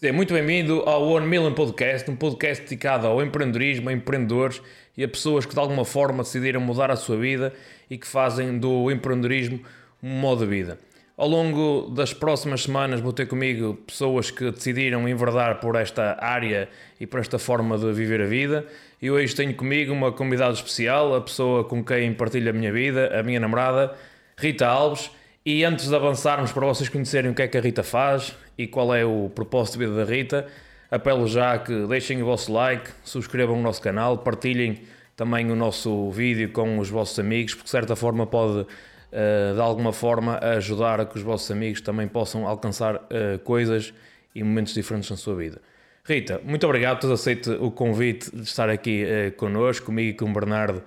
Seja 0.00 0.12
muito 0.12 0.32
bem-vindo 0.32 0.84
ao 0.86 1.08
One 1.08 1.26
Million 1.26 1.52
Podcast, 1.52 2.08
um 2.08 2.14
podcast 2.14 2.62
dedicado 2.62 3.04
ao 3.04 3.20
empreendedorismo, 3.20 3.88
a 3.88 3.92
empreendedores 3.92 4.62
e 4.96 5.02
a 5.02 5.08
pessoas 5.08 5.44
que 5.44 5.52
de 5.52 5.58
alguma 5.58 5.84
forma 5.84 6.22
decidiram 6.22 6.60
mudar 6.60 6.88
a 6.88 6.94
sua 6.94 7.16
vida 7.16 7.52
e 7.90 7.98
que 7.98 8.06
fazem 8.06 8.60
do 8.60 8.92
empreendedorismo 8.92 9.58
um 10.00 10.08
modo 10.08 10.44
de 10.44 10.50
vida. 10.50 10.78
Ao 11.16 11.26
longo 11.26 11.90
das 11.90 12.14
próximas 12.14 12.62
semanas 12.62 13.00
vou 13.00 13.12
ter 13.12 13.26
comigo 13.26 13.74
pessoas 13.88 14.30
que 14.30 14.52
decidiram 14.52 15.08
enverdar 15.08 15.58
por 15.58 15.74
esta 15.74 16.16
área 16.20 16.68
e 17.00 17.04
por 17.04 17.18
esta 17.18 17.36
forma 17.36 17.76
de 17.76 17.92
viver 17.92 18.20
a 18.20 18.26
vida. 18.26 18.66
E 19.02 19.10
hoje 19.10 19.34
tenho 19.34 19.52
comigo 19.56 19.92
uma 19.92 20.12
convidada 20.12 20.52
especial, 20.52 21.12
a 21.16 21.20
pessoa 21.20 21.64
com 21.64 21.82
quem 21.82 22.14
partilho 22.14 22.50
a 22.50 22.52
minha 22.52 22.72
vida, 22.72 23.18
a 23.18 23.24
minha 23.24 23.40
namorada, 23.40 23.96
Rita 24.36 24.64
Alves. 24.64 25.10
E 25.50 25.64
antes 25.64 25.88
de 25.88 25.96
avançarmos 25.96 26.52
para 26.52 26.66
vocês 26.66 26.90
conhecerem 26.90 27.30
o 27.30 27.34
que 27.34 27.40
é 27.40 27.48
que 27.48 27.56
a 27.56 27.60
Rita 27.62 27.82
faz 27.82 28.36
e 28.58 28.66
qual 28.66 28.94
é 28.94 29.02
o 29.02 29.30
propósito 29.34 29.78
de 29.78 29.86
vida 29.86 30.04
da 30.04 30.04
Rita, 30.04 30.46
apelo 30.90 31.26
já 31.26 31.54
a 31.54 31.58
que 31.58 31.86
deixem 31.86 32.22
o 32.22 32.26
vosso 32.26 32.52
like, 32.52 32.90
subscrevam 33.02 33.58
o 33.58 33.62
nosso 33.62 33.80
canal, 33.80 34.18
partilhem 34.18 34.82
também 35.16 35.50
o 35.50 35.56
nosso 35.56 36.10
vídeo 36.10 36.52
com 36.52 36.78
os 36.78 36.90
vossos 36.90 37.18
amigos, 37.18 37.54
porque 37.54 37.64
de 37.64 37.70
certa 37.70 37.96
forma 37.96 38.26
pode 38.26 38.58
uh, 38.60 39.54
de 39.54 39.58
alguma 39.58 39.90
forma 39.90 40.38
ajudar 40.38 41.00
a 41.00 41.06
que 41.06 41.16
os 41.16 41.22
vossos 41.22 41.50
amigos 41.50 41.80
também 41.80 42.06
possam 42.06 42.46
alcançar 42.46 42.96
uh, 42.96 43.38
coisas 43.42 43.94
e 44.34 44.44
momentos 44.44 44.74
diferentes 44.74 45.08
na 45.08 45.16
sua 45.16 45.34
vida. 45.34 45.62
Rita, 46.04 46.42
muito 46.44 46.66
obrigado 46.66 47.00
por 47.00 47.06
ter 47.06 47.14
aceito 47.14 47.52
o 47.52 47.70
convite 47.70 48.30
de 48.36 48.42
estar 48.42 48.68
aqui 48.68 49.02
uh, 49.02 49.32
connosco, 49.32 49.86
comigo 49.86 50.10
e 50.10 50.12
com 50.12 50.26
o 50.26 50.32
Bernardo, 50.34 50.82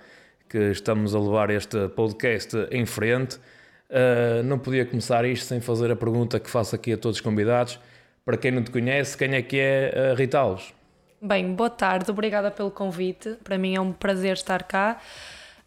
que 0.48 0.70
estamos 0.70 1.16
a 1.16 1.20
levar 1.20 1.50
este 1.50 1.88
podcast 1.88 2.56
em 2.70 2.86
frente. 2.86 3.40
Uh, 3.92 4.42
não 4.44 4.58
podia 4.58 4.86
começar 4.86 5.26
isto 5.26 5.46
sem 5.46 5.60
fazer 5.60 5.92
a 5.92 5.96
pergunta 5.98 6.40
que 6.40 6.50
faço 6.50 6.74
aqui 6.74 6.94
a 6.94 6.98
todos 6.98 7.18
os 7.18 7.22
convidados. 7.22 7.78
Para 8.24 8.38
quem 8.38 8.50
não 8.50 8.64
te 8.64 8.72
conhece, 8.72 9.18
quem 9.18 9.34
é 9.34 9.42
que 9.42 9.60
é 9.60 10.12
a 10.12 10.16
Rita 10.16 10.40
Alves? 10.40 10.74
Bem, 11.22 11.54
boa 11.54 11.70
tarde, 11.70 12.10
obrigada 12.10 12.50
pelo 12.50 12.72
convite. 12.72 13.36
Para 13.44 13.58
mim 13.58 13.76
é 13.76 13.82
um 13.82 13.92
prazer 13.92 14.34
estar 14.34 14.64
cá. 14.64 14.98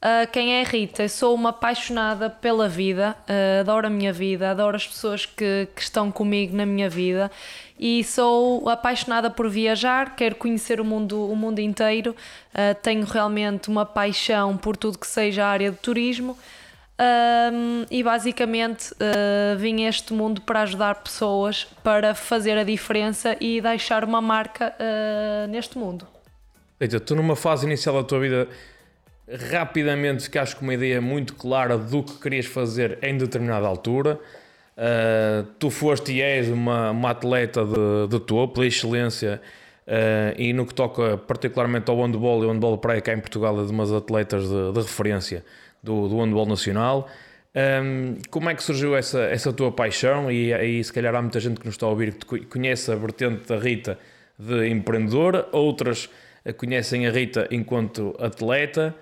Uh, 0.04 0.30
quem 0.32 0.54
é 0.54 0.62
a 0.62 0.64
Rita? 0.64 1.02
Eu 1.02 1.08
sou 1.08 1.34
uma 1.34 1.50
apaixonada 1.50 2.28
pela 2.28 2.68
vida, 2.68 3.16
uh, 3.20 3.60
adoro 3.60 3.86
a 3.86 3.90
minha 3.90 4.12
vida, 4.12 4.50
adoro 4.50 4.76
as 4.76 4.86
pessoas 4.86 5.24
que, 5.24 5.68
que 5.74 5.82
estão 5.82 6.10
comigo 6.10 6.56
na 6.56 6.66
minha 6.66 6.90
vida 6.90 7.30
e 7.78 8.04
sou 8.04 8.68
apaixonada 8.68 9.30
por 9.30 9.48
viajar, 9.48 10.14
quero 10.14 10.34
conhecer 10.34 10.80
o 10.80 10.84
mundo, 10.84 11.30
o 11.30 11.34
mundo 11.34 11.58
inteiro, 11.58 12.10
uh, 12.10 12.74
tenho 12.82 13.04
realmente 13.04 13.68
uma 13.68 13.86
paixão 13.86 14.56
por 14.56 14.76
tudo 14.76 14.98
que 14.98 15.06
seja 15.06 15.44
a 15.44 15.48
área 15.48 15.70
de 15.70 15.78
turismo. 15.78 16.36
Um, 16.96 17.84
e 17.90 18.04
basicamente 18.04 18.92
uh, 18.92 19.58
vim 19.58 19.84
a 19.84 19.88
este 19.88 20.12
mundo 20.12 20.40
para 20.42 20.60
ajudar 20.60 20.94
pessoas 21.02 21.66
para 21.82 22.14
fazer 22.14 22.56
a 22.56 22.62
diferença 22.62 23.36
e 23.40 23.60
deixar 23.60 24.04
uma 24.04 24.20
marca 24.20 24.72
uh, 24.78 25.48
neste 25.48 25.76
mundo. 25.76 26.06
Eita, 26.78 27.00
tu 27.00 27.16
numa 27.16 27.34
fase 27.34 27.66
inicial 27.66 27.96
da 27.96 28.04
tua 28.04 28.20
vida 28.20 28.48
rapidamente 29.50 30.24
ficaste 30.24 30.54
com 30.54 30.62
uma 30.62 30.74
ideia 30.74 31.00
muito 31.00 31.34
clara 31.34 31.76
do 31.76 32.00
que 32.00 32.12
querias 32.20 32.46
fazer 32.46 32.98
em 33.02 33.18
determinada 33.18 33.66
altura. 33.66 34.20
Uh, 34.76 35.42
tu 35.58 35.70
foste 35.70 36.12
e 36.12 36.22
és 36.22 36.48
uma, 36.48 36.92
uma 36.92 37.10
atleta 37.10 37.64
de, 37.64 38.06
de 38.08 38.20
topo, 38.20 38.60
de 38.60 38.68
excelência, 38.68 39.40
e 40.38 40.54
no 40.54 40.64
que 40.64 40.72
toca 40.72 41.18
particularmente 41.18 41.90
ao 41.90 42.00
handball 42.00 42.42
e 42.42 42.46
ao 42.46 42.52
handball 42.52 42.78
praia 42.78 43.02
cá 43.02 43.12
em 43.12 43.20
Portugal 43.20 43.60
é 43.60 43.66
de 43.66 43.70
umas 43.70 43.92
atletas 43.92 44.48
de, 44.48 44.72
de 44.72 44.80
referência 44.80 45.44
do, 45.84 46.08
do 46.08 46.20
handball 46.20 46.46
nacional. 46.46 47.08
Um, 47.54 48.16
como 48.30 48.50
é 48.50 48.54
que 48.54 48.62
surgiu 48.62 48.96
essa, 48.96 49.20
essa 49.24 49.52
tua 49.52 49.70
paixão? 49.70 50.30
E 50.30 50.52
aí, 50.52 50.82
se 50.82 50.92
calhar, 50.92 51.14
há 51.14 51.22
muita 51.22 51.38
gente 51.38 51.60
que 51.60 51.66
nos 51.66 51.76
está 51.76 51.86
a 51.86 51.90
ouvir 51.90 52.14
que 52.14 52.46
conhece 52.46 52.90
a 52.90 52.96
vertente 52.96 53.46
da 53.46 53.58
Rita 53.58 53.98
de 54.36 54.68
empreendedora, 54.68 55.48
outras 55.52 56.10
conhecem 56.56 57.06
a 57.06 57.10
Rita 57.10 57.46
enquanto 57.50 58.14
atleta. 58.18 58.94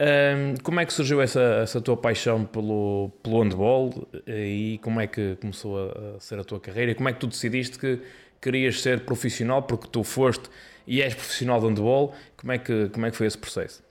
Um, 0.00 0.54
como 0.62 0.80
é 0.80 0.84
que 0.84 0.92
surgiu 0.92 1.22
essa, 1.22 1.40
essa 1.62 1.80
tua 1.80 1.96
paixão 1.96 2.44
pelo, 2.44 3.10
pelo 3.22 3.42
handball 3.42 4.08
e 4.26 4.78
como 4.82 5.00
é 5.00 5.06
que 5.06 5.36
começou 5.40 5.78
a, 5.78 6.16
a 6.16 6.20
ser 6.20 6.38
a 6.38 6.44
tua 6.44 6.60
carreira? 6.60 6.92
E 6.92 6.94
como 6.94 7.08
é 7.08 7.12
que 7.12 7.20
tu 7.20 7.26
decidiste 7.26 7.78
que 7.78 8.00
querias 8.40 8.82
ser 8.82 9.00
profissional, 9.00 9.62
porque 9.62 9.88
tu 9.88 10.04
foste 10.04 10.50
e 10.86 11.00
és 11.00 11.14
profissional 11.14 11.60
de 11.60 11.66
handball? 11.68 12.12
Como 12.36 12.52
é 12.52 12.58
que, 12.58 12.88
como 12.90 13.06
é 13.06 13.10
que 13.10 13.16
foi 13.16 13.26
esse 13.26 13.38
processo? 13.38 13.82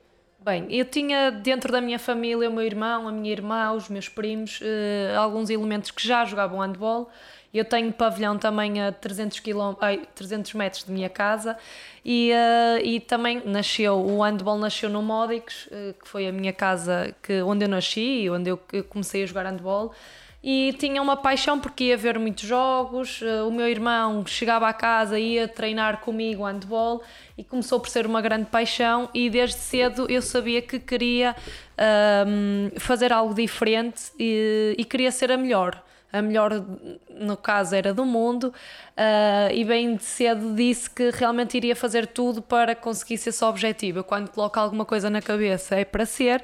Bem, 0.43 0.67
eu 0.69 0.83
tinha 0.83 1.31
dentro 1.31 1.71
da 1.71 1.79
minha 1.79 1.97
família 1.97 2.49
o 2.49 2.51
meu 2.51 2.65
irmão, 2.65 3.07
a 3.07 3.11
minha 3.13 3.31
irmã, 3.31 3.71
os 3.71 3.87
meus 3.87 4.09
primos, 4.09 4.59
uh, 4.59 5.17
alguns 5.17 5.49
elementos 5.49 5.89
que 5.89 6.05
já 6.05 6.25
jogavam 6.25 6.59
handball. 6.59 7.09
Eu 7.53 7.63
tenho 7.63 7.93
pavilhão 7.93 8.37
também 8.37 8.81
a 8.81 8.91
300, 8.91 9.39
km, 9.39 9.75
ai, 9.79 10.01
300 10.13 10.53
metros 10.55 10.83
de 10.83 10.91
minha 10.91 11.07
casa 11.07 11.55
e, 12.03 12.31
uh, 12.33 12.85
e 12.85 12.99
também 12.99 13.41
nasceu, 13.45 13.95
o 13.95 14.21
handball 14.21 14.57
nasceu 14.57 14.89
no 14.89 15.01
Módicos, 15.01 15.67
uh, 15.67 15.93
que 15.93 16.09
foi 16.09 16.27
a 16.27 16.31
minha 16.33 16.51
casa 16.51 17.15
que, 17.23 17.41
onde 17.41 17.63
eu 17.63 17.69
nasci 17.69 18.23
e 18.23 18.29
onde 18.29 18.49
eu 18.49 18.59
comecei 18.89 19.23
a 19.23 19.25
jogar 19.25 19.45
handball 19.45 19.93
e 20.43 20.73
tinha 20.77 21.01
uma 21.01 21.15
paixão 21.15 21.57
porque 21.57 21.85
ia 21.85 21.97
ver 21.97 22.19
muitos 22.19 22.43
jogos. 22.43 23.21
O 23.47 23.51
meu 23.51 23.67
irmão 23.67 24.25
chegava 24.27 24.67
à 24.67 24.73
casa, 24.73 25.17
ia 25.17 25.47
treinar 25.47 26.01
comigo 26.01 26.43
handball 26.43 27.01
e 27.37 27.45
começou 27.45 27.79
por 27.79 27.87
ser 27.87 28.05
uma 28.05 28.21
grande 28.21 28.47
paixão. 28.47 29.09
E 29.13 29.29
desde 29.29 29.57
cedo 29.57 30.05
eu 30.09 30.21
sabia 30.21 30.61
que 30.61 30.79
queria 30.79 31.33
um, 32.27 32.77
fazer 32.77 33.13
algo 33.13 33.33
diferente 33.33 34.11
e, 34.19 34.75
e, 34.77 34.83
queria 34.83 35.11
ser 35.11 35.31
a 35.31 35.37
melhor. 35.37 35.81
A 36.11 36.21
melhor, 36.21 36.63
no 37.09 37.35
caso, 37.35 37.73
era 37.73 37.91
do 37.91 38.05
mundo, 38.05 38.49
uh, 38.49 39.51
e 39.51 39.65
bem 39.65 39.95
de 39.95 40.03
cedo 40.03 40.53
disse 40.53 40.87
que 40.87 41.09
realmente 41.09 41.57
iria 41.57 41.75
fazer 41.75 42.05
tudo 42.05 42.39
para 42.39 42.75
conseguir 42.75 43.15
esse 43.15 43.43
objetivo. 43.43 43.97
Eu, 43.97 44.03
quando 44.03 44.29
coloco 44.29 44.59
alguma 44.59 44.85
coisa 44.85 45.09
na 45.09 45.23
cabeça, 45.23 45.75
é 45.75 45.83
para 45.83 46.05
ser, 46.05 46.43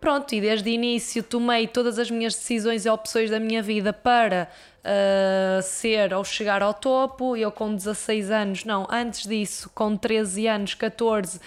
Pronto, 0.00 0.32
e 0.32 0.40
desde 0.40 0.70
o 0.70 0.72
início 0.72 1.22
tomei 1.22 1.66
todas 1.66 1.98
as 1.98 2.10
minhas 2.10 2.34
decisões 2.34 2.86
e 2.86 2.88
opções 2.88 3.30
da 3.30 3.40
minha 3.40 3.62
vida 3.62 3.92
para 3.92 4.48
uh, 4.84 5.62
ser 5.62 6.12
ou 6.14 6.24
chegar 6.24 6.62
ao 6.62 6.74
topo. 6.74 7.36
Eu, 7.36 7.50
com 7.50 7.74
16 7.74 8.30
anos, 8.30 8.64
não, 8.64 8.86
antes 8.90 9.26
disso, 9.26 9.70
com 9.74 9.96
13 9.96 10.46
anos, 10.46 10.74
14, 10.74 11.38
uh, 11.38 11.40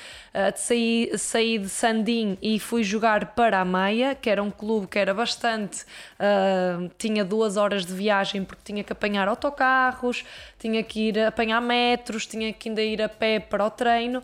saí, 0.56 1.12
saí 1.18 1.58
de 1.58 1.70
Sandim 1.70 2.38
e 2.42 2.60
fui 2.60 2.84
jogar 2.84 3.34
para 3.34 3.60
a 3.60 3.66
Maia, 3.66 4.16
que 4.16 4.30
era 4.30 4.42
um 4.42 4.52
clube 4.52 4.88
que 4.88 5.00
era 5.00 5.14
bastante. 5.14 5.84
Uh, 6.20 6.90
tinha 6.98 7.24
duas 7.24 7.58
horas 7.58 7.86
de 7.86 7.94
viagem 7.94 8.44
porque 8.44 8.62
tinha 8.64 8.84
que 8.84 8.94
apanhar 8.94 9.28
autocarros, 9.28 10.24
tinha 10.60 10.84
que 10.84 11.10
ir 11.10 11.20
apanhar 11.20 11.62
metros, 11.62 12.26
tinha 12.26 12.54
que 12.54 12.70
ainda 12.70 12.82
ir 12.82 13.02
a 13.02 13.10
pé 13.10 13.40
para 13.40 13.66
o 13.66 13.70
treino. 13.70 14.22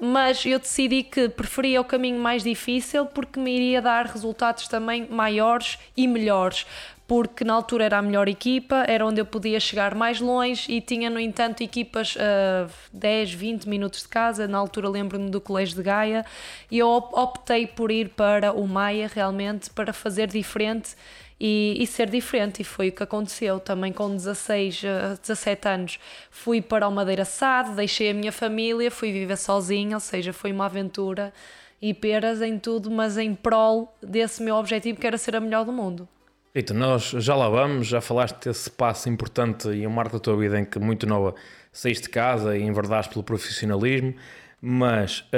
Mas 0.00 0.44
eu 0.46 0.58
decidi 0.58 1.02
que 1.02 1.28
preferia 1.28 1.78
o 1.78 1.84
caminho 1.84 2.18
mais 2.18 2.42
difícil 2.42 3.04
porque 3.04 3.38
me 3.38 3.54
iria 3.54 3.82
dar 3.82 4.06
resultados 4.06 4.68
também 4.68 5.06
maiores 5.10 5.78
e 5.94 6.08
melhores 6.08 6.66
porque 7.06 7.44
na 7.44 7.52
altura 7.52 7.84
era 7.84 7.98
a 7.98 8.02
melhor 8.02 8.28
equipa, 8.28 8.84
era 8.88 9.04
onde 9.04 9.20
eu 9.20 9.26
podia 9.26 9.60
chegar 9.60 9.94
mais 9.94 10.20
longe 10.20 10.72
e 10.72 10.80
tinha, 10.80 11.10
no 11.10 11.20
entanto, 11.20 11.62
equipas 11.62 12.16
a 12.18 12.66
uh, 12.66 12.72
10, 12.92 13.34
20 13.34 13.68
minutos 13.68 14.02
de 14.02 14.08
casa. 14.08 14.48
Na 14.48 14.56
altura 14.56 14.88
lembro-me 14.88 15.28
do 15.28 15.40
Colégio 15.40 15.76
de 15.76 15.82
Gaia 15.82 16.24
e 16.70 16.78
eu 16.78 16.88
optei 16.88 17.66
por 17.66 17.90
ir 17.90 18.08
para 18.10 18.52
o 18.52 18.66
Maia 18.66 19.10
realmente 19.12 19.68
para 19.68 19.92
fazer 19.92 20.28
diferente 20.28 20.96
e, 21.38 21.76
e, 21.78 21.86
ser 21.86 22.08
diferente, 22.08 22.62
e 22.62 22.64
foi 22.64 22.88
o 22.88 22.92
que 22.92 23.02
aconteceu. 23.02 23.60
Também 23.60 23.92
com 23.92 24.08
16, 24.08 24.82
17 25.20 25.68
anos 25.68 26.00
fui 26.30 26.62
para 26.62 26.88
o 26.88 26.90
Madeira 26.90 27.24
Sade, 27.26 27.74
deixei 27.74 28.10
a 28.10 28.14
minha 28.14 28.32
família, 28.32 28.90
fui 28.90 29.12
viver 29.12 29.36
sozinha, 29.36 29.96
ou 29.96 30.00
seja, 30.00 30.32
foi 30.32 30.52
uma 30.52 30.66
aventura 30.66 31.34
e 31.82 31.92
peras 31.92 32.40
em 32.40 32.58
tudo, 32.58 32.90
mas 32.90 33.18
em 33.18 33.34
prol 33.34 33.94
desse 34.02 34.42
meu 34.42 34.56
objetivo 34.56 34.98
que 34.98 35.06
era 35.06 35.18
ser 35.18 35.36
a 35.36 35.40
melhor 35.40 35.66
do 35.66 35.72
mundo. 35.72 36.08
Eita, 36.56 36.72
nós 36.72 37.10
já 37.10 37.34
lá 37.34 37.48
vamos, 37.48 37.88
já 37.88 38.00
falaste 38.00 38.44
desse 38.44 38.70
passo 38.70 39.08
importante 39.08 39.66
e 39.70 39.84
um 39.84 39.90
marco 39.90 40.12
da 40.12 40.20
tua 40.20 40.36
vida 40.36 40.56
em 40.56 40.64
que 40.64 40.78
muito 40.78 41.04
nova 41.04 41.34
saíste 41.72 42.04
de 42.04 42.10
casa 42.10 42.56
e 42.56 42.62
enverdaste 42.62 43.12
pelo 43.12 43.24
profissionalismo, 43.24 44.14
mas 44.60 45.28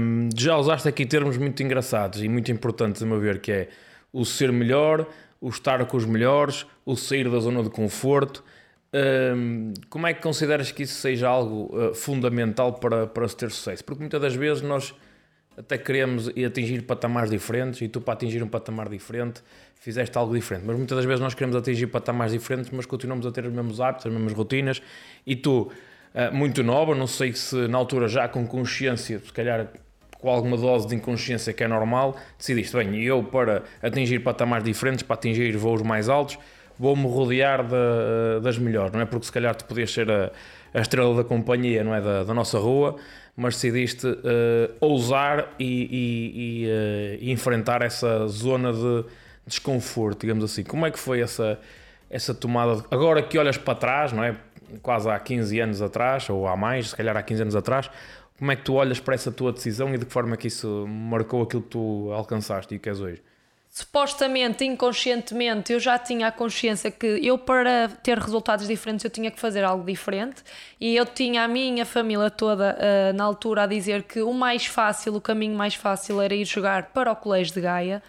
hum, 0.00 0.30
já 0.34 0.56
usaste 0.56 0.88
aqui 0.88 1.04
termos 1.04 1.36
muito 1.36 1.62
engraçados 1.62 2.22
e 2.22 2.28
muito 2.28 2.50
importantes 2.50 3.02
a 3.02 3.06
meu 3.06 3.20
ver, 3.20 3.42
que 3.42 3.52
é 3.52 3.68
o 4.10 4.24
ser 4.24 4.50
melhor, 4.50 5.06
o 5.42 5.50
estar 5.50 5.84
com 5.84 5.94
os 5.94 6.06
melhores, 6.06 6.64
o 6.86 6.96
sair 6.96 7.28
da 7.28 7.38
zona 7.38 7.62
de 7.62 7.68
conforto. 7.68 8.42
Hum, 9.36 9.74
como 9.90 10.06
é 10.06 10.14
que 10.14 10.22
consideras 10.22 10.72
que 10.72 10.84
isso 10.84 10.94
seja 10.94 11.28
algo 11.28 11.68
uh, 11.76 11.94
fundamental 11.94 12.72
para, 12.72 13.06
para 13.06 13.28
se 13.28 13.36
ter 13.36 13.50
sucesso? 13.50 13.84
Porque 13.84 14.00
muitas 14.00 14.22
das 14.22 14.34
vezes 14.34 14.62
nós 14.62 14.94
até 15.54 15.76
queremos 15.76 16.28
atingir 16.28 16.80
patamares 16.80 17.30
diferentes 17.30 17.82
e 17.82 17.88
tu 17.88 18.00
para 18.00 18.14
atingir 18.14 18.42
um 18.42 18.48
patamar 18.48 18.88
diferente 18.88 19.42
fizeste 19.82 20.16
algo 20.16 20.32
diferente, 20.32 20.64
mas 20.64 20.76
muitas 20.76 20.96
das 20.96 21.04
vezes 21.04 21.20
nós 21.20 21.34
queremos 21.34 21.56
atingir 21.56 21.88
patamares 21.88 22.32
diferentes, 22.32 22.70
mas 22.70 22.86
continuamos 22.86 23.26
a 23.26 23.32
ter 23.32 23.44
os 23.44 23.52
mesmos 23.52 23.80
hábitos, 23.80 24.06
as 24.06 24.12
mesmas 24.12 24.32
rotinas 24.32 24.80
e 25.26 25.34
tu, 25.34 25.72
eh, 26.14 26.30
muito 26.30 26.62
nova, 26.62 26.94
não 26.94 27.08
sei 27.08 27.32
se 27.32 27.66
na 27.66 27.78
altura 27.78 28.06
já 28.06 28.28
com 28.28 28.46
consciência, 28.46 29.18
se 29.18 29.32
calhar 29.32 29.66
com 30.20 30.30
alguma 30.30 30.56
dose 30.56 30.86
de 30.86 30.94
inconsciência 30.94 31.52
que 31.52 31.64
é 31.64 31.68
normal, 31.68 32.16
decidiste, 32.38 32.76
bem, 32.76 33.02
eu 33.02 33.24
para 33.24 33.64
atingir 33.82 34.20
patamares 34.20 34.64
diferentes, 34.64 35.02
para 35.02 35.14
atingir 35.14 35.56
voos 35.56 35.82
mais 35.82 36.08
altos, 36.08 36.38
vou-me 36.78 37.08
rodear 37.08 37.64
de, 37.64 38.40
das 38.40 38.56
melhores, 38.58 38.92
não 38.92 39.00
é? 39.00 39.04
Porque 39.04 39.26
se 39.26 39.32
calhar 39.32 39.52
tu 39.56 39.64
podias 39.64 39.92
ser 39.92 40.08
a, 40.08 40.30
a 40.72 40.80
estrela 40.80 41.12
da 41.16 41.24
companhia, 41.24 41.82
não 41.82 41.92
é? 41.92 42.00
Da, 42.00 42.22
da 42.22 42.32
nossa 42.32 42.56
rua, 42.56 42.94
mas 43.36 43.54
decidiste 43.54 44.06
uh, 44.06 44.20
ousar 44.80 45.54
e, 45.58 45.64
e, 45.90 47.24
e 47.24 47.26
uh, 47.26 47.30
enfrentar 47.32 47.82
essa 47.82 48.28
zona 48.28 48.72
de 48.72 49.04
desconforto, 49.46 50.20
digamos 50.20 50.44
assim. 50.44 50.62
Como 50.62 50.86
é 50.86 50.90
que 50.90 50.98
foi 50.98 51.20
essa, 51.20 51.58
essa 52.10 52.34
tomada? 52.34 52.76
De... 52.76 52.84
Agora 52.90 53.22
que 53.22 53.38
olhas 53.38 53.56
para 53.56 53.74
trás, 53.74 54.12
não 54.12 54.22
é? 54.22 54.36
Quase 54.80 55.08
há 55.08 55.18
15 55.18 55.60
anos 55.60 55.82
atrás, 55.82 56.28
ou 56.30 56.46
há 56.46 56.56
mais, 56.56 56.90
se 56.90 56.96
calhar 56.96 57.16
há 57.16 57.22
15 57.22 57.42
anos 57.42 57.56
atrás, 57.56 57.90
como 58.38 58.50
é 58.50 58.56
que 58.56 58.62
tu 58.62 58.74
olhas 58.74 58.98
para 58.98 59.14
essa 59.14 59.30
tua 59.30 59.52
decisão 59.52 59.94
e 59.94 59.98
de 59.98 60.06
que 60.06 60.12
forma 60.12 60.34
é 60.34 60.36
que 60.36 60.48
isso 60.48 60.86
marcou 60.88 61.42
aquilo 61.42 61.62
que 61.62 61.68
tu 61.68 62.10
alcançaste 62.12 62.74
e 62.74 62.78
que 62.78 62.88
és 62.88 63.00
hoje? 63.00 63.22
supostamente, 63.72 64.66
inconscientemente, 64.66 65.72
eu 65.72 65.80
já 65.80 65.98
tinha 65.98 66.26
a 66.26 66.30
consciência 66.30 66.90
que 66.90 67.06
eu, 67.06 67.38
para 67.38 67.88
ter 68.02 68.18
resultados 68.18 68.68
diferentes, 68.68 69.02
eu 69.02 69.10
tinha 69.10 69.30
que 69.30 69.40
fazer 69.40 69.64
algo 69.64 69.82
diferente. 69.82 70.42
E 70.78 70.94
eu 70.94 71.06
tinha 71.06 71.42
a 71.42 71.48
minha 71.48 71.86
família 71.86 72.30
toda 72.30 72.76
uh, 72.76 73.16
na 73.16 73.24
altura 73.24 73.62
a 73.62 73.66
dizer 73.66 74.02
que 74.02 74.20
o 74.20 74.34
mais 74.34 74.66
fácil, 74.66 75.14
o 75.14 75.20
caminho 75.22 75.56
mais 75.56 75.74
fácil 75.74 76.20
era 76.20 76.34
ir 76.34 76.44
jogar 76.44 76.90
para 76.92 77.10
o 77.10 77.16
Colégio 77.16 77.54
de 77.54 77.62
Gaia 77.62 78.02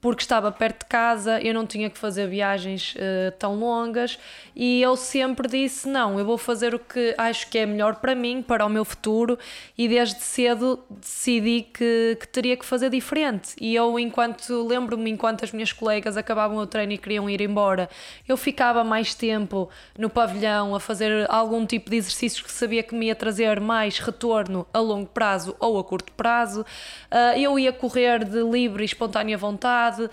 porque 0.00 0.22
estava 0.22 0.52
perto 0.52 0.80
de 0.80 0.86
casa, 0.86 1.40
eu 1.40 1.54
não 1.54 1.66
tinha 1.66 1.90
que 1.90 1.98
fazer 1.98 2.28
viagens 2.28 2.94
uh, 2.94 3.32
tão 3.38 3.58
longas 3.58 4.18
e 4.54 4.80
eu 4.80 4.96
sempre 4.96 5.48
disse: 5.48 5.88
não, 5.88 6.18
eu 6.18 6.24
vou 6.24 6.38
fazer 6.38 6.74
o 6.74 6.78
que 6.78 7.14
acho 7.18 7.48
que 7.50 7.58
é 7.58 7.66
melhor 7.66 7.96
para 7.96 8.14
mim, 8.14 8.42
para 8.42 8.64
o 8.64 8.68
meu 8.68 8.84
futuro, 8.84 9.38
e 9.76 9.88
desde 9.88 10.20
cedo 10.22 10.82
decidi 10.88 11.62
que, 11.62 12.16
que 12.20 12.28
teria 12.28 12.56
que 12.56 12.64
fazer 12.64 12.90
diferente. 12.90 13.54
E 13.60 13.74
eu, 13.74 13.98
enquanto 13.98 14.66
lembro-me, 14.66 15.10
enquanto 15.10 15.44
as 15.44 15.52
minhas 15.52 15.72
colegas 15.72 16.16
acabavam 16.16 16.56
o 16.58 16.66
treino 16.66 16.92
e 16.92 16.98
queriam 16.98 17.28
ir 17.28 17.40
embora, 17.40 17.88
eu 18.28 18.36
ficava 18.36 18.84
mais 18.84 19.14
tempo 19.14 19.68
no 19.98 20.08
pavilhão 20.08 20.74
a 20.74 20.80
fazer 20.80 21.26
algum 21.30 21.66
tipo 21.66 21.90
de 21.90 21.96
exercícios 21.96 22.42
que 22.42 22.52
sabia 22.52 22.82
que 22.82 22.94
me 22.94 23.06
ia 23.06 23.14
trazer 23.14 23.60
mais 23.60 23.98
retorno 23.98 24.66
a 24.72 24.78
longo 24.78 25.06
prazo 25.06 25.54
ou 25.58 25.78
a 25.78 25.84
curto 25.84 26.12
prazo. 26.12 26.62
Uh, 27.10 27.38
eu 27.38 27.58
ia 27.58 27.72
correr 27.72 28.24
de 28.24 28.42
livre 28.42 28.82
e 28.82 28.86
espontânea 28.86 29.36
vontade. 29.36 29.85
Uh, 29.94 30.10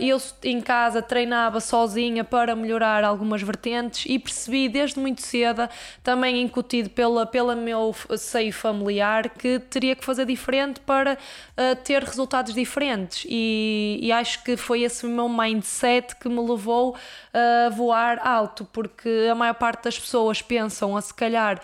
eu 0.00 0.20
em 0.42 0.60
casa 0.60 1.00
treinava 1.00 1.60
sozinha 1.60 2.24
para 2.24 2.54
melhorar 2.54 3.04
algumas 3.04 3.42
vertentes 3.42 4.04
e 4.06 4.18
percebi 4.18 4.68
desde 4.68 4.98
muito 4.98 5.22
cedo, 5.22 5.68
também 6.02 6.42
incutido 6.42 6.90
pela, 6.90 7.26
pela 7.26 7.54
meu 7.54 7.94
seio 8.16 8.52
familiar, 8.52 9.28
que 9.28 9.58
teria 9.58 9.94
que 9.94 10.04
fazer 10.04 10.26
diferente 10.26 10.80
para 10.80 11.14
uh, 11.14 11.76
ter 11.82 12.02
resultados 12.02 12.54
diferentes. 12.54 13.26
E, 13.28 13.98
e, 14.02 14.12
acho 14.12 14.42
que 14.44 14.56
foi 14.56 14.82
esse 14.82 15.06
meu 15.06 15.28
mindset 15.28 16.16
que 16.16 16.28
me 16.28 16.40
levou 16.40 16.96
a 17.32 17.68
voar 17.70 18.20
alto, 18.26 18.64
porque 18.72 19.28
a 19.30 19.34
maior 19.34 19.54
parte 19.54 19.84
das 19.84 19.98
pessoas 19.98 20.40
pensam 20.40 20.96
a 20.96 21.00
se 21.00 21.12
calhar 21.12 21.60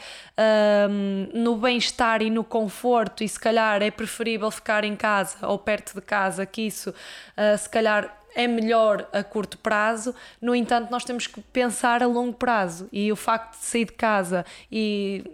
um, 0.88 1.29
no 1.32 1.56
bem-estar 1.56 2.23
e 2.23 2.31
no 2.31 2.43
conforto, 2.43 3.23
e 3.23 3.29
se 3.29 3.38
calhar 3.38 3.82
é 3.82 3.91
preferível 3.91 4.50
ficar 4.50 4.85
em 4.85 4.97
casa 4.97 5.47
ou 5.47 5.58
perto 5.58 5.94
de 5.94 6.00
casa, 6.00 6.47
que 6.47 6.62
isso 6.62 6.94
uh, 7.41 7.57
se 7.59 7.69
calhar 7.69 8.17
é 8.35 8.47
melhor 8.47 9.09
a 9.13 9.25
curto 9.25 9.59
prazo, 9.59 10.15
no 10.41 10.55
entanto, 10.55 10.91
nós 10.91 11.05
temos 11.05 11.27
que 11.27 11.41
pensar 11.41 12.03
a 12.03 12.07
longo 12.07 12.35
prazo. 12.35 12.89
E 12.93 13.11
o 13.11 13.17
facto 13.17 13.59
de 13.59 13.65
sair 13.65 13.87
de 13.87 13.93
casa 13.93 14.45
e 14.71 15.25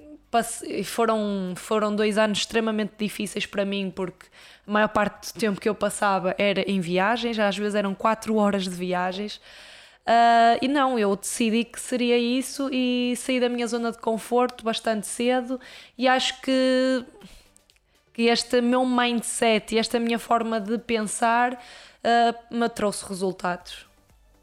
foram, 0.84 1.54
foram 1.56 1.94
dois 1.94 2.18
anos 2.18 2.38
extremamente 2.38 2.92
difíceis 2.98 3.46
para 3.46 3.64
mim, 3.64 3.92
porque 3.94 4.26
a 4.66 4.70
maior 4.70 4.88
parte 4.88 5.32
do 5.32 5.38
tempo 5.38 5.60
que 5.60 5.68
eu 5.68 5.74
passava 5.74 6.34
era 6.38 6.60
em 6.62 6.80
viagens, 6.80 7.38
às 7.38 7.56
vezes 7.56 7.74
eram 7.74 7.94
quatro 7.94 8.36
horas 8.36 8.64
de 8.64 8.70
viagens. 8.70 9.40
Uh, 10.06 10.58
e 10.62 10.68
não, 10.68 10.96
eu 10.98 11.16
decidi 11.16 11.64
que 11.64 11.80
seria 11.80 12.16
isso 12.16 12.68
e 12.72 13.14
saí 13.16 13.40
da 13.40 13.48
minha 13.48 13.66
zona 13.66 13.90
de 13.90 13.98
conforto 13.98 14.62
bastante 14.62 15.04
cedo 15.04 15.58
e 15.98 16.06
acho 16.06 16.40
que, 16.42 17.04
que 18.14 18.22
este 18.22 18.60
meu 18.60 18.86
mindset 18.86 19.74
e 19.74 19.78
esta 19.78 19.98
minha 19.98 20.16
forma 20.16 20.60
de 20.60 20.78
pensar 20.78 21.60
uh, 22.06 22.54
me 22.54 22.68
trouxe 22.68 23.04
resultados. 23.08 23.86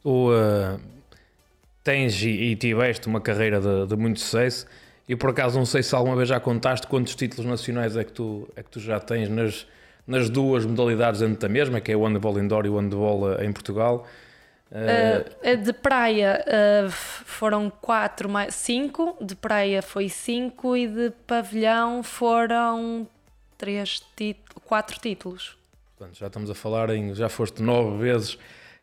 Tu 0.01 0.10
uh, 0.10 0.80
tens 1.83 2.21
e, 2.21 2.30
e, 2.30 2.56
tiveste 2.56 3.07
uma 3.07 3.21
carreira 3.21 3.62
de, 3.62 3.88
de, 3.88 3.95
muito 3.95 4.19
sucesso 4.19 4.68
e 5.07 5.15
por 5.15 5.30
acaso 5.30 5.57
não 5.57 5.65
sei 5.65 5.81
se 5.81 5.95
alguma 5.95 6.15
vez 6.15 6.30
já 6.30 6.39
contaste 6.39 6.88
quantos 6.88 7.15
títulos 7.15 7.45
nacionais 7.45 7.95
é 7.95 8.04
que 8.04 8.12
tu, 8.12 8.48
é 8.56 8.63
que 8.63 8.69
tu 8.69 8.80
já 8.80 9.00
tens 9.00 9.30
nas, 9.30 9.65
nas 10.06 10.30
duas 10.30 10.65
modalidades 10.65 11.21
dentro 11.21 11.39
da 11.39 11.50
mesma, 11.50 11.80
que 11.80 11.92
é 11.92 11.95
o 11.95 12.06
handball 12.06 12.38
indoor 12.39 12.65
e 12.65 12.69
o 12.69 12.77
handball 12.77 13.42
em 13.42 13.51
Portugal. 13.51 14.06
Uh, 14.71 15.57
de 15.57 15.71
praia 15.71 16.44
uh, 16.48 16.89
foram 16.89 17.69
quatro, 17.69 18.27
mais, 18.27 18.56
cinco, 18.56 19.16
de 19.21 19.36
praia 19.36 19.83
foi 19.83 20.09
cinco 20.09 20.75
e 20.75 20.88
de 20.88 21.12
pavilhão 21.27 22.01
foram 22.01 23.07
três, 23.56 24.01
quatro 24.66 25.00
títulos. 25.00 25.56
Portanto, 26.03 26.19
já 26.19 26.27
estamos 26.27 26.50
a 26.50 26.53
falar 26.53 26.89
em. 26.89 27.15
Já 27.15 27.29
foste 27.29 27.63
nove 27.63 27.97
vezes 27.97 28.38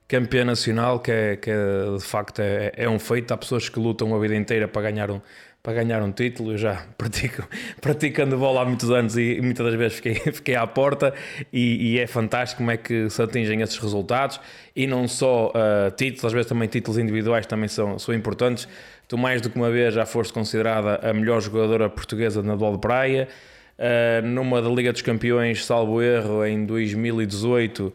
campeã 0.09 0.43
nacional, 0.43 0.99
que, 0.99 1.11
é, 1.11 1.37
que 1.37 1.51
é, 1.51 1.97
de 1.99 2.03
facto 2.03 2.41
é, 2.41 2.73
é, 2.75 2.89
um 2.89 2.99
feito. 2.99 3.31
Há 3.33 3.37
pessoas 3.37 3.69
que 3.69 3.79
lutam 3.79 4.15
a 4.15 4.19
vida 4.19 4.35
inteira 4.35 4.67
para 4.67 4.91
ganhar 4.91 5.11
um, 5.11 5.21
para 5.63 5.75
ganhar 5.75 6.03
um 6.03 6.11
título. 6.13 6.53
Eu 6.53 6.57
já 6.57 6.87
pratico, 6.97 7.47
pratico 7.79 8.25
bola 8.25 8.63
há 8.63 8.65
muitos 8.65 8.91
anos 8.91 9.19
e, 9.19 9.35
e 9.35 9.43
muitas 9.43 9.67
das 9.67 9.75
vezes 9.75 9.97
fiquei, 9.99 10.15
fiquei 10.33 10.55
à 10.55 10.67
porta. 10.67 11.13
E, 11.53 11.93
e, 11.93 11.99
é 11.99 12.07
fantástico 12.07 12.59
como 12.59 12.71
é 12.71 12.79
que 12.79 13.11
se 13.11 13.21
atingem 13.21 13.61
esses 13.61 13.77
resultados. 13.77 14.41
E 14.75 14.87
não 14.87 15.07
só 15.07 15.49
uh, 15.49 15.91
títulos, 15.95 16.25
às 16.25 16.33
vezes 16.33 16.49
também 16.49 16.69
títulos 16.69 16.97
individuais 16.99 17.45
também 17.45 17.69
são, 17.69 17.99
são 17.99 18.15
importantes. 18.15 18.67
Tu, 19.07 19.19
mais 19.19 19.43
do 19.43 19.51
que 19.51 19.57
uma 19.57 19.71
vez, 19.71 19.93
já 19.93 20.07
foste 20.07 20.33
considerada 20.33 21.07
a 21.07 21.13
melhor 21.13 21.43
jogadora 21.43 21.91
portuguesa 21.91 22.43
na 22.43 22.57
bola 22.57 22.77
de 22.77 22.81
praia. 22.81 23.29
Uh, 23.81 24.27
numa 24.27 24.61
da 24.61 24.69
Liga 24.69 24.93
dos 24.93 25.01
Campeões, 25.01 25.65
salvo 25.65 26.03
erro, 26.03 26.45
em 26.45 26.67
2018, 26.67 27.91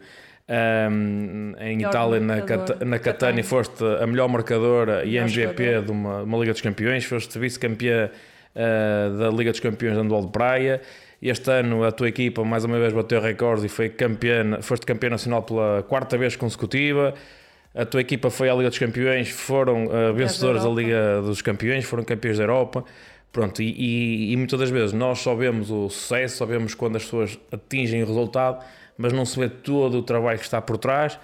um, 0.48 1.54
em 1.60 1.80
Itália, 1.80 2.18
na, 2.18 2.40
Cat 2.40 2.84
na 2.84 2.98
Catania, 2.98 3.44
foste 3.44 3.84
a 3.84 4.04
melhor 4.04 4.28
marcadora 4.28 5.04
e 5.04 5.16
MVP 5.16 5.82
de 5.82 5.92
uma, 5.92 6.22
uma, 6.22 6.38
Liga 6.38 6.50
dos 6.50 6.60
Campeões, 6.60 7.04
foste 7.04 7.38
vice-campeã 7.38 8.10
uh, 8.10 9.16
da 9.16 9.30
Liga 9.30 9.52
dos 9.52 9.60
Campeões 9.60 9.94
de 9.94 10.02
Handball 10.02 10.26
de 10.26 10.32
Praia. 10.32 10.80
Este 11.22 11.52
ano 11.52 11.84
a 11.84 11.92
tua 11.92 12.08
equipa 12.08 12.44
mais 12.44 12.64
uma 12.64 12.80
vez 12.80 12.92
bateu 12.92 13.20
recordes 13.20 13.64
e 13.64 13.68
foi 13.68 13.88
campeã, 13.88 14.60
foste 14.62 14.84
campeã 14.84 15.10
nacional 15.10 15.44
pela 15.44 15.84
quarta 15.84 16.18
vez 16.18 16.34
consecutiva. 16.34 17.14
A 17.72 17.84
tua 17.84 18.00
equipa 18.00 18.28
foi 18.28 18.48
à 18.48 18.54
Liga 18.54 18.70
dos 18.70 18.78
Campeões, 18.78 19.28
foram 19.28 19.86
uh, 19.86 20.12
vencedores 20.14 20.64
da 20.64 20.68
Liga 20.68 21.22
dos 21.22 21.42
Campeões, 21.42 21.84
foram 21.84 22.02
campeões 22.02 22.38
da 22.38 22.44
Europa. 22.44 22.84
Pronto, 23.32 23.60
e, 23.60 23.70
e, 23.70 24.32
e, 24.32 24.36
muitas 24.36 24.58
das 24.58 24.70
vezes 24.70 24.92
nós 24.92 25.18
só 25.18 25.34
vemos 25.34 25.70
o 25.70 25.90
sucesso, 25.90 26.38
só 26.38 26.46
vemos 26.46 26.74
quando 26.74 26.96
as 26.96 27.04
pessoas 27.04 27.38
atingem 27.52 28.02
o 28.02 28.06
resultado, 28.06 28.64
mas 28.96 29.12
não 29.12 29.26
se 29.26 29.38
vê 29.38 29.48
todo 29.48 29.98
o 29.98 30.02
trabalho 30.02 30.38
que 30.38 30.44
está 30.44 30.60
por 30.60 30.78
trás. 30.78 31.18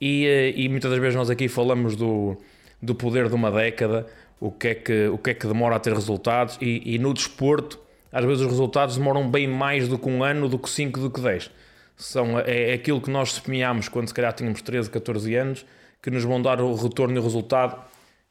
E, 0.00 0.26
eh, 0.26 0.52
e 0.54 0.68
muitas 0.68 0.90
das 0.90 1.00
vezes 1.00 1.16
nós 1.16 1.30
aqui 1.30 1.48
falamos 1.48 1.96
do, 1.96 2.36
do 2.82 2.94
poder 2.94 3.28
de 3.28 3.34
uma 3.34 3.50
década, 3.50 4.06
o 4.38 4.50
que 4.50 4.68
é 4.68 4.74
que, 4.74 5.08
o 5.08 5.16
que, 5.16 5.30
é 5.30 5.34
que 5.34 5.46
demora 5.46 5.76
a 5.76 5.80
ter 5.80 5.94
resultados, 5.94 6.58
e, 6.60 6.98
no 6.98 7.14
desporto, 7.14 7.80
às 8.12 8.24
vezes 8.24 8.42
os 8.42 8.50
resultados 8.50 8.98
demoram 8.98 9.30
bem 9.30 9.48
mais 9.48 9.88
do 9.88 9.98
que 9.98 10.08
um 10.08 10.22
ano, 10.22 10.48
do 10.48 10.58
que 10.58 10.68
5, 10.68 11.00
do 11.00 11.10
que 11.10 11.20
10. 11.20 11.50
São, 11.96 12.38
é, 12.40 12.72
é 12.72 12.74
aquilo 12.74 13.00
que 13.00 13.10
nós 13.10 13.32
semeámos 13.32 13.88
quando 13.88 14.08
se 14.08 14.14
calhar 14.14 14.32
tínhamos 14.32 14.60
13, 14.60 14.90
14 14.90 15.34
anos, 15.34 15.66
que 16.02 16.10
nos 16.10 16.24
vão 16.24 16.42
dar 16.42 16.60
o 16.60 16.74
retorno 16.74 17.16
e 17.16 17.18
o 17.18 17.22
resultado 17.22 17.82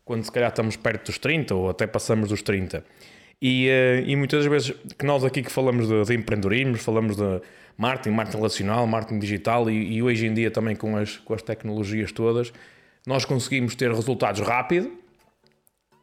quando 0.06 0.24
se 0.24 0.32
calhar 0.32 0.50
estamos 0.50 0.76
perto 0.76 1.08
dos 1.08 1.18
30 1.18 1.56
ou 1.56 1.70
até 1.70 1.88
passamos 1.88 2.30
dos 2.30 2.42
30. 2.42 2.84
E, 3.42 3.68
uh, 3.68 4.08
e 4.08 4.16
muitas 4.16 4.44
das 4.44 4.50
vezes 4.50 4.74
que 4.98 5.06
nós 5.06 5.24
aqui 5.24 5.42
que 5.42 5.52
falamos 5.52 5.88
de, 5.88 6.04
de 6.06 6.14
empreendedorismo, 6.16 6.78
falamos 6.78 7.18
de 7.18 7.42
marketing, 7.78 8.16
marketing 8.16 8.38
relacional, 8.38 8.88
marketing 8.88 9.20
digital 9.20 9.70
e, 9.70 9.96
e, 9.96 10.04
hoje 10.04 10.28
em 10.28 10.34
dia 10.34 10.50
também 10.50 10.76
com 10.76 10.96
as, 10.96 11.18
com 11.18 11.34
as 11.34 11.42
tecnologias 11.42 12.12
todas, 12.12 12.54
nós 13.06 13.26
conseguimos 13.26 13.76
ter 13.76 13.92
resultados 13.92 14.42
rápido. 14.42 14.92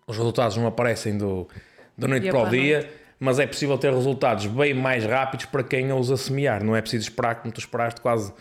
Os 0.07 0.17
resultados 0.17 0.57
não 0.57 0.67
aparecem 0.67 1.17
do, 1.17 1.49
da 1.97 2.09
noite 2.09 2.29
para 2.29 2.43
o 2.43 2.51
dia, 2.51 2.91
mas 3.19 3.39
é 3.39 3.47
possível 3.47 3.79
ter 3.79 3.93
resultados 3.93 4.47
bem 4.47 4.75
mais 4.75 5.05
rápidos 5.05 5.47
para 5.47 5.63
quem 5.63 5.93
os 5.93 6.11
assemear. 6.11 6.65
Não 6.65 6.75
é 6.75 6.81
preciso 6.81 7.05
esperar 7.05 7.37
como 7.37 7.53
tu 7.55 7.61
esperaste 7.61 8.01
quase 8.01 8.33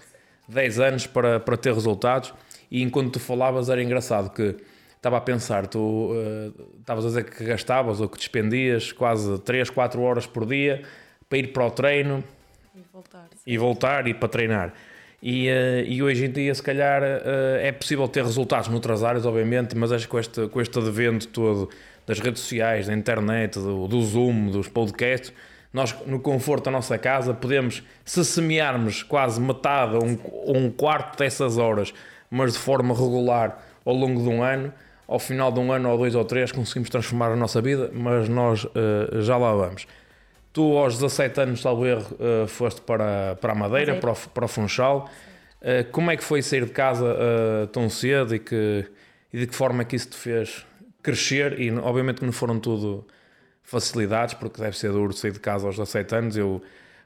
10 0.48 0.80
anos 0.80 1.08
para, 1.08 1.39
para 1.39 1.56
ter 1.56 1.74
resultados. 1.74 2.34
E 2.72 2.82
enquanto 2.82 3.13
tu 3.13 3.20
falavas 3.20 3.70
era 3.70 3.82
engraçado 3.82 4.32
que 4.32 4.58
estava 5.00 5.18
a 5.18 5.22
pensar, 5.22 5.65
tu 5.65 5.79
uh, 6.12 6.77
estavas 6.79 7.06
a 7.06 7.08
dizer 7.08 7.24
que 7.24 7.44
gastavas 7.46 8.01
ou 8.01 8.10
que 8.10 8.18
despendias 8.18 8.91
quase 8.91 9.39
3, 9.39 9.70
4 9.70 10.01
horas 10.01 10.27
por 10.27 10.46
dia 10.46 10.84
para 11.29 11.38
ir 11.38 11.53
para 11.53 11.65
o 11.65 11.72
treino 11.72 12.22
e 12.75 12.82
voltar, 12.91 13.27
e, 13.48 13.58
voltar 13.58 14.08
e 14.08 14.13
para 14.13 14.27
treinar. 14.27 14.74
E, 15.24 15.48
uh, 15.48 15.86
e 15.86 16.03
hoje 16.03 16.25
em 16.25 16.32
dia, 16.32 16.53
se 16.53 16.62
calhar, 16.62 17.01
uh, 17.01 17.58
é 17.62 17.72
possível 17.72 18.10
ter 18.10 18.25
resultados 18.25 18.68
noutras 18.68 19.01
áreas, 19.01 19.25
obviamente, 19.25 19.75
mas 19.75 19.91
acho 19.94 20.06
que 20.06 20.12
com 20.12 20.20
este, 20.20 20.48
com 20.50 20.60
este 20.60 20.77
advento 20.77 21.29
todo 21.29 21.70
das 22.06 22.20
redes 22.20 22.41
sociais, 22.41 22.88
da 22.88 22.94
internet, 22.94 23.58
do, 23.58 23.88
do 23.88 24.01
Zoom, 24.01 24.50
dos 24.50 24.68
podcasts, 24.68 25.32
nós, 25.72 25.96
no 26.06 26.20
conforto 26.20 26.65
da 26.65 26.72
nossa 26.72 26.98
casa, 26.98 27.34
podemos, 27.34 27.84
se 28.03 28.25
semearmos 28.25 29.03
quase 29.03 29.39
metade 29.39 29.96
ou 29.96 30.03
um, 30.03 30.65
um 30.65 30.72
quarto 30.72 31.18
dessas 31.18 31.58
horas, 31.58 31.94
mas 32.29 32.53
de 32.53 32.60
forma 32.60 32.94
regular, 32.94 33.63
ao 33.86 33.94
longo 33.94 34.22
de 34.22 34.27
um 34.27 34.44
ano, 34.44 34.74
ao 35.10 35.18
final 35.18 35.51
de 35.51 35.60
um 35.60 35.72
ano 35.72 35.89
ou 35.89 35.98
dois 35.98 36.13
ou 36.13 36.24
três, 36.24 36.51
conseguimos 36.51 36.88
transformar 36.88 37.32
a 37.32 37.36
nossa 37.36 37.60
vida, 37.60 37.89
mas 37.92 38.30
nós 38.30 38.63
uh, 38.63 39.22
já 39.22 39.36
lá 39.38 39.56
vamos. 39.56 39.88
Tu, 40.54 40.62
aos 40.78 41.00
17 41.00 41.42
anos, 41.42 41.62
salvo 41.62 41.88
erro, 41.88 42.16
uh, 42.20 42.48
foste 42.48 42.80
para, 42.82 43.36
para 43.42 43.54
a 43.54 43.56
Madeira, 43.56 43.96
para 43.96 44.12
o, 44.12 44.16
para 44.16 44.46
o 44.46 44.48
Funchal. 44.48 45.10
Uh, 45.62 45.92
como 45.92 46.12
é 46.12 46.16
que 46.16 46.24
foi 46.24 46.44
sair 46.44 46.63
de 46.63 46.72
casa 46.72 47.18
tão 47.74 47.89
cedo 47.89 48.36
e, 48.36 48.39
que, 48.39 48.86
e 49.34 49.39
de 49.39 49.48
que 49.48 49.56
forma 49.56 49.82
é 49.82 49.86
que 49.86 49.96
isso 49.96 50.10
te 50.10 50.16
fez 50.16 50.63
crescer? 51.01 51.60
E 51.60 51.72
obviamente 51.72 52.20
que 52.20 52.25
não 52.25 52.32
foram 52.32 52.60
tudo 52.60 53.04
facilidades, 53.63 54.36
porque 54.36 54.62
deve 54.62 54.78
ser 54.78 54.92
duro 54.92 55.12
sair 55.12 55.32
de 55.32 55.39
casa 55.39 55.66
aos 55.66 55.75
17 55.75 56.16
anos. 56.16 56.38
Eu, 56.38 56.62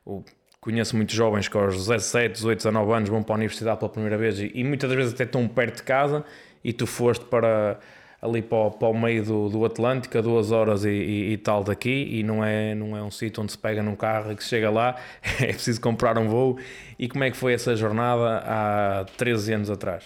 eu 0.05 0.25
conheço 0.60 0.93
muitos 0.98 1.15
jovens 1.15 1.48
que 1.48 1.57
aos 1.57 1.77
17, 1.77 2.33
18, 2.33 2.57
19 2.57 2.91
anos 2.91 3.10
vão 3.10 3.24
para 3.24 3.36
a 3.36 3.38
universidade 3.38 3.79
pela 3.79 3.89
primeira 3.89 4.17
vez 4.17 4.39
e, 4.39 4.51
e 4.53 4.62
muitas 4.65 4.91
vezes 4.91 5.13
até 5.13 5.24
estão 5.24 5.48
perto 5.48 5.77
de 5.77 5.83
casa 5.83 6.25
e 6.63 6.74
tu 6.74 6.88
foste 6.88 7.25
para 7.25 7.79
ali 8.22 8.41
para 8.41 8.58
o, 8.58 8.72
para 8.72 8.88
o 8.88 8.98
meio 8.98 9.24
do, 9.25 9.50
do 9.50 9.65
Atlântico 9.65 10.17
a 10.17 10.22
duas 10.22 10.50
horas 10.50 10.86
e, 10.86 10.89
e, 10.89 11.34
e, 11.34 11.38
tal 11.38 11.62
daqui 11.62 12.08
e 12.10 12.24
não 12.24 12.43
é, 12.43 12.74
não 12.74 12.96
é 12.96 13.03
um 13.03 13.12
sítio 13.12 13.43
onde 13.43 13.51
se 13.51 13.58
pega 13.58 13.84
num 13.84 13.98
carro 13.98 14.32
e 14.32 14.36
que 14.36 14.41
se 14.41 14.50
chega 14.50 14.70
lá, 14.70 14.96
é 15.41 15.48
preciso 15.48 15.82
comprar 15.82 16.17
um 16.17 16.29
voo. 16.29 16.58
E 16.98 17.10
como 17.10 17.25
é 17.25 17.32
que 17.32 17.36
foi 17.36 17.53
essa 17.53 17.75
jornada 17.75 18.41
há 18.46 19.05
13 19.17 19.53
anos 19.53 19.70
atrás? 19.70 20.05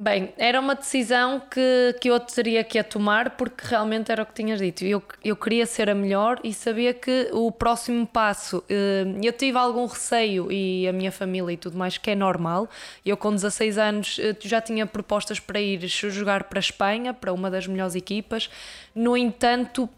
Bem, 0.00 0.32
era 0.38 0.60
uma 0.60 0.76
decisão 0.76 1.40
que, 1.40 1.96
que 2.00 2.08
eu 2.08 2.20
teria 2.20 2.62
que 2.62 2.78
a 2.78 2.84
tomar 2.84 3.30
porque 3.30 3.66
realmente 3.66 4.12
era 4.12 4.22
o 4.22 4.26
que 4.26 4.32
tinhas 4.32 4.60
dito. 4.60 4.84
Eu, 4.84 5.02
eu 5.24 5.34
queria 5.34 5.66
ser 5.66 5.90
a 5.90 5.94
melhor 5.94 6.38
e 6.44 6.54
sabia 6.54 6.94
que 6.94 7.28
o 7.32 7.50
próximo 7.50 8.06
passo. 8.06 8.62
Eh, 8.68 9.04
eu 9.20 9.32
tive 9.32 9.58
algum 9.58 9.86
receio 9.86 10.52
e 10.52 10.86
a 10.86 10.92
minha 10.92 11.10
família 11.10 11.52
e 11.52 11.56
tudo 11.56 11.76
mais, 11.76 11.98
que 11.98 12.12
é 12.12 12.14
normal. 12.14 12.68
Eu, 13.04 13.16
com 13.16 13.32
16 13.32 13.76
anos, 13.76 14.20
eh, 14.20 14.36
já 14.38 14.60
tinha 14.60 14.86
propostas 14.86 15.40
para 15.40 15.60
ir 15.60 15.84
jogar 15.88 16.44
para 16.44 16.60
a 16.60 16.60
Espanha, 16.60 17.12
para 17.12 17.32
uma 17.32 17.50
das 17.50 17.66
melhores 17.66 17.96
equipas. 17.96 18.48
No 18.94 19.16
entanto, 19.16 19.90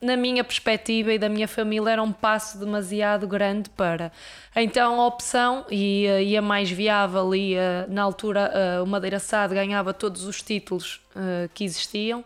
na 0.00 0.16
minha 0.16 0.44
perspectiva 0.44 1.12
e 1.12 1.18
da 1.18 1.28
minha 1.28 1.48
família, 1.48 1.90
era 1.90 2.02
um 2.02 2.12
passo 2.12 2.58
demasiado 2.58 3.26
grande 3.26 3.68
para. 3.70 4.12
Então 4.54 5.00
a 5.00 5.06
opção, 5.06 5.64
e, 5.70 6.06
e 6.06 6.36
a 6.36 6.42
mais 6.42 6.70
viável, 6.70 7.34
e 7.34 7.56
na 7.88 8.02
altura 8.02 8.52
o 8.82 8.86
Madeira 8.86 9.18
Sade 9.18 9.54
ganhava 9.54 9.92
todos 9.92 10.24
os 10.24 10.40
títulos 10.42 11.00
uh, 11.16 11.48
que 11.52 11.64
existiam. 11.64 12.20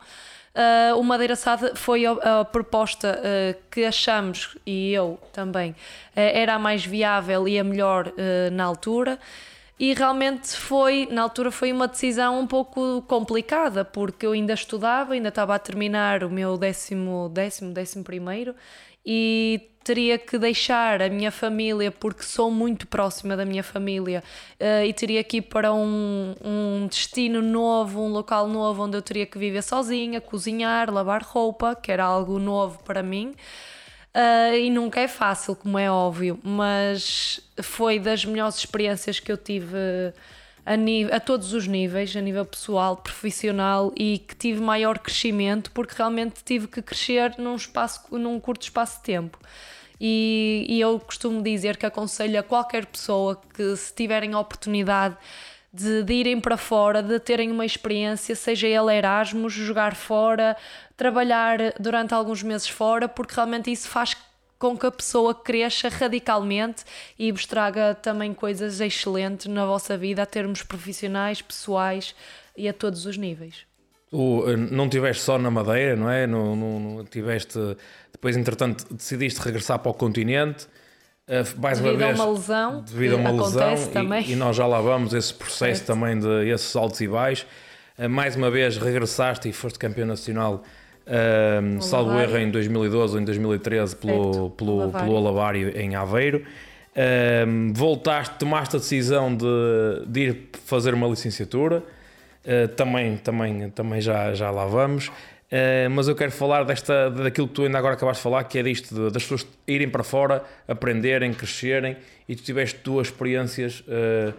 Uh, 0.55 0.99
o 0.99 1.03
Madeira 1.03 1.35
Sade 1.35 1.73
foi 1.75 2.05
a, 2.05 2.41
a 2.41 2.45
proposta 2.45 3.19
uh, 3.19 3.63
que 3.71 3.85
achamos, 3.85 4.57
e 4.67 4.93
eu 4.93 5.19
também, 5.33 5.75
era 6.15 6.55
a 6.55 6.59
mais 6.59 6.85
viável 6.85 7.49
e 7.49 7.59
a 7.59 7.65
melhor 7.65 8.13
na 8.53 8.65
altura 8.65 9.19
e 9.83 9.95
realmente 9.95 10.57
foi, 10.57 11.09
na 11.11 11.23
altura 11.23 11.51
foi 11.51 11.73
uma 11.73 11.89
decisão 11.89 12.39
um 12.39 12.47
pouco 12.47 13.03
complicada, 13.03 13.85
porque 13.85 14.25
eu 14.25 14.31
ainda 14.31 14.53
estudava, 14.53 15.15
ainda 15.15 15.29
estava 15.29 15.57
a 15.57 15.59
terminar 15.59 16.23
o 16.23 16.31
meu 16.31 16.57
décimo, 16.57 17.29
décimo, 17.29 17.73
décimo 17.75 18.05
primeiro 18.05 18.55
e 19.05 19.61
teria 19.83 20.17
que 20.19 20.39
deixar 20.39 21.03
a 21.03 21.09
minha 21.09 21.33
família 21.33 21.91
porque 21.91 22.23
sou 22.23 22.49
muito 22.49 22.87
próxima 22.87 23.37
da 23.37 23.45
minha 23.45 23.65
família 23.65 24.23
uh, 24.61 24.85
e 24.87 24.93
teria 24.93 25.25
que 25.25 25.39
ir 25.39 25.43
para 25.43 25.75
um, 25.75 26.37
um 26.45 26.87
destino 26.87 27.43
novo, 27.43 28.03
um 28.03 28.09
local 28.09 28.47
novo 28.47 28.85
onde 28.85 28.97
eu 28.97 29.03
teria 29.03 29.27
que 29.27 29.37
viver 29.37 29.63
sozinha, 29.63 30.21
cozinhar, 30.21 30.93
lavar 30.93 31.25
roupa, 31.25 31.75
que 31.75 31.91
era 31.91 32.05
algo 32.05 32.39
novo 32.39 32.79
para 32.85 33.03
mim. 33.03 33.35
Uh, 34.15 34.55
e 34.55 34.69
nunca 34.69 35.01
é 35.01 35.09
fácil, 35.09 35.57
como 35.57 35.79
é 35.79 35.91
óbvio, 35.91 36.39
mas 36.43 37.41
foi 37.63 37.99
das 37.99 38.25
melhores 38.27 38.57
experiências 38.59 39.19
que 39.19 39.33
eu 39.33 39.39
tive 39.39 39.77
a, 40.67 41.17
a 41.17 41.21
todos 41.21 41.53
os 41.53 41.67
níveis, 41.67 42.15
a 42.15 42.21
nível 42.21 42.45
pessoal, 42.45 42.97
profissional 42.97 43.93
e 43.97 44.19
que 44.19 44.37
tive 44.37 44.61
maior 44.61 44.99
crescimento 44.99 45.71
porque 45.73 45.95
realmente 45.97 46.45
tive 46.45 46.69
que 46.69 46.83
crescer 46.83 47.35
num, 47.39 47.57
espaço, 47.57 48.03
num 48.11 48.39
curto 48.39 48.63
espaço 48.63 48.99
de 48.99 49.05
tempo. 49.05 49.39
E, 50.01 50.67
e 50.69 50.81
eu 50.81 50.99
costumo 50.99 51.41
dizer 51.43 51.77
que 51.77 51.87
aconselho 51.87 52.39
a 52.39 52.43
qualquer 52.43 52.87
pessoa 52.87 53.41
que, 53.55 53.77
se 53.77 53.95
tiverem 53.95 54.35
a 54.35 54.41
oportunidade 54.41 55.17
de, 55.73 56.03
de, 56.03 56.13
irem 56.13 56.41
para 56.41 56.57
fora, 56.57 57.03
de 57.03 57.19
terem 57.19 57.51
uma 57.51 57.65
experiência, 57.65 58.35
seja 58.35 58.67
ele 58.67 58.95
Erasmus, 58.95 59.53
jogar 59.53 59.95
fora, 59.95 60.57
trabalhar 61.03 61.59
durante 61.81 62.15
alguns 62.15 62.45
meses 62.45 62.69
fora, 62.69 63.09
porque 63.09 63.35
realmente 63.35 63.73
isso 63.73 63.89
faz 63.89 64.17
com 64.57 64.79
que 64.79 64.87
a 64.87 64.91
pessoa 64.93 65.35
cresça 65.35 65.89
radicalmente 65.89 66.85
e 67.19 67.33
vos 67.33 67.45
traga 67.45 67.93
também 68.01 68.33
coisas 68.33 68.81
excelentes 68.81 69.47
na 69.47 69.67
vossa 69.67 69.99
vida, 69.99 70.23
a 70.23 70.27
termos 70.27 70.63
profissionais, 70.63 71.43
pessoais 71.43 72.15
e 72.57 72.69
a 72.69 72.73
todos 72.73 73.05
os 73.05 73.17
níveis. 73.17 73.67
O, 74.13 74.45
eh, 74.49 74.57
não 74.57 74.89
tiveste 74.89 75.25
só 75.25 75.37
na 75.39 75.51
Madeira, 75.51 75.97
não 75.97 76.09
é? 76.09 76.25
No, 76.25 76.55
no, 76.55 76.79
no, 76.79 77.05
tiveste, 77.05 77.59
depois, 78.13 78.37
entretanto, 78.37 78.87
decidiste 78.95 79.41
regressar 79.41 79.81
para 79.81 79.91
o 79.91 79.95
continente 79.95 80.69
eh, 81.27 81.43
mais 81.59 81.81
devido 81.81 81.97
uma 81.97 82.07
vez, 82.07 82.21
a 82.21 82.23
uma 82.23 82.33
lesão, 82.33 82.81
devido 82.83 83.13
a 83.15 83.17
uma 83.17 83.31
lesão 83.33 83.89
também. 83.93 84.25
E, 84.25 84.33
e, 84.35 84.37
nós 84.37 84.55
já 84.55 84.69
lá 84.69 84.81
vamos 84.81 85.13
esse 85.13 85.35
processo 85.35 85.85
certo. 85.85 85.87
também 85.87 86.17
de 86.17 86.49
esses 86.49 86.77
altos 86.77 87.01
e 87.01 87.09
baixos. 87.09 87.45
Uh, 87.99 88.09
mais 88.09 88.37
uma 88.37 88.53
vez 88.53 88.77
regressaste 88.77 89.49
e 89.49 89.53
foste 89.53 89.81
campeão 89.81 90.07
nacional, 90.07 90.63
uh, 91.07 91.83
salvo 91.83 92.19
erro 92.21 92.39
em 92.39 92.51
2012 92.51 93.15
ou 93.15 93.21
em 93.21 93.25
2013 93.25 93.97
pelo, 93.97 94.51
pelo, 94.51 94.91
pelo 94.91 95.17
Alavário 95.17 95.77
em 95.77 95.95
Aveiro. 95.95 96.45
Uh, 96.93 97.73
voltaste, 97.73 98.35
tomaste 98.39 98.77
a 98.77 98.79
decisão 98.79 99.35
de, 99.35 99.47
de 100.07 100.21
ir 100.21 100.49
fazer 100.65 100.93
uma 100.93 101.07
licenciatura. 101.09 101.83
Uh, 102.45 102.69
também, 102.77 103.17
também, 103.17 103.71
também 103.71 104.01
já, 104.01 104.35
já 104.35 104.51
lá 104.51 104.67
vamos. 104.67 105.09
Uh, 105.09 105.89
mas 105.91 106.09
eu 106.09 106.15
quero 106.15 106.33
falar 106.33 106.65
desta, 106.65 107.11
daquilo 107.11 107.49
que 107.49 107.55
tu 107.55 107.63
ainda 107.63 107.79
agora 107.79 107.95
acabaste 107.95 108.21
de 108.21 108.23
falar, 108.23 108.45
que 108.45 108.59
é 108.59 108.63
disto, 108.63 108.95
de, 108.95 109.11
das 109.11 109.23
pessoas 109.23 109.47
irem 109.67 109.89
para 109.89 110.03
fora, 110.03 110.45
aprenderem, 110.69 111.33
crescerem, 111.33 111.97
e 112.29 112.37
tu 112.37 112.43
tiveste 112.43 112.79
duas 112.83 113.09
experiências 113.09 113.81
uh, 113.81 114.35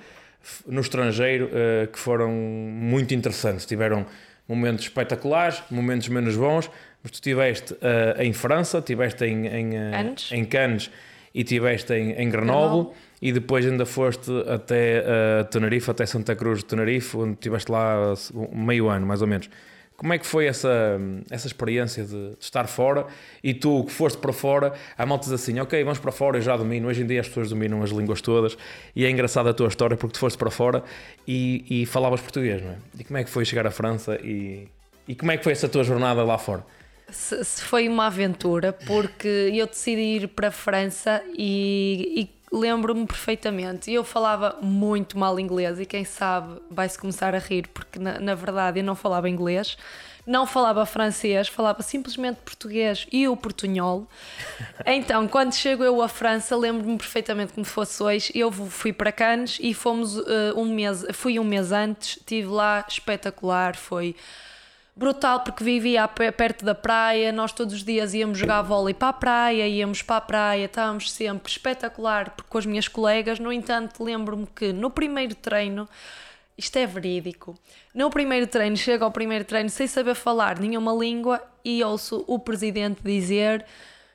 no 0.67 0.81
estrangeiro 0.81 1.49
que 1.91 1.97
foram 1.97 2.29
muito 2.29 3.13
interessantes. 3.13 3.65
Tiveram 3.65 4.05
momentos 4.47 4.85
espetaculares, 4.85 5.61
momentos 5.69 6.07
menos 6.09 6.35
bons, 6.35 6.69
mas 7.01 7.11
tu 7.11 7.15
estiveste 7.15 7.75
em 8.17 8.31
França, 8.33 8.79
estiveste 8.79 9.25
em, 9.25 9.47
em, 9.47 9.71
Cannes. 9.91 10.31
em 10.31 10.45
Cannes 10.45 10.91
e 11.33 11.41
estiveste 11.41 11.93
em, 11.93 12.11
em 12.11 12.29
Grenoble, 12.29 12.83
Grenoble, 12.83 12.93
e 13.21 13.31
depois 13.31 13.65
ainda 13.65 13.85
foste 13.85 14.31
até 14.47 15.03
Tenerife, 15.49 15.91
até 15.91 16.05
Santa 16.05 16.35
Cruz 16.35 16.59
de 16.59 16.65
Tenerife, 16.65 17.17
onde 17.17 17.33
estiveste 17.33 17.71
lá 17.71 18.13
meio 18.53 18.89
ano, 18.89 19.05
mais 19.05 19.21
ou 19.21 19.27
menos. 19.27 19.49
Como 19.95 20.13
é 20.13 20.17
que 20.17 20.25
foi 20.25 20.47
essa, 20.47 20.99
essa 21.29 21.47
experiência 21.47 22.03
de, 22.03 22.33
estar 22.39 22.67
fora 22.67 23.05
e 23.43 23.53
tu 23.53 23.83
que 23.83 23.91
foste 23.91 24.17
para 24.17 24.33
fora, 24.33 24.73
há 24.97 25.05
maltas 25.05 25.31
assim, 25.31 25.59
ok, 25.59 25.83
vamos 25.83 25.99
para 25.99 26.11
fora, 26.11 26.37
eu 26.37 26.41
já 26.41 26.57
domino. 26.57 26.87
Hoje 26.87 27.03
em 27.03 27.05
dia 27.05 27.21
as 27.21 27.27
pessoas 27.27 27.49
dominam 27.49 27.81
as 27.83 27.91
línguas 27.91 28.21
todas 28.21 28.57
e 28.95 29.05
é 29.05 29.09
engraçada 29.09 29.51
a 29.51 29.53
tua 29.53 29.67
história 29.67 29.95
porque 29.95 30.13
tu 30.13 30.19
foste 30.19 30.37
para 30.37 30.49
fora 30.49 30.83
e, 31.27 31.65
e 31.69 31.85
falavas 31.85 32.21
português, 32.21 32.61
não 32.61 32.71
é? 32.71 32.77
E 32.99 33.03
como 33.03 33.17
é 33.17 33.23
que 33.23 33.29
foi 33.29 33.45
chegar 33.45 33.67
à 33.67 33.71
França 33.71 34.19
e, 34.23 34.67
e 35.07 35.15
como 35.15 35.31
é 35.31 35.37
que 35.37 35.43
foi 35.43 35.53
essa 35.53 35.69
tua 35.69 35.83
jornada 35.83 36.23
lá 36.23 36.37
fora? 36.37 36.65
Se, 37.09 37.43
se 37.43 37.61
foi 37.61 37.87
uma 37.87 38.07
aventura 38.07 38.73
porque 38.73 39.51
eu 39.53 39.67
decidi 39.67 40.01
ir 40.01 40.27
para 40.29 40.47
a 40.47 40.51
França 40.51 41.21
e, 41.37 42.13
e 42.21 42.42
lembro-me 42.53 43.07
perfeitamente. 43.07 43.91
Eu 43.91 44.03
falava 44.03 44.57
muito 44.61 45.17
mal 45.17 45.39
inglês 45.39 45.79
e 45.79 45.85
quem 45.87 46.05
sabe 46.05 46.61
vai-se 46.69 46.99
começar 46.99 47.33
a 47.33 47.39
rir, 47.39 47.67
porque 47.73 47.97
na, 47.97 48.19
na, 48.19 48.35
verdade 48.35 48.79
eu 48.79 48.83
não 48.83 48.95
falava 48.95 49.27
inglês, 49.27 49.75
não 50.23 50.45
falava 50.45 50.85
francês, 50.85 51.47
falava 51.47 51.81
simplesmente 51.81 52.37
português 52.45 53.07
e 53.11 53.27
o 53.27 53.35
portunhol. 53.35 54.07
Então, 54.85 55.27
quando 55.27 55.53
chego 55.53 55.83
eu 55.83 56.01
à 56.01 56.07
França, 56.07 56.55
lembro-me 56.55 56.97
perfeitamente 56.97 57.53
como 57.53 57.65
fosse 57.65 58.03
hoje. 58.03 58.31
Eu 58.35 58.51
fui 58.51 58.91
para 58.91 59.11
Cannes 59.11 59.57
e 59.61 59.73
fomos 59.73 60.17
uh, 60.17 60.53
um 60.55 60.65
mês, 60.65 61.05
fui 61.13 61.39
um 61.39 61.43
mês 61.43 61.71
antes, 61.71 62.17
estive 62.17 62.47
lá 62.47 62.85
espetacular, 62.87 63.75
foi 63.75 64.15
brutal 64.95 65.41
porque 65.41 65.63
vivia 65.63 66.07
perto 66.07 66.63
da 66.63 66.75
praia, 66.75 67.31
nós 67.31 67.51
todos 67.51 67.73
os 67.73 67.83
dias 67.83 68.13
íamos 68.13 68.37
jogar 68.37 68.61
vôlei 68.61 68.93
para 68.93 69.09
a 69.09 69.13
praia, 69.13 69.67
íamos 69.67 70.01
para 70.01 70.17
a 70.17 70.21
praia, 70.21 70.65
estávamos 70.65 71.11
sempre 71.11 71.51
espetacular 71.51 72.33
com 72.47 72.57
as 72.57 72.65
minhas 72.65 72.87
colegas. 72.87 73.39
No 73.39 73.51
entanto, 73.51 74.03
lembro-me 74.03 74.47
que 74.47 74.71
no 74.71 74.89
primeiro 74.89 75.35
treino, 75.35 75.89
isto 76.57 76.77
é 76.77 76.85
verídico, 76.85 77.57
no 77.93 78.09
primeiro 78.09 78.45
treino, 78.47 78.77
chego 78.77 79.03
ao 79.03 79.11
primeiro 79.11 79.45
treino 79.45 79.69
sem 79.69 79.87
saber 79.87 80.15
falar 80.15 80.59
nenhuma 80.59 80.93
língua 80.93 81.41
e 81.65 81.83
ouço 81.83 82.23
o 82.27 82.37
presidente 82.37 83.01
dizer 83.03 83.65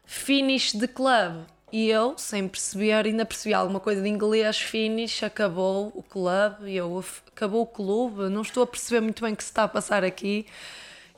finish 0.05 0.73
the 0.73 0.87
club. 0.87 1.45
E 1.71 1.89
eu, 1.91 2.17
sem 2.17 2.49
perceber, 2.49 3.05
ainda 3.07 3.27
percebi 3.27 3.53
alguma 3.55 3.79
coisa 3.79 4.01
de 4.03 4.09
inglês, 4.09 4.59
finish, 4.59 5.23
acabou 5.23 5.93
o 5.95 6.03
clube, 6.03 6.71
e 6.71 6.77
eu, 6.77 7.05
acabou 7.29 7.63
o 7.63 7.67
clube, 7.67 8.31
não 8.31 8.41
estou 8.43 8.63
a 8.63 8.67
perceber 8.67 9.01
muito 9.03 9.23
bem 9.23 9.35
o 9.35 9.37
que 9.37 9.45
se 9.45 9.51
está 9.51 9.65
a 9.65 9.69
passar 9.69 10.03
aqui. 10.03 10.47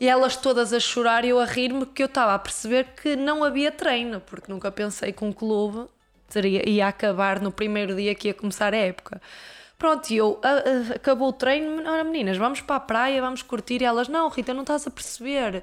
E 0.01 0.09
elas 0.09 0.35
todas 0.37 0.73
a 0.73 0.81
chorar 0.81 1.25
e 1.25 1.29
eu 1.29 1.39
a 1.39 1.45
rir-me 1.45 1.87
que 1.87 2.03
eu 2.03 2.07
estava 2.07 2.35
a 2.35 2.39
perceber 2.39 2.89
que 3.01 3.15
não 3.17 3.45
havia 3.45 3.71
treino, 3.71 4.21
porque 4.21 4.51
nunca 4.51 4.71
pensei 4.73 5.13
que 5.13 5.25
um 5.25 5.33
clube 5.33 5.87
teria, 6.29 6.69
ia 6.69 6.89
acabar 6.89 7.41
no 7.41 7.53
primeiro 7.53 7.95
dia 7.95 8.15
que 8.15 8.29
ia 8.29 8.35
começar 8.35 8.73
a 8.75 8.77
época. 8.77 9.21
Pronto, 9.79 10.11
e 10.11 10.17
eu 10.17 10.41
a- 10.43 10.49
a- 10.93 10.95
acabou 10.97 11.29
o 11.29 11.33
treino, 11.33 11.83
"Ora, 11.91 12.03
meninas, 12.05 12.37
vamos 12.37 12.61
para 12.61 12.77
a 12.77 12.81
praia, 12.81 13.21
vamos 13.21 13.43
curtir. 13.43 13.83
E 13.83 13.85
elas, 13.85 14.09
não, 14.09 14.29
Rita, 14.29 14.53
não 14.55 14.63
estás 14.63 14.87
a 14.87 14.91
perceber. 14.91 15.63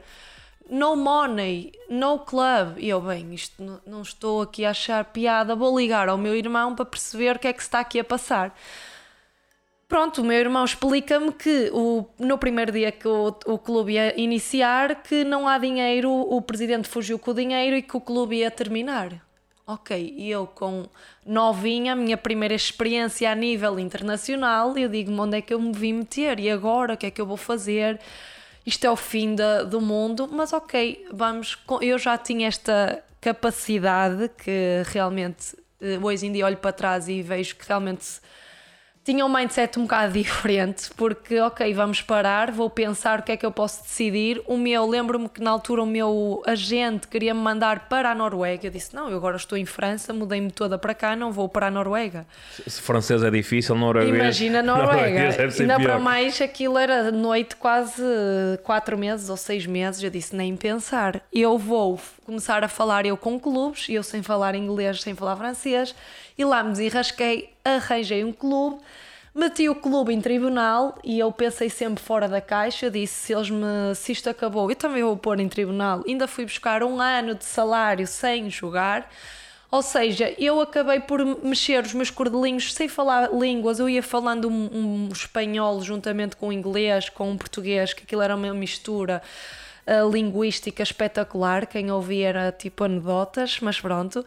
No 0.69 0.95
money, 0.95 1.71
no 1.89 2.19
club. 2.19 2.77
E 2.77 2.89
eu, 2.89 3.01
bem, 3.01 3.33
isto 3.33 3.63
não, 3.63 3.79
não 3.86 4.01
estou 4.01 4.41
aqui 4.41 4.65
a 4.65 4.71
achar 4.71 5.05
piada, 5.05 5.55
vou 5.55 5.77
ligar 5.77 6.09
ao 6.09 6.17
meu 6.17 6.36
irmão 6.36 6.75
para 6.75 6.86
perceber 6.86 7.36
o 7.36 7.39
que 7.39 7.47
é 7.47 7.53
que 7.53 7.62
se 7.62 7.67
está 7.67 7.79
aqui 7.79 8.00
a 8.00 8.03
passar. 8.03 8.53
Pronto, 9.88 10.21
o 10.21 10.25
meu 10.25 10.38
irmão 10.38 10.65
explica-me 10.65 11.31
que 11.31 11.69
o, 11.74 12.05
no 12.19 12.38
primeiro 12.38 12.74
dia 12.74 12.91
que 12.91 13.07
o, 13.07 13.33
o 13.45 13.57
clube 13.57 13.93
ia 13.93 14.19
iniciar, 14.19 15.01
que 15.01 15.24
não 15.24 15.47
há 15.47 15.57
dinheiro, 15.57 16.12
o 16.12 16.41
presidente 16.41 16.89
fugiu 16.89 17.17
com 17.17 17.31
o 17.31 17.33
dinheiro 17.33 17.77
e 17.77 17.81
que 17.81 17.95
o 17.95 18.01
clube 18.01 18.36
ia 18.36 18.51
terminar. 18.51 19.25
Ok, 19.65 20.15
e 20.17 20.29
eu 20.29 20.47
com 20.47 20.86
novinha, 21.25 21.95
minha 21.95 22.17
primeira 22.17 22.53
experiência 22.53 23.31
a 23.31 23.36
nível 23.36 23.79
internacional, 23.79 24.77
eu 24.77 24.89
digo-me 24.89 25.19
onde 25.19 25.38
é 25.38 25.41
que 25.41 25.53
eu 25.53 25.59
me 25.59 25.74
vim 25.74 25.93
meter 25.93 26.39
e 26.39 26.50
agora 26.50 26.93
o 26.93 26.97
que 26.97 27.05
é 27.05 27.12
que 27.12 27.19
eu 27.19 27.25
vou 27.25 27.38
fazer? 27.38 28.00
Isto 28.67 28.86
é 28.86 28.91
o 28.91 28.97
fim 28.97 29.33
da, 29.33 29.63
do 29.63 29.79
mundo, 29.79 30.27
mas 30.29 30.51
ok, 30.51 31.07
vamos. 31.13 31.57
Eu 31.81 31.97
já 31.97 32.17
tinha 32.17 32.50
esta 32.50 33.01
capacidade 33.21 34.29
que 34.38 34.83
realmente 34.88 35.55
eh, 35.79 35.97
hoje 36.01 36.25
em 36.25 36.33
dia 36.33 36.45
olho 36.45 36.57
para 36.57 36.74
trás 36.74 37.07
e 37.07 37.21
vejo 37.21 37.55
que 37.55 37.65
realmente 37.65 38.19
tinha 39.08 39.26
um 39.26 39.30
mindset 39.30 39.80
um 39.80 39.84
bocado 39.84 40.12
diferente, 40.20 40.90
porque, 40.98 41.40
ok, 41.40 41.74
vamos 41.74 42.02
parar, 42.02 42.52
vou 42.52 42.70
pensar 42.70 43.20
o 43.20 43.24
que 43.24 43.32
é 43.32 43.38
que 43.38 43.46
eu 43.46 43.52
posso 43.52 43.82
decidir. 43.82 44.42
O 44.46 44.58
meu, 44.58 44.86
lembro-me 44.86 45.30
que 45.30 45.42
na 45.42 45.50
altura 45.50 45.84
o 45.84 45.86
meu 45.86 46.44
agente 46.46 47.08
queria 47.08 47.34
me 47.34 47.40
mandar 47.40 47.88
para 47.88 48.12
a 48.12 48.16
Noruega. 48.16 48.68
Eu 48.68 48.72
disse: 48.72 48.94
Não, 48.94 49.10
eu 49.10 49.16
agora 49.16 49.38
estou 49.38 49.58
em 49.58 49.66
França, 49.66 50.12
mudei-me 50.12 50.52
toda 50.52 50.78
para 50.78 50.94
cá, 50.94 51.16
não 51.16 51.32
vou 51.32 51.48
para 51.48 51.68
a 51.68 51.72
Noruega. 51.72 52.28
Se 52.68 52.82
francês 52.82 53.24
é 53.24 53.32
difícil, 53.32 53.76
norueguês. 53.76 54.14
Imagina 54.14 54.60
a 54.60 54.64
Noruega. 54.64 54.92
norueguês 54.94 55.62
Ainda 55.62 55.78
pior. 55.78 55.86
para 55.88 56.00
mais, 56.00 56.42
aquilo 56.42 56.78
era 56.78 57.10
noite 57.10 57.56
quase 57.56 58.04
quatro 58.64 58.98
meses 58.98 59.30
ou 59.30 59.38
seis 59.38 59.66
meses. 59.66 60.04
Eu 60.04 60.10
disse: 60.10 60.36
Nem 60.36 60.58
pensar. 60.58 61.22
Eu 61.32 61.58
vou 61.58 61.98
começar 62.27 62.62
a 62.62 62.67
falar 62.67 63.05
eu 63.05 63.15
com 63.15 63.39
clubes, 63.39 63.88
eu 63.88 64.03
sem 64.03 64.22
falar 64.22 64.53
inglês, 64.53 65.01
sem 65.01 65.15
falar 65.15 65.38
francês, 65.38 65.96
e 66.38 66.43
lá 66.43 66.62
me 66.62 66.72
desenrasquei, 66.72 67.53
arranjei 67.63 68.22
um 68.25 68.34
clube. 68.34 68.81
Meti 69.34 69.69
o 69.69 69.75
clube 69.75 70.13
em 70.13 70.19
tribunal 70.19 71.00
e 71.05 71.17
eu 71.17 71.31
pensei 71.31 71.69
sempre 71.69 72.03
fora 72.03 72.27
da 72.27 72.41
caixa. 72.41 72.89
Disse: 72.91 73.13
se, 73.27 73.34
eles 73.34 73.50
me, 73.50 73.96
se 73.96 74.12
isto 74.12 74.29
acabou, 74.29 74.69
eu 74.69 74.75
também 74.75 75.03
vou 75.03 75.15
pôr 75.15 75.39
em 75.39 75.48
tribunal. 75.48 76.03
Ainda 76.05 76.27
fui 76.27 76.43
buscar 76.43 76.84
um 76.84 77.00
ano 77.00 77.34
de 77.34 77.46
salário 77.46 78.05
sem 78.05 78.50
jogar. 78.50 79.10
Ou 79.72 79.81
seja, 79.81 80.34
eu 80.38 80.60
acabei 80.60 81.00
por 81.00 81.24
mexer 81.43 81.84
os 81.84 81.93
meus 81.93 82.10
cordelinhos 82.10 82.74
sem 82.74 82.89
falar 82.89 83.31
línguas. 83.31 83.79
Eu 83.79 83.88
ia 83.88 84.03
falando 84.03 84.50
um, 84.50 84.69
um 84.74 85.10
espanhol 85.13 85.81
juntamente 85.81 86.36
com 86.36 86.50
o 86.50 86.53
inglês, 86.53 87.07
com 87.07 87.31
o 87.31 87.38
português, 87.38 87.93
que 87.93 88.03
aquilo 88.03 88.22
era 88.22 88.36
uma 88.36 88.53
mistura 88.53 89.22
linguística 90.12 90.84
espetacular. 90.84 91.65
Quem 91.65 91.91
ouvia 91.91 92.29
era 92.29 92.51
tipo 92.51 92.84
anedotas, 92.84 93.60
mas 93.62 93.79
pronto. 93.79 94.25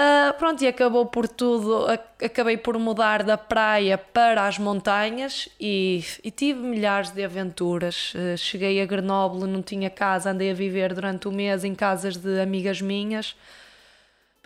Uh, 0.00 0.32
pronto, 0.38 0.62
e 0.62 0.66
acabou 0.66 1.06
por 1.06 1.28
tudo. 1.28 1.86
Acabei 2.24 2.56
por 2.56 2.78
mudar 2.78 3.22
da 3.22 3.36
praia 3.36 3.98
para 3.98 4.46
as 4.46 4.58
montanhas 4.58 5.48
e, 5.60 6.02
e 6.24 6.30
tive 6.30 6.60
milhares 6.60 7.10
de 7.10 7.22
aventuras. 7.22 8.14
Uh, 8.14 8.36
cheguei 8.36 8.80
a 8.80 8.86
Grenoble, 8.86 9.46
não 9.46 9.60
tinha 9.60 9.90
casa, 9.90 10.30
andei 10.30 10.50
a 10.50 10.54
viver 10.54 10.94
durante 10.94 11.28
o 11.28 11.32
mês 11.32 11.64
em 11.64 11.74
casas 11.74 12.16
de 12.16 12.40
amigas 12.40 12.80
minhas. 12.80 13.36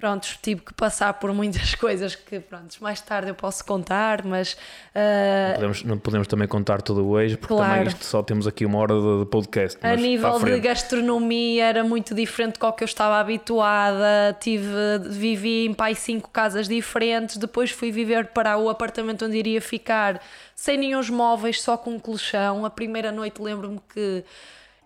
Pronto, 0.04 0.28
tive 0.42 0.60
que 0.60 0.74
passar 0.74 1.14
por 1.14 1.32
muitas 1.32 1.74
coisas 1.80 2.14
que, 2.14 2.38
pronto, 2.38 2.76
mais 2.82 3.00
tarde 3.00 3.30
eu 3.30 3.34
posso 3.34 3.64
contar, 3.64 4.22
mas 4.22 4.52
uh, 4.52 5.54
Podemos, 5.54 5.82
não 5.82 5.96
podemos 5.98 6.28
também 6.28 6.46
contar 6.46 6.82
tudo 6.82 7.08
hoje, 7.08 7.38
porque 7.38 7.54
Claro. 7.54 7.72
também 7.72 7.88
isto 7.88 8.04
só 8.04 8.22
temos 8.22 8.46
aqui 8.46 8.66
uma 8.66 8.80
hora 8.80 8.92
de, 9.00 9.20
de 9.20 9.24
podcast. 9.24 9.78
a 9.82 9.92
mas 9.92 10.00
nível 10.02 10.38
de 10.40 10.60
gastronomia 10.60 11.64
era 11.64 11.82
muito 11.82 12.14
diferente 12.14 12.58
do 12.58 12.70
que 12.74 12.84
eu 12.84 12.86
estava 12.86 13.18
habituada. 13.18 14.36
Tive, 14.38 14.98
vivi 15.08 15.64
em 15.64 15.72
pai 15.72 15.94
cinco 15.94 16.28
casas 16.28 16.68
diferentes, 16.68 17.38
depois 17.38 17.70
fui 17.70 17.90
viver 17.90 18.26
para 18.26 18.58
o 18.58 18.68
apartamento 18.68 19.24
onde 19.24 19.38
iria 19.38 19.62
ficar 19.62 20.20
sem 20.54 20.76
nenhum 20.76 21.00
móveis, 21.12 21.62
só 21.62 21.78
com 21.78 21.92
um 21.92 21.98
colchão. 21.98 22.66
A 22.66 22.68
primeira 22.68 23.10
noite 23.10 23.40
lembro-me 23.40 23.80
que 23.88 24.22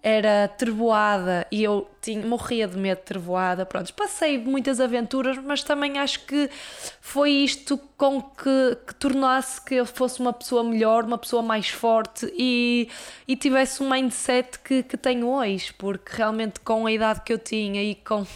era 0.02 0.48
trevoada 0.48 1.46
e 1.50 1.62
eu 1.62 1.88
tinha, 2.00 2.24
morria 2.24 2.66
de 2.68 2.76
medo 2.76 2.98
de 2.98 3.04
trevoada. 3.04 3.66
Pronto, 3.66 3.92
passei 3.94 4.38
muitas 4.38 4.80
aventuras, 4.80 5.36
mas 5.38 5.62
também 5.62 5.98
acho 5.98 6.24
que 6.24 6.48
foi 7.00 7.30
isto 7.30 7.78
com 7.96 8.22
que, 8.22 8.78
que 8.86 8.94
tornasse 8.94 9.60
que 9.60 9.74
eu 9.74 9.86
fosse 9.86 10.20
uma 10.20 10.32
pessoa 10.32 10.62
melhor, 10.62 11.04
uma 11.04 11.18
pessoa 11.18 11.42
mais 11.42 11.68
forte 11.68 12.32
e, 12.36 12.88
e 13.26 13.36
tivesse 13.36 13.82
um 13.82 13.90
mindset 13.90 14.58
que, 14.60 14.82
que 14.82 14.96
tenho 14.96 15.28
hoje, 15.28 15.72
porque 15.74 16.16
realmente 16.16 16.60
com 16.60 16.86
a 16.86 16.92
idade 16.92 17.22
que 17.22 17.32
eu 17.32 17.38
tinha 17.38 17.82
e 17.82 17.94
com 17.94 18.26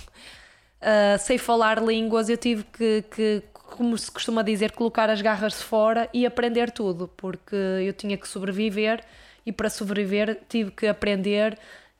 Uh, 0.83 1.39
falar 1.39 1.81
línguas, 1.81 2.29
eu 2.29 2.37
tive 2.37 2.65
que, 2.65 3.05
que, 3.15 3.43
como 3.53 3.97
se 3.97 4.11
costuma 4.11 4.43
dizer, 4.43 4.73
colocar 4.73 5.09
as 5.09 5.23
garras 5.23 5.63
fora 5.63 6.09
e 6.13 6.27
aprender 6.27 6.73
tudo, 6.73 7.07
porque 7.17 7.55
eu 7.55 7.93
tinha 7.93 8.17
que 8.17 8.27
sobreviver 8.27 9.05
e 9.45 9.53
para 9.53 9.71
sobreviver 9.71 10.39
tive 10.49 10.71
que 10.71 10.87
aprender 10.87 11.59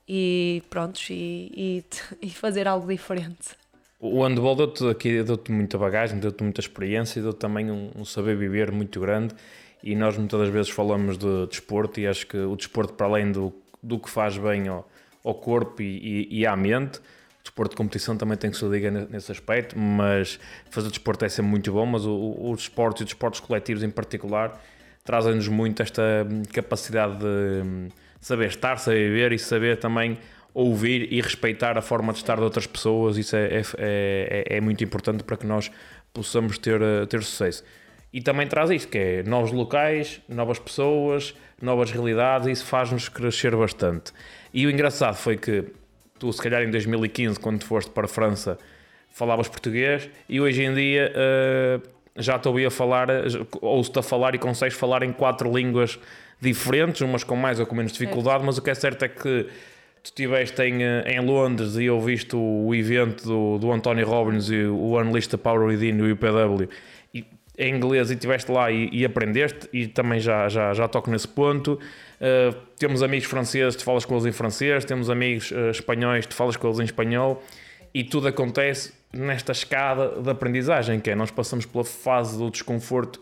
e 0.09 0.63
pronto, 0.69 1.01
e, 1.11 1.53
e, 1.57 1.85
e 2.27 2.31
fazer 2.31 2.67
algo 2.69 2.87
diferente. 2.87 3.57
O 4.01 4.25
handball 4.25 4.57
deu-te 4.57 4.89
aqui, 4.89 5.23
deu-te 5.23 5.53
muita 5.53 5.79
bagagem, 5.79 6.19
deu-te 6.19 6.43
muita 6.43 6.61
experiência 6.61 7.21
e 7.21 7.23
deu-te 7.23 7.39
também 7.39 7.71
um, 7.71 7.91
um 7.97 8.05
saber 8.05 8.37
viver 8.37 8.73
muito 8.73 8.99
grande. 8.99 9.35
E 9.83 9.95
nós 9.95 10.17
muitas 10.17 10.41
das 10.41 10.49
vezes 10.49 10.71
falamos 10.71 11.17
de 11.17 11.47
desporto 11.47 12.01
e 12.01 12.07
acho 12.07 12.27
que 12.27 12.37
o 12.37 12.57
desporto, 12.57 12.95
para 12.95 13.07
além 13.07 13.31
do, 13.31 13.53
do 13.83 13.99
que 13.99 14.11
faz 14.11 14.37
bem 14.37 14.67
ao, 14.69 14.89
ao 15.25 15.35
corpo 15.35 15.83
e, 15.83 16.29
e, 16.31 16.41
e 16.41 16.47
à 16.47 16.57
mente, 16.57 16.99
o 16.99 17.43
desporto 17.43 17.71
de 17.71 17.77
competição 17.77 18.17
também 18.17 18.37
tem 18.37 18.51
que 18.51 18.57
se 18.57 18.65
ligar 18.65 18.91
ne- 18.91 19.07
nesse 19.09 19.31
aspecto, 19.31 19.79
mas 19.79 20.39
fazer 20.71 20.89
desporto 20.89 21.25
é 21.25 21.29
sempre 21.29 21.51
muito 21.51 21.73
bom, 21.73 21.87
mas 21.87 22.05
o, 22.05 22.13
o, 22.13 22.51
os 22.51 22.63
esportes 22.63 23.01
e 23.01 23.05
os 23.05 23.11
desportos 23.11 23.41
coletivos 23.41 23.83
em 23.83 23.91
particular 23.91 24.61
trazem-nos 25.05 25.49
muito 25.49 25.83
esta 25.83 26.03
hum, 26.31 26.43
capacidade 26.53 27.19
de 27.19 27.27
hum, 27.65 27.89
saber 28.21 28.49
estar, 28.49 28.77
saber 28.79 29.09
viver 29.11 29.33
e 29.33 29.39
saber 29.39 29.79
também 29.79 30.19
ouvir 30.55 31.13
e 31.13 31.21
respeitar 31.21 31.79
a 31.79 31.83
forma 31.83 32.13
de 32.13 32.19
estar 32.19 32.37
de 32.37 32.43
outras 32.43 32.67
pessoas. 32.67 33.17
Isso 33.17 33.35
é, 33.37 33.47
é, 33.47 33.63
é, 33.79 34.57
é 34.57 34.61
muito 34.61 34.85
importante 34.85 35.25
para 35.25 35.37
que 35.37 35.47
nós 35.47 35.71
possamos 36.13 36.59
ter, 36.59 36.81
eh, 36.81 37.07
ter 37.07 37.23
sucesso. 37.23 37.65
E 38.13 38.21
também 38.21 38.47
traz 38.47 38.71
isto, 38.71 38.89
que 38.89 38.99
é 38.99 39.23
novos 39.23 39.53
locais, 39.53 40.21
novas 40.29 40.59
pessoas, 40.59 41.35
novas 41.61 41.91
realidades, 41.91 42.47
e 42.47 42.51
isso 42.51 42.67
faz-nos 42.67 43.09
crescer 43.09 43.57
bastante. 43.57 44.13
E 44.53 44.67
o 44.67 44.71
engraçado 44.71 45.17
foi 45.17 45.39
que 45.39 45.65
tu, 46.19 46.31
se 46.31 46.43
calhar 46.43 46.63
em 46.63 46.71
2015, 46.71 47.41
quando 47.41 47.65
foste 47.65 47.91
para 47.91 48.05
a 48.05 48.09
França, 48.09 48.59
falavas 49.09 49.49
português, 49.49 50.11
e 50.29 50.41
hoje 50.41 50.63
em 50.63 50.75
dia 50.75 51.11
eh, 51.15 51.81
já 52.17 52.37
estou 52.37 52.57
aí 52.57 52.67
a 52.67 52.71
falar, 52.71 53.09
ouço-te 53.61 53.99
a 53.99 54.03
falar 54.03 54.35
e 54.35 54.39
consegues 54.39 54.77
falar 54.77 55.03
em 55.03 55.13
quatro 55.13 55.51
línguas 55.57 55.99
diferentes, 56.41 57.01
umas 57.01 57.25
com 57.25 57.37
mais 57.37 57.61
ou 57.61 57.67
com 57.67 57.75
menos 57.75 57.93
dificuldade, 57.93 58.45
mas 58.45 58.59
o 58.59 58.63
que 58.63 58.71
é 58.71 58.75
certo 58.75 59.05
é 59.05 59.09
que 59.09 59.47
tu 60.03 60.07
estiveste 60.07 60.61
em, 60.63 60.83
eh, 60.83 61.05
em 61.07 61.21
Londres 61.21 61.77
e 61.77 61.89
ouviste 61.89 62.35
o, 62.35 62.67
o 62.67 62.75
evento 62.75 63.25
do, 63.25 63.59
do 63.59 63.73
Anthony 63.73 64.03
Robbins 64.03 64.51
e 64.51 64.65
o 64.65 64.97
the 65.31 65.37
Power 65.37 65.69
Within 65.69 65.97
do 65.97 66.09
IPW 66.09 66.69
e, 67.15 67.25
em 67.57 67.77
inglês 67.77 68.11
e 68.11 68.15
estiveste 68.15 68.51
lá 68.51 68.71
e, 68.71 68.89
e 68.93 69.05
aprendeste 69.05 69.69
e 69.73 69.87
também 69.87 70.19
já, 70.19 70.49
já, 70.49 70.75
já 70.75 70.89
toco 70.89 71.09
nesse 71.11 71.29
ponto. 71.29 71.75
Uh, 72.21 72.53
temos 72.77 73.03
amigos 73.03 73.29
franceses, 73.29 73.77
tu 73.77 73.85
falas 73.85 74.05
com 74.05 74.15
eles 74.15 74.27
em 74.27 74.33
francês, 74.33 74.85
temos 74.85 75.09
amigos 75.09 75.53
uh, 75.53 75.71
espanhóis, 75.71 76.27
tu 76.27 76.35
falas 76.35 76.57
com 76.57 76.67
eles 76.67 76.81
em 76.81 76.85
espanhol 76.85 77.41
e 77.95 78.03
tudo 78.03 78.27
acontece 78.27 78.93
nesta 79.13 79.53
escada 79.53 80.21
de 80.21 80.31
aprendizagem, 80.31 80.99
que 81.01 81.11
é 81.11 81.15
nós 81.15 81.31
passamos 81.31 81.67
pela 81.67 81.85
fase 81.85 82.39
do 82.39 82.51
desconforto 82.51 83.21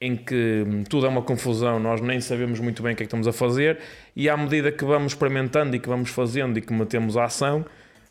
em 0.00 0.16
que 0.16 0.64
hum, 0.66 0.84
tudo 0.84 1.06
é 1.06 1.08
uma 1.08 1.22
confusão, 1.22 1.78
nós 1.78 2.00
nem 2.00 2.20
sabemos 2.20 2.58
muito 2.58 2.82
bem 2.82 2.92
o 2.92 2.96
que 2.96 3.02
é 3.02 3.04
que 3.04 3.08
estamos 3.08 3.28
a 3.28 3.32
fazer, 3.32 3.78
e 4.16 4.28
à 4.28 4.36
medida 4.36 4.72
que 4.72 4.84
vamos 4.84 5.12
experimentando 5.12 5.76
e 5.76 5.78
que 5.78 5.88
vamos 5.88 6.10
fazendo 6.10 6.58
e 6.58 6.62
que 6.62 6.72
metemos 6.72 7.16
a 7.16 7.24
ação, 7.24 7.64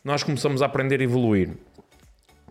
nós 0.04 0.22
começamos 0.22 0.62
a 0.62 0.66
aprender 0.66 1.00
e 1.00 1.04
evoluir. 1.04 1.50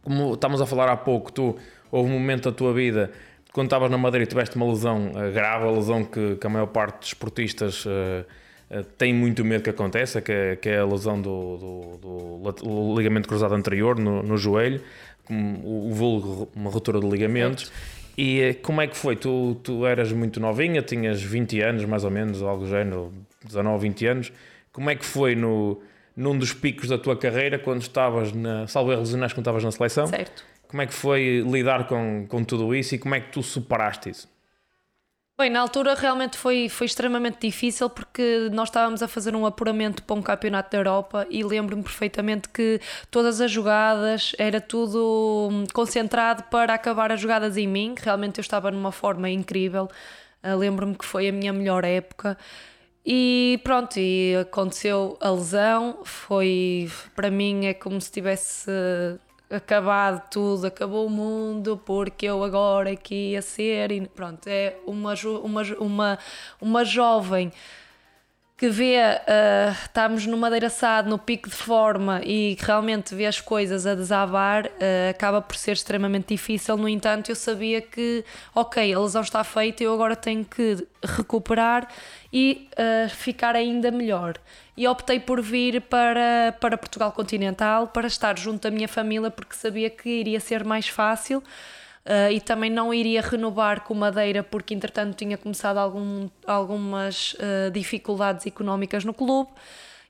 Como 0.03 0.33
estávamos 0.33 0.61
a 0.61 0.65
falar 0.65 0.89
há 0.89 0.97
pouco, 0.97 1.31
tu 1.31 1.55
houve 1.91 2.09
um 2.09 2.13
momento 2.13 2.49
da 2.49 2.55
tua 2.55 2.73
vida 2.73 3.11
quando 3.51 3.67
estavas 3.67 3.89
na 3.89 3.97
Madeira 3.97 4.23
e 4.23 4.27
tiveste 4.27 4.55
uma 4.55 4.67
lesão 4.67 5.09
uh, 5.09 5.31
grave, 5.33 5.65
a 5.65 5.71
lesão 5.71 6.03
que, 6.03 6.35
que 6.35 6.45
a 6.45 6.49
maior 6.49 6.67
parte 6.67 6.99
dos 6.99 7.07
esportistas 7.09 7.85
uh, 7.85 8.25
tem 8.97 9.13
muito 9.13 9.43
medo 9.43 9.63
que 9.63 9.69
aconteça, 9.69 10.21
que 10.21 10.31
é, 10.31 10.55
que 10.55 10.69
é 10.69 10.79
a 10.79 10.85
lesão 10.85 11.19
do, 11.19 11.57
do, 11.97 12.51
do 12.51 12.95
ligamento 12.95 13.27
cruzado 13.27 13.55
anterior 13.55 13.97
no, 13.99 14.21
no 14.21 14.37
joelho, 14.37 14.81
o, 15.29 15.89
o 15.89 15.93
vulgo 15.93 16.49
uma 16.55 16.69
ruptura 16.69 16.99
de 16.99 17.07
ligamentos. 17.07 17.71
E 18.17 18.41
eh, 18.41 18.53
como 18.53 18.81
é 18.81 18.87
que 18.87 18.97
foi? 18.97 19.15
Tu, 19.15 19.55
tu 19.63 19.85
eras 19.85 20.11
muito 20.11 20.39
novinha, 20.39 20.81
tinhas 20.81 21.21
20 21.21 21.61
anos 21.61 21.85
mais 21.85 22.03
ou 22.03 22.11
menos, 22.11 22.41
algo 22.41 22.65
do 22.65 22.69
género, 22.69 23.13
19, 23.45 23.87
20 23.87 24.05
anos. 24.07 24.33
Como 24.71 24.89
é 24.89 24.95
que 24.95 25.05
foi 25.05 25.35
no, 25.35 25.81
num 26.15 26.37
dos 26.37 26.53
picos 26.53 26.89
da 26.89 26.97
tua 26.97 27.15
carreira, 27.15 27.57
quando 27.57 27.81
estavas 27.81 28.33
na. 28.33 28.67
Salvo 28.67 28.91
erros, 28.91 29.11
quando 29.11 29.37
estavas 29.39 29.63
na 29.63 29.71
seleção? 29.71 30.07
Certo. 30.07 30.43
Como 30.67 30.81
é 30.81 30.85
que 30.85 30.93
foi 30.93 31.43
lidar 31.49 31.87
com, 31.87 32.25
com 32.27 32.43
tudo 32.43 32.75
isso 32.75 32.93
e 32.93 32.99
como 32.99 33.15
é 33.15 33.19
que 33.19 33.31
tu 33.31 33.41
superaste 33.41 34.09
isso? 34.09 34.27
Bem, 35.39 35.49
na 35.49 35.61
altura 35.61 35.95
realmente 35.95 36.37
foi, 36.37 36.67
foi 36.67 36.85
extremamente 36.85 37.47
difícil 37.47 37.89
porque 37.89 38.49
nós 38.51 38.67
estávamos 38.67 39.01
a 39.01 39.07
fazer 39.07 39.33
um 39.37 39.45
apuramento 39.45 40.03
para 40.03 40.13
um 40.13 40.21
campeonato 40.21 40.69
da 40.69 40.77
Europa 40.79 41.25
e 41.29 41.41
lembro-me 41.45 41.81
perfeitamente 41.81 42.49
que 42.49 42.81
todas 43.09 43.39
as 43.39 43.49
jogadas 43.49 44.33
era 44.37 44.59
tudo 44.59 45.47
hum, 45.49 45.63
concentrado 45.73 46.43
para 46.51 46.73
acabar 46.73 47.09
as 47.13 47.21
jogadas 47.21 47.55
em 47.55 47.69
mim. 47.69 47.95
Realmente 47.97 48.39
eu 48.39 48.41
estava 48.41 48.69
numa 48.69 48.91
forma 48.91 49.29
incrível. 49.29 49.87
Uh, 50.43 50.57
lembro-me 50.57 50.93
que 50.93 51.05
foi 51.05 51.29
a 51.29 51.31
minha 51.31 51.53
melhor 51.53 51.85
época. 51.85 52.37
E 53.05 53.61
pronto, 53.63 53.97
e 53.97 54.35
aconteceu 54.41 55.17
a 55.21 55.29
lesão. 55.29 55.99
Foi 56.03 56.91
para 57.15 57.31
mim 57.31 57.65
é 57.65 57.73
como 57.73 58.01
se 58.01 58.11
tivesse 58.11 58.69
acabado 59.49 60.21
tudo, 60.29 60.67
acabou 60.67 61.07
o 61.07 61.09
mundo, 61.09 61.81
porque 61.85 62.25
eu 62.25 62.43
agora 62.43 62.91
aqui 62.91 63.31
ia 63.31 63.41
ser. 63.41 63.91
E 63.91 64.07
pronto, 64.07 64.47
é 64.47 64.75
uma, 64.85 65.13
uma, 65.43 65.63
uma, 65.79 66.19
uma 66.61 66.85
jovem 66.85 67.51
que 68.59 68.67
vê, 68.67 68.97
uh, 68.97 69.71
estamos 69.71 70.25
no 70.25 70.35
Madeira 70.35 70.69
Sado, 70.69 71.09
no 71.09 71.17
pico 71.17 71.49
de 71.49 71.55
forma 71.55 72.19
e 72.25 72.57
realmente 72.59 73.15
vê 73.15 73.25
as 73.25 73.39
coisas 73.39 73.87
a 73.87 73.95
desabar, 73.95 74.65
uh, 74.65 75.09
acaba 75.11 75.41
por 75.41 75.55
ser 75.55 75.71
extremamente 75.71 76.35
difícil. 76.35 76.75
No 76.75 76.89
entanto, 76.89 77.29
eu 77.31 77.35
sabia 77.37 77.79
que, 77.79 78.25
ok, 78.53 78.93
a 78.93 78.99
lesão 78.99 79.21
está 79.21 79.45
feita, 79.45 79.81
eu 79.81 79.93
agora 79.93 80.13
tenho 80.13 80.43
que 80.43 80.85
recuperar 81.01 81.87
e 82.33 82.67
uh, 82.73 83.09
ficar 83.09 83.55
ainda 83.55 83.91
melhor. 83.91 84.35
E 84.75 84.85
optei 84.89 85.21
por 85.21 85.41
vir 85.41 85.79
para, 85.83 86.53
para 86.59 86.77
Portugal 86.77 87.13
Continental 87.13 87.87
para 87.87 88.07
estar 88.07 88.37
junto 88.37 88.63
da 88.63 88.71
minha 88.71 88.89
família, 88.89 89.31
porque 89.31 89.55
sabia 89.55 89.89
que 89.89 90.09
iria 90.09 90.41
ser 90.41 90.65
mais 90.65 90.85
fácil. 90.85 91.41
Uh, 92.09 92.31
e 92.31 92.41
também 92.41 92.71
não 92.71 92.91
iria 92.91 93.21
renovar 93.21 93.81
com 93.81 93.93
Madeira 93.93 94.41
porque 94.41 94.73
entretanto 94.73 95.15
tinha 95.15 95.37
começado 95.37 95.77
algum, 95.77 96.27
algumas 96.43 97.33
uh, 97.33 97.69
dificuldades 97.71 98.47
económicas 98.47 99.05
no 99.05 99.13
clube. 99.13 99.51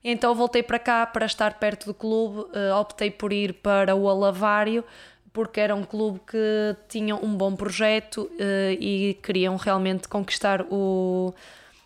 Então 0.02 0.34
voltei 0.34 0.62
para 0.62 0.78
cá 0.78 1.04
para 1.04 1.26
estar 1.26 1.58
perto 1.58 1.84
do 1.84 1.92
clube, 1.92 2.38
uh, 2.56 2.74
optei 2.80 3.10
por 3.10 3.34
ir 3.34 3.52
para 3.52 3.94
o 3.94 4.08
Alavário 4.08 4.82
porque 5.30 5.60
era 5.60 5.74
um 5.74 5.84
clube 5.84 6.22
que 6.26 6.74
tinha 6.88 7.14
um 7.14 7.36
bom 7.36 7.54
projeto 7.54 8.28
e 8.80 9.16
queriam 9.22 9.54
realmente 9.54 10.08
conquistar 10.08 10.62
o, 10.62 11.32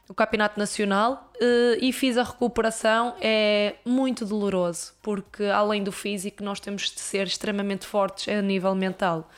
o 0.09 0.15
campeonato 0.15 0.59
nacional 0.59 1.31
e 1.79 1.93
fiz 1.93 2.17
a 2.17 2.23
recuperação. 2.23 3.15
É 3.21 3.75
muito 3.85 4.25
doloroso 4.25 4.95
porque 5.03 5.45
além 5.45 5.85
do 5.85 5.93
físico 5.93 6.43
nós 6.43 6.59
temos 6.59 6.91
de 6.91 7.01
ser 7.01 7.27
extremamente 7.27 7.87
fortes 7.87 8.27
a 8.35 8.41
nível 8.41 8.75
mental 8.75 9.29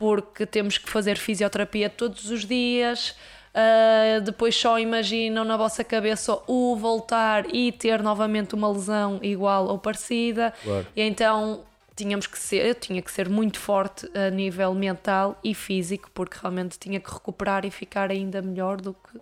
porque 0.00 0.46
temos 0.46 0.78
que 0.78 0.88
fazer 0.88 1.18
fisioterapia 1.18 1.90
todos 1.90 2.30
os 2.30 2.46
dias. 2.46 3.10
Uh, 3.50 4.22
depois 4.22 4.56
só 4.56 4.78
imaginam 4.78 5.44
na 5.44 5.58
vossa 5.58 5.84
cabeça 5.84 6.38
o 6.46 6.74
voltar 6.74 7.54
e 7.54 7.70
ter 7.70 8.02
novamente 8.02 8.54
uma 8.54 8.72
lesão 8.72 9.20
igual 9.22 9.66
ou 9.66 9.78
parecida. 9.78 10.54
Claro. 10.64 10.86
E 10.96 11.02
então 11.02 11.60
tínhamos 11.94 12.26
que 12.26 12.38
ser, 12.38 12.64
eu 12.64 12.74
tinha 12.74 13.02
que 13.02 13.12
ser 13.12 13.28
muito 13.28 13.58
forte 13.58 14.10
a 14.16 14.30
nível 14.30 14.72
mental 14.72 15.38
e 15.44 15.54
físico, 15.54 16.10
porque 16.14 16.38
realmente 16.40 16.78
tinha 16.78 16.98
que 16.98 17.12
recuperar 17.12 17.66
e 17.66 17.70
ficar 17.70 18.10
ainda 18.10 18.40
melhor 18.40 18.80
do 18.80 18.94
que 18.94 19.20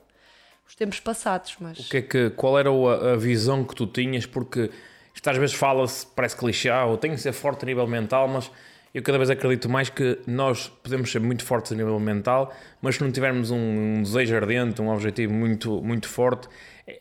os 0.69 0.77
tempos 0.77 1.01
passados. 1.01 1.57
Mas... 1.59 1.81
O 1.81 1.91
que 1.91 1.97
é 1.97 2.03
que, 2.03 2.31
qual 2.31 2.57
era 2.57 2.71
a, 2.71 3.14
a 3.14 3.17
visão 3.17 3.64
que 3.64 3.75
tu 3.75 3.85
tinhas? 3.85 4.27
Porque 4.27 4.71
isto 5.12 5.29
às 5.29 5.37
vezes 5.37 5.57
fala-se, 5.57 6.07
parece 6.07 6.37
clichê, 6.37 6.71
ah, 6.71 6.87
eu 6.88 6.97
tenho 6.97 7.14
que 7.14 7.21
ser 7.21 7.33
forte 7.33 7.64
a 7.64 7.67
nível 7.67 7.88
mental, 7.88 8.29
mas 8.29 8.49
eu 8.94 9.03
cada 9.03 9.18
vez 9.18 9.31
acredito 9.31 9.68
mais 9.68 9.88
que 9.88 10.18
nós 10.27 10.68
podemos 10.68 11.11
ser 11.11 11.20
muito 11.20 11.44
fortes 11.44 11.72
a 11.72 11.74
nível 11.74 11.98
mental, 12.01 12.53
mas 12.81 12.96
se 12.96 13.03
não 13.03 13.11
tivermos 13.12 13.51
um, 13.51 14.03
desejo 14.03 14.35
ardente, 14.35 14.81
um 14.81 14.88
objetivo 14.88 15.33
muito, 15.33 15.83
muito 15.83 16.09
forte, 16.09 16.48
é, 16.87 17.01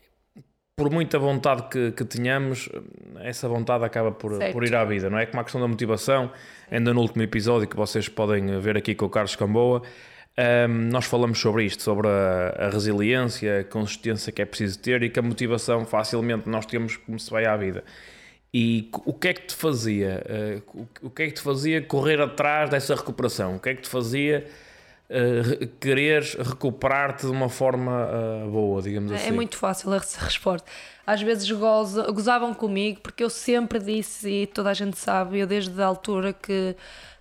por 0.76 0.90
muita 0.90 1.18
vontade 1.18 1.64
que, 1.70 1.90
que 1.92 2.04
tenhamos, 2.04 2.68
essa 3.20 3.48
vontade 3.48 3.84
acaba 3.84 4.12
por, 4.12 4.38
por 4.52 4.64
ir 4.64 4.74
à 4.74 4.84
vida, 4.84 5.10
não 5.10 5.18
é? 5.18 5.26
Como 5.26 5.40
a 5.40 5.44
questão 5.44 5.60
da 5.60 5.66
motivação, 5.66 6.30
ainda 6.70 6.94
no 6.94 7.00
último 7.00 7.22
episódio 7.22 7.66
que 7.66 7.76
vocês 7.76 8.08
podem 8.08 8.60
ver 8.60 8.76
aqui 8.76 8.94
com 8.94 9.06
o 9.06 9.10
Carlos 9.10 9.34
Camboa, 9.34 9.82
um, 10.38 10.88
nós 10.92 11.04
falamos 11.04 11.40
sobre 11.40 11.64
isto, 11.64 11.82
sobre 11.82 12.06
a, 12.06 12.66
a, 12.66 12.70
resiliência, 12.70 13.60
a 13.60 13.64
consistência 13.64 14.32
que 14.32 14.40
é 14.40 14.44
preciso 14.44 14.78
ter 14.78 15.02
e 15.02 15.10
que 15.10 15.18
a 15.18 15.22
motivação 15.22 15.84
facilmente 15.84 16.48
nós 16.48 16.64
temos 16.64 16.96
como 16.96 17.18
se 17.18 17.28
vai 17.28 17.44
à 17.44 17.56
vida. 17.56 17.82
E 18.52 18.90
o 19.04 19.12
que 19.12 19.28
é 19.28 19.34
que 19.34 19.46
te 19.46 19.54
fazia? 19.54 20.62
Uh, 20.74 20.86
o 21.02 21.10
que 21.10 21.22
é 21.22 21.26
que 21.26 21.32
te 21.32 21.42
fazia 21.42 21.82
correr 21.82 22.20
atrás 22.20 22.70
dessa 22.70 22.94
recuperação? 22.94 23.56
O 23.56 23.60
que 23.60 23.68
é 23.68 23.74
que 23.74 23.82
te 23.82 23.88
fazia 23.88 24.46
uh, 25.10 25.66
quereres 25.78 26.34
recuperar-te 26.34 27.26
de 27.26 27.32
uma 27.32 27.50
forma 27.50 28.06
uh, 28.06 28.50
boa, 28.50 28.80
digamos 28.80 29.12
é, 29.12 29.16
assim? 29.16 29.28
É 29.28 29.32
muito 29.32 29.56
fácil 29.56 29.92
a 29.92 29.98
resposta. 30.24 30.66
Às 31.06 31.20
vezes 31.20 31.50
goza, 31.50 32.10
gozavam 32.10 32.54
comigo 32.54 33.00
porque 33.02 33.22
eu 33.22 33.30
sempre 33.30 33.78
disse, 33.78 34.28
e 34.28 34.46
toda 34.46 34.70
a 34.70 34.74
gente 34.74 34.98
sabe, 34.98 35.40
eu 35.40 35.46
desde 35.46 35.80
a 35.82 35.86
altura 35.86 36.32
que 36.32 36.74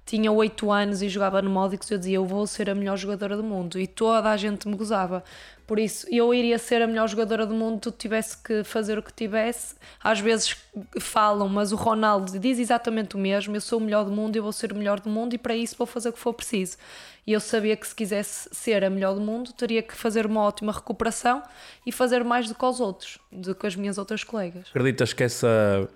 tinha 0.08 0.32
8 0.32 0.72
anos 0.72 1.02
e 1.02 1.10
jogava 1.10 1.42
no 1.42 1.50
Módicos, 1.50 1.92
eu 1.92 1.98
dizia 1.98 2.16
eu 2.16 2.26
vou 2.26 2.48
ser 2.48 2.70
a 2.70 2.74
melhor 2.74 2.96
jogadora 2.98 3.36
do 3.36 3.44
mundo 3.44 3.78
e 3.78 3.86
toda 3.86 4.32
a 4.32 4.38
gente 4.38 4.66
me 4.66 4.76
gozava. 4.76 5.22
Por 5.68 5.78
isso, 5.78 6.08
eu 6.10 6.34
iria 6.34 6.58
ser 6.58 6.82
a 6.82 6.88
melhor 6.88 7.10
jogadora 7.10 7.46
do 7.46 7.54
mundo, 7.54 7.92
tivesse 7.92 8.42
que 8.42 8.64
fazer 8.64 8.98
o 8.98 9.04
que 9.04 9.12
tivesse. 9.12 9.76
Às 10.02 10.22
vezes 10.22 10.56
falam, 10.98 11.50
mas 11.50 11.74
o 11.74 11.76
Ronaldo 11.76 12.40
diz 12.40 12.58
exatamente 12.58 13.18
o 13.18 13.20
mesmo: 13.20 13.54
eu 13.54 13.60
sou 13.60 13.80
o 13.80 13.82
melhor 13.82 14.06
do 14.06 14.12
mundo, 14.12 14.38
eu 14.38 14.44
vou 14.44 14.54
ser 14.54 14.72
o 14.72 14.76
melhor 14.76 15.02
do 15.02 15.10
mundo 15.10 15.34
e 15.34 15.38
para 15.38 15.54
isso 15.54 15.76
vou 15.78 15.86
fazer 15.86 16.08
o 16.08 16.14
que 16.14 16.20
for 16.20 16.34
preciso. 16.34 16.78
E 17.28 17.34
eu 17.34 17.42
sabia 17.42 17.76
que 17.76 17.86
se 17.86 17.94
quisesse 17.94 18.48
ser 18.54 18.86
a 18.86 18.90
melhor 18.90 19.14
do 19.14 19.20
mundo, 19.20 19.52
teria 19.52 19.84
que 19.84 19.94
fazer 19.94 20.26
uma 20.26 20.42
ótima 20.42 20.72
recuperação 20.72 21.44
e 21.86 21.92
fazer 21.92 22.24
mais 22.24 22.48
do 22.48 22.56
que 22.56 22.66
os 22.66 22.80
outros, 22.80 23.20
do 23.30 23.54
que 23.54 23.68
as 23.68 23.76
minhas 23.76 23.98
outras 23.98 24.24
colegas. 24.24 24.68
Acreditas 24.70 25.12
que 25.12 25.24
essa, 25.24 25.90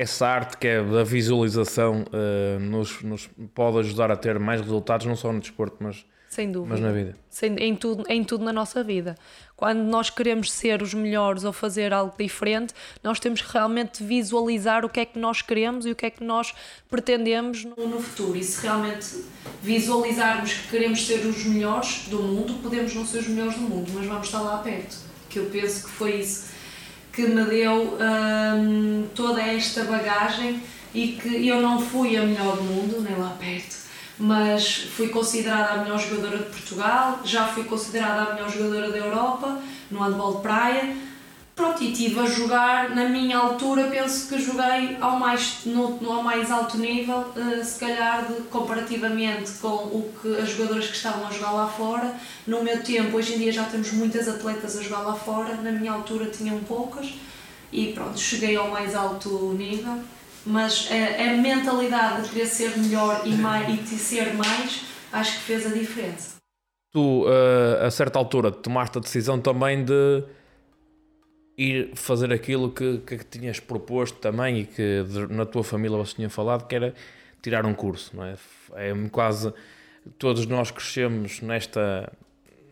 essa 0.00 0.26
arte 0.26 0.56
que 0.56 0.66
é 0.66 0.82
da 0.82 1.04
visualização 1.04 2.04
uh, 2.06 2.58
nos, 2.58 3.02
nos 3.02 3.28
pode 3.54 3.80
ajudar 3.80 4.10
a 4.10 4.16
ter 4.16 4.38
mais 4.38 4.62
resultados, 4.62 5.04
não 5.04 5.14
só 5.14 5.30
no 5.30 5.38
desporto, 5.38 5.76
mas 5.78 6.06
sem 6.30 6.50
dúvida. 6.50 6.74
Mas 6.74 6.80
na 6.80 6.92
vida. 6.92 7.16
Sem, 7.28 7.56
em, 7.56 7.74
tudo, 7.74 8.04
em 8.08 8.24
tudo 8.24 8.44
na 8.44 8.52
nossa 8.52 8.82
vida. 8.82 9.16
Quando 9.56 9.80
nós 9.80 10.08
queremos 10.08 10.50
ser 10.50 10.80
os 10.80 10.94
melhores 10.94 11.44
ou 11.44 11.52
fazer 11.52 11.92
algo 11.92 12.14
diferente, 12.16 12.72
nós 13.02 13.20
temos 13.20 13.42
que 13.42 13.52
realmente 13.52 14.02
visualizar 14.02 14.84
o 14.84 14.88
que 14.88 15.00
é 15.00 15.04
que 15.04 15.18
nós 15.18 15.42
queremos 15.42 15.84
e 15.84 15.90
o 15.90 15.96
que 15.96 16.06
é 16.06 16.10
que 16.10 16.24
nós 16.24 16.54
pretendemos 16.88 17.64
no, 17.64 17.74
no 17.76 18.00
futuro. 18.00 18.38
E 18.38 18.44
se 18.44 18.62
realmente 18.62 19.24
visualizarmos 19.60 20.52
que 20.52 20.68
queremos 20.68 21.04
ser 21.06 21.26
os 21.26 21.44
melhores 21.44 22.06
do 22.08 22.22
mundo, 22.22 22.62
podemos 22.62 22.94
não 22.94 23.04
ser 23.04 23.18
os 23.18 23.28
melhores 23.28 23.56
do 23.56 23.62
mundo, 23.62 23.90
mas 23.92 24.06
vamos 24.06 24.26
estar 24.26 24.40
lá 24.40 24.58
perto. 24.58 24.96
Que 25.28 25.40
eu 25.40 25.46
penso 25.46 25.84
que 25.84 25.90
foi 25.90 26.20
isso 26.20 26.59
que 27.12 27.22
me 27.22 27.44
deu 27.44 27.98
hum, 27.98 29.06
toda 29.14 29.42
esta 29.42 29.84
bagagem 29.84 30.62
e 30.94 31.08
que 31.08 31.46
eu 31.46 31.60
não 31.60 31.80
fui 31.80 32.16
a 32.16 32.22
melhor 32.22 32.56
do 32.56 32.62
mundo, 32.62 33.00
nem 33.00 33.16
lá 33.18 33.36
perto 33.38 33.80
mas 34.20 34.76
fui 34.94 35.08
considerada 35.08 35.72
a 35.72 35.82
melhor 35.82 35.98
jogadora 35.98 36.36
de 36.36 36.44
Portugal, 36.44 37.20
já 37.24 37.46
fui 37.46 37.64
considerada 37.64 38.30
a 38.30 38.34
melhor 38.34 38.50
jogadora 38.50 38.90
da 38.90 38.98
Europa 38.98 39.62
no 39.90 40.00
handball 40.00 40.36
de 40.36 40.42
praia. 40.42 40.94
Pronto, 41.60 41.84
e 41.84 41.92
estive 41.92 42.18
a 42.18 42.24
jogar 42.24 42.88
na 42.96 43.06
minha 43.06 43.36
altura, 43.36 43.88
penso 43.88 44.30
que 44.30 44.40
joguei 44.40 44.96
ao 44.98 45.18
mais, 45.18 45.58
no, 45.66 45.90
no 46.00 46.10
ao 46.10 46.22
mais 46.22 46.50
alto 46.50 46.78
nível, 46.78 47.18
uh, 47.18 47.62
se 47.62 47.78
calhar 47.78 48.24
de, 48.26 48.44
comparativamente 48.44 49.52
com 49.60 49.68
o 49.68 50.10
que 50.22 50.36
as 50.36 50.48
jogadoras 50.48 50.86
que 50.86 50.96
estavam 50.96 51.28
a 51.28 51.30
jogar 51.30 51.52
lá 51.52 51.66
fora. 51.66 52.14
No 52.46 52.64
meu 52.64 52.82
tempo, 52.82 53.14
hoje 53.14 53.34
em 53.34 53.38
dia 53.40 53.52
já 53.52 53.64
temos 53.64 53.92
muitas 53.92 54.26
atletas 54.26 54.78
a 54.78 54.82
jogar 54.82 55.00
lá 55.00 55.12
fora, 55.12 55.54
na 55.56 55.70
minha 55.70 55.92
altura 55.92 56.30
tinham 56.30 56.58
poucas 56.60 57.12
e 57.70 57.92
pronto, 57.92 58.18
cheguei 58.18 58.56
ao 58.56 58.70
mais 58.70 58.94
alto 58.94 59.52
nível 59.52 59.98
mas 60.46 60.88
a, 60.90 61.22
a 61.22 61.36
mentalidade 61.36 62.22
de 62.22 62.28
querer 62.30 62.46
ser 62.46 62.78
melhor 62.78 63.20
e, 63.26 63.34
mais, 63.34 63.68
e 63.68 63.76
de 63.76 63.98
ser 63.98 64.32
mais, 64.32 64.80
acho 65.12 65.32
que 65.32 65.44
fez 65.44 65.66
a 65.66 65.68
diferença. 65.68 66.36
Tu, 66.90 67.26
uh, 67.26 67.84
a 67.84 67.90
certa 67.90 68.18
altura, 68.18 68.50
tomaste 68.50 68.96
a 68.96 69.00
decisão 69.02 69.38
também 69.38 69.84
de 69.84 70.24
ir 71.60 71.90
fazer 71.94 72.32
aquilo 72.32 72.70
que, 72.70 72.98
que 72.98 73.18
tinhas 73.18 73.60
proposto 73.60 74.18
também 74.18 74.60
e 74.60 74.64
que 74.64 75.04
na 75.28 75.44
tua 75.44 75.62
família 75.62 75.96
você 75.98 76.14
tinha 76.14 76.30
falado, 76.30 76.66
que 76.66 76.74
era 76.74 76.94
tirar 77.42 77.66
um 77.66 77.74
curso, 77.74 78.16
não 78.16 78.24
é? 78.24 78.34
É 78.74 78.92
quase 79.10 79.52
todos 80.18 80.46
nós 80.46 80.70
crescemos 80.70 81.42
nesta 81.42 82.10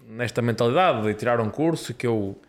nesta 0.08 0.40
mentalidade 0.40 1.02
de 1.02 1.12
tirar 1.12 1.38
um 1.38 1.50
curso 1.50 1.92
que 1.92 2.06
eu 2.06 2.40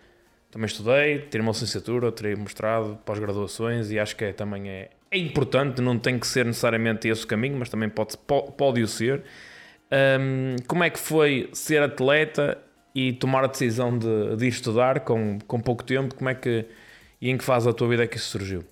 também 0.49 0.65
estudei, 0.65 1.19
tirei 1.19 1.41
uma 1.41 1.51
licenciatura, 1.51 2.09
terei 2.09 2.33
mostrado 2.35 2.97
pós-graduações 3.05 3.91
e 3.91 3.99
acho 3.99 4.15
que 4.15 4.23
é, 4.23 4.31
também 4.31 4.69
é, 4.69 4.89
é 5.11 5.17
importante, 5.17 5.81
não 5.81 5.99
tem 5.99 6.17
que 6.17 6.25
ser 6.25 6.45
necessariamente 6.45 7.09
esse 7.09 7.25
o 7.25 7.27
caminho, 7.27 7.57
mas 7.57 7.67
também 7.67 7.89
pode, 7.89 8.17
pode 8.17 8.81
o 8.81 8.87
ser. 8.87 9.23
Um, 9.91 10.55
como 10.67 10.85
é 10.85 10.89
que 10.89 10.99
foi 10.99 11.49
ser 11.51 11.83
atleta 11.83 12.57
e 12.99 13.13
tomar 13.13 13.45
a 13.45 13.47
decisão 13.47 13.97
de, 13.97 14.35
de 14.35 14.47
estudar 14.47 15.01
com, 15.01 15.39
com 15.47 15.61
pouco 15.61 15.83
tempo? 15.83 16.15
Como 16.15 16.29
é 16.29 16.35
que 16.35 16.65
e 17.21 17.29
em 17.29 17.37
que 17.37 17.43
fase 17.43 17.65
da 17.65 17.73
tua 17.73 17.87
vida 17.87 18.03
é 18.03 18.07
que 18.07 18.17
isso 18.17 18.27
surgiu? 18.27 18.63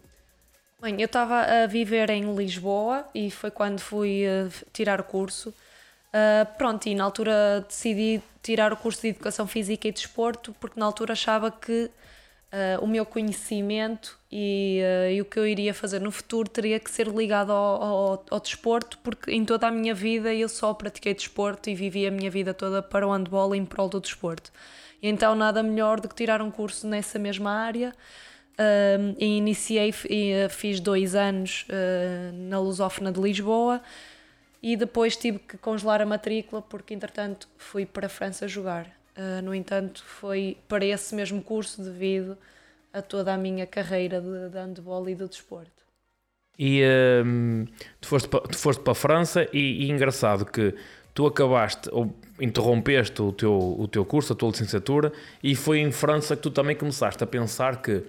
Bem, 0.81 1.01
eu 1.01 1.05
estava 1.05 1.41
a 1.41 1.67
viver 1.67 2.09
em 2.09 2.35
Lisboa 2.35 3.05
e 3.13 3.31
foi 3.31 3.49
quando 3.49 3.79
fui 3.79 4.23
uh, 4.25 4.49
tirar 4.71 4.99
o 4.99 5.03
curso. 5.03 5.49
Uh, 5.49 6.45
pronto, 6.57 6.87
e 6.87 6.95
na 6.95 7.03
altura 7.03 7.65
decidi 7.67 8.21
tirar 8.41 8.71
o 8.71 8.77
curso 8.77 9.01
de 9.01 9.09
Educação 9.09 9.47
Física 9.47 9.87
e 9.87 9.91
Desporto, 9.91 10.55
porque 10.59 10.79
na 10.79 10.85
altura 10.85 11.13
achava 11.13 11.51
que 11.51 11.89
uh, 12.51 12.83
o 12.83 12.87
meu 12.87 13.05
conhecimento 13.05 14.17
e, 14.31 14.81
uh, 14.81 15.11
e, 15.11 15.21
o 15.21 15.25
que 15.25 15.37
eu 15.37 15.47
iria 15.47 15.73
fazer 15.73 15.99
no 15.99 16.11
futuro 16.11 16.49
teria 16.49 16.79
que 16.79 16.89
ser 16.89 17.07
ligado 17.07 17.51
ao, 17.51 17.83
ao, 17.83 18.25
ao, 18.29 18.39
desporto, 18.39 18.97
porque 18.99 19.31
em 19.31 19.45
toda 19.45 19.67
a 19.67 19.71
minha 19.71 19.93
vida 19.93 20.33
eu 20.33 20.49
só 20.49 20.73
pratiquei 20.73 21.13
desporto 21.13 21.69
e 21.69 21.75
vivi 21.75 22.07
a 22.07 22.11
minha 22.11 22.29
vida 22.29 22.53
toda 22.53 22.81
para 22.81 23.07
o 23.07 23.11
handball 23.11 23.53
em 23.55 23.65
prol 23.65 23.89
do 23.89 23.99
desporto. 23.99 24.51
E 25.01 25.07
então 25.07 25.35
nada 25.35 25.61
melhor 25.61 25.99
do 25.99 26.09
que 26.09 26.15
tirar 26.15 26.41
um 26.41 26.49
curso 26.49 26.87
nessa 26.87 27.19
mesma 27.19 27.51
área. 27.51 27.93
Uh, 28.59 29.15
e 29.19 29.37
iniciei 29.37 29.93
e 30.09 30.49
fiz 30.49 30.79
dois 30.79 31.13
anos 31.13 31.67
na 32.49 32.59
Lusófona 32.59 33.11
de 33.11 33.21
Lisboa 33.21 33.83
e 34.63 34.75
depois 34.75 35.15
tive 35.15 35.37
que 35.37 35.59
congelar 35.59 36.01
a 36.01 36.05
matrícula 36.07 36.59
porque 36.63 36.95
entretanto 36.95 37.47
fui 37.55 37.85
para 37.85 38.07
a 38.07 38.09
França 38.09 38.47
jogar. 38.47 38.96
Uh, 39.17 39.41
no 39.41 39.53
entanto, 39.53 40.03
foi 40.03 40.57
para 40.67 40.85
esse 40.85 41.15
mesmo 41.15 41.41
curso 41.41 41.81
devido 41.81 42.37
a 42.93 43.01
toda 43.01 43.33
a 43.33 43.37
minha 43.37 43.65
carreira 43.65 44.21
de, 44.21 44.49
de 44.49 44.57
handball 44.57 45.09
e 45.09 45.15
de 45.15 45.27
desporto. 45.27 45.71
E 46.57 46.83
um, 47.25 47.65
tu, 47.99 48.07
foste 48.07 48.27
para, 48.27 48.41
tu 48.41 48.57
foste 48.57 48.81
para 48.81 48.91
a 48.91 48.95
França 48.95 49.47
e, 49.51 49.85
e 49.85 49.91
engraçado 49.91 50.45
que 50.45 50.73
tu 51.13 51.25
acabaste 51.25 51.89
ou 51.91 52.15
interrompeste 52.39 53.21
o 53.21 53.31
teu, 53.31 53.75
o 53.79 53.87
teu 53.87 54.05
curso, 54.05 54.33
a 54.33 54.35
tua 54.35 54.49
licenciatura, 54.49 55.11
e 55.43 55.55
foi 55.55 55.79
em 55.79 55.91
França 55.91 56.35
que 56.35 56.41
tu 56.43 56.51
também 56.51 56.75
começaste 56.75 57.23
a 57.23 57.27
pensar 57.27 57.81
que 57.81 58.03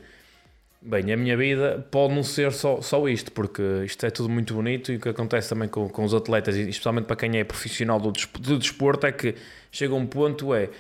Bem, 0.81 1.13
a 1.13 1.17
minha 1.17 1.37
vida 1.37 1.85
pode 1.91 2.15
não 2.15 2.23
ser 2.23 2.53
só, 2.53 2.81
só 2.81 3.09
isto, 3.09 3.33
porque 3.33 3.63
isto 3.85 4.07
é 4.07 4.11
tudo 4.11 4.29
muito 4.29 4.55
bonito 4.55 4.93
e 4.93 4.97
o 4.97 5.01
que 5.01 5.09
acontece 5.09 5.49
também 5.49 5.69
com, 5.69 5.89
com 5.89 6.05
os 6.05 6.15
atletas, 6.15 6.55
especialmente 6.55 7.07
para 7.07 7.17
quem 7.17 7.37
é 7.37 7.43
profissional 7.43 7.99
do, 7.99 8.13
do 8.13 8.57
desporto, 8.57 9.05
é 9.05 9.11
que 9.11 9.35
chega 9.73 9.93
um 9.93 10.07
ponto 10.07 10.55
é 10.55 10.71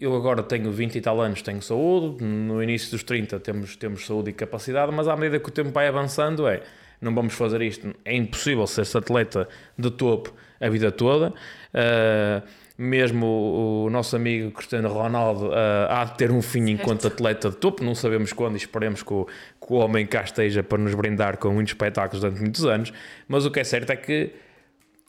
eu 0.00 0.14
agora 0.14 0.42
tenho 0.42 0.70
20 0.70 0.96
e 0.96 1.00
tal 1.00 1.20
anos, 1.20 1.42
tenho 1.42 1.62
saúde, 1.62 2.22
no 2.24 2.62
início 2.62 2.90
dos 2.90 3.02
30 3.02 3.38
temos, 3.40 3.76
temos 3.76 4.06
saúde 4.06 4.30
e 4.30 4.32
capacidade, 4.32 4.92
mas 4.92 5.08
à 5.08 5.16
medida 5.16 5.38
que 5.38 5.48
o 5.48 5.52
tempo 5.52 5.70
vai 5.70 5.86
avançando 5.88 6.46
é 6.46 6.62
não 7.00 7.14
vamos 7.14 7.34
fazer 7.34 7.60
isto, 7.62 7.94
é 8.04 8.16
impossível 8.16 8.66
ser 8.66 8.86
atleta 8.96 9.48
de 9.78 9.90
topo 9.90 10.32
a 10.60 10.68
vida 10.68 10.90
toda. 10.90 11.30
Uh, 11.74 12.42
mesmo 12.76 13.26
o, 13.26 13.84
o, 13.84 13.90
nosso 13.90 14.16
amigo 14.16 14.50
Cristiano 14.50 14.88
Ronaldo 14.88 15.48
uh, 15.48 15.52
há 15.88 16.04
de 16.06 16.16
ter 16.16 16.32
um 16.32 16.42
fim 16.42 16.66
certo. 16.66 16.82
enquanto 16.82 17.06
atleta 17.06 17.50
de 17.50 17.56
topo, 17.56 17.84
não 17.84 17.94
sabemos 17.94 18.32
quando 18.32 18.54
e 18.54 18.56
esperemos 18.56 19.02
que 19.02 19.12
o, 19.12 19.26
que 19.26 19.72
o 19.72 19.76
homem 19.76 20.04
cá 20.06 20.22
esteja 20.22 20.62
para 20.62 20.78
nos 20.78 20.92
brindar 20.94 21.36
com 21.38 21.50
muitos 21.50 21.72
espetáculos 21.72 22.20
durante 22.20 22.40
muitos 22.40 22.64
anos, 22.64 22.92
mas 23.28 23.46
o 23.46 23.50
que 23.50 23.60
é 23.60 23.64
certo 23.64 23.90
é 23.90 23.96
que, 23.96 24.32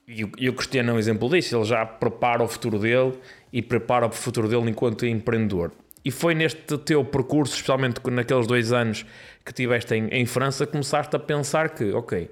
e 0.08 0.50
o, 0.50 0.54
Cristiano 0.54 0.92
é 0.92 0.94
um 0.94 1.00
exemplo 1.00 1.28
disso, 1.30 1.56
ele 1.56 1.66
já 1.66 1.86
prepara 1.86 2.44
o 2.44 2.48
futuro 2.48 2.78
dele 2.78 3.14
e 3.52 3.62
prepara 3.62 4.06
o 4.06 4.12
futuro 4.12 4.48
dele 4.48 4.70
enquanto 4.70 5.06
empreendedor. 5.06 5.72
E 6.04 6.12
foi 6.12 6.36
neste 6.36 6.78
teu 6.78 7.04
percurso, 7.04 7.56
especialmente 7.56 8.00
naqueles 8.12 8.46
dois 8.46 8.72
anos 8.72 9.04
que 9.44 9.52
tiveste 9.52 9.96
em, 9.96 10.08
em 10.10 10.26
França, 10.28 10.68
começaste 10.68 11.16
a 11.16 11.20
pensar 11.20 11.70
que, 11.70 11.92
ok, 11.92 12.30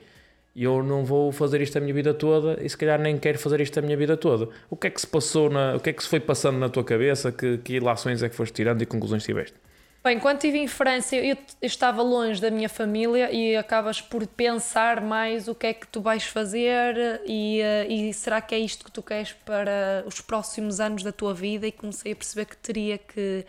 eu 0.56 0.84
não 0.84 1.04
vou 1.04 1.32
fazer 1.32 1.62
isto 1.62 1.76
a 1.78 1.82
minha 1.82 1.94
vida 1.94 2.14
toda 2.14 2.64
e 2.64 2.70
se 2.70 2.78
calhar 2.78 3.00
nem 3.00 3.18
quero 3.18 3.40
fazer 3.40 3.60
isto 3.62 3.80
a 3.80 3.82
minha 3.82 3.98
vida 3.98 4.16
toda. 4.16 4.50
O 4.70 4.78
que 4.78 4.86
é 4.86 4.90
que 4.92 5.02
se 5.02 5.08
passou, 5.08 5.50
na, 5.50 5.76
o 5.76 5.80
que 5.80 5.90
é 5.90 5.94
que 5.94 6.04
se 6.04 6.10
foi 6.10 6.20
passando 6.20 6.60
na 6.60 6.70
tua 6.70 6.84
cabeça, 6.84 7.32
que, 7.32 7.58
que 7.58 7.74
ilações 7.74 8.22
é 8.22 8.30
que 8.30 8.36
foste 8.36 8.54
tirando 8.54 8.84
e 8.84 8.86
conclusões 8.86 9.24
tiveste? 9.24 9.56
Bem, 10.04 10.20
quando 10.20 10.36
estive 10.36 10.58
em 10.58 10.68
França, 10.68 11.16
eu, 11.16 11.24
eu 11.24 11.38
estava 11.62 12.02
longe 12.02 12.42
da 12.42 12.52
minha 12.52 12.68
família 12.68 13.32
e 13.32 13.56
acabas 13.56 14.02
por 14.02 14.28
pensar 14.28 15.00
mais 15.00 15.48
o 15.48 15.56
que 15.56 15.68
é 15.68 15.74
que 15.74 15.88
tu 15.88 16.02
vais 16.02 16.26
fazer 16.26 17.22
e, 17.26 17.62
eh, 17.62 17.88
e 17.88 18.14
será 18.14 18.42
que 18.42 18.54
é 18.54 18.60
isto 18.60 18.84
que 18.84 18.92
tu 18.92 19.02
queres 19.02 19.32
para 19.32 20.04
os 20.06 20.20
próximos 20.20 20.82
anos 20.82 21.04
da 21.04 21.14
tua 21.14 21.34
vida? 21.34 21.66
E 21.66 21.72
comecei 21.72 22.12
a 22.12 22.16
perceber 22.18 22.46
que 22.48 22.58
teria 22.58 22.98
que 22.98 23.46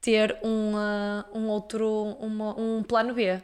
ter 0.00 0.36
um, 0.42 0.74
um 1.32 1.46
outro, 1.48 2.16
uma, 2.18 2.58
um 2.58 2.82
plano 2.82 3.14
B 3.14 3.40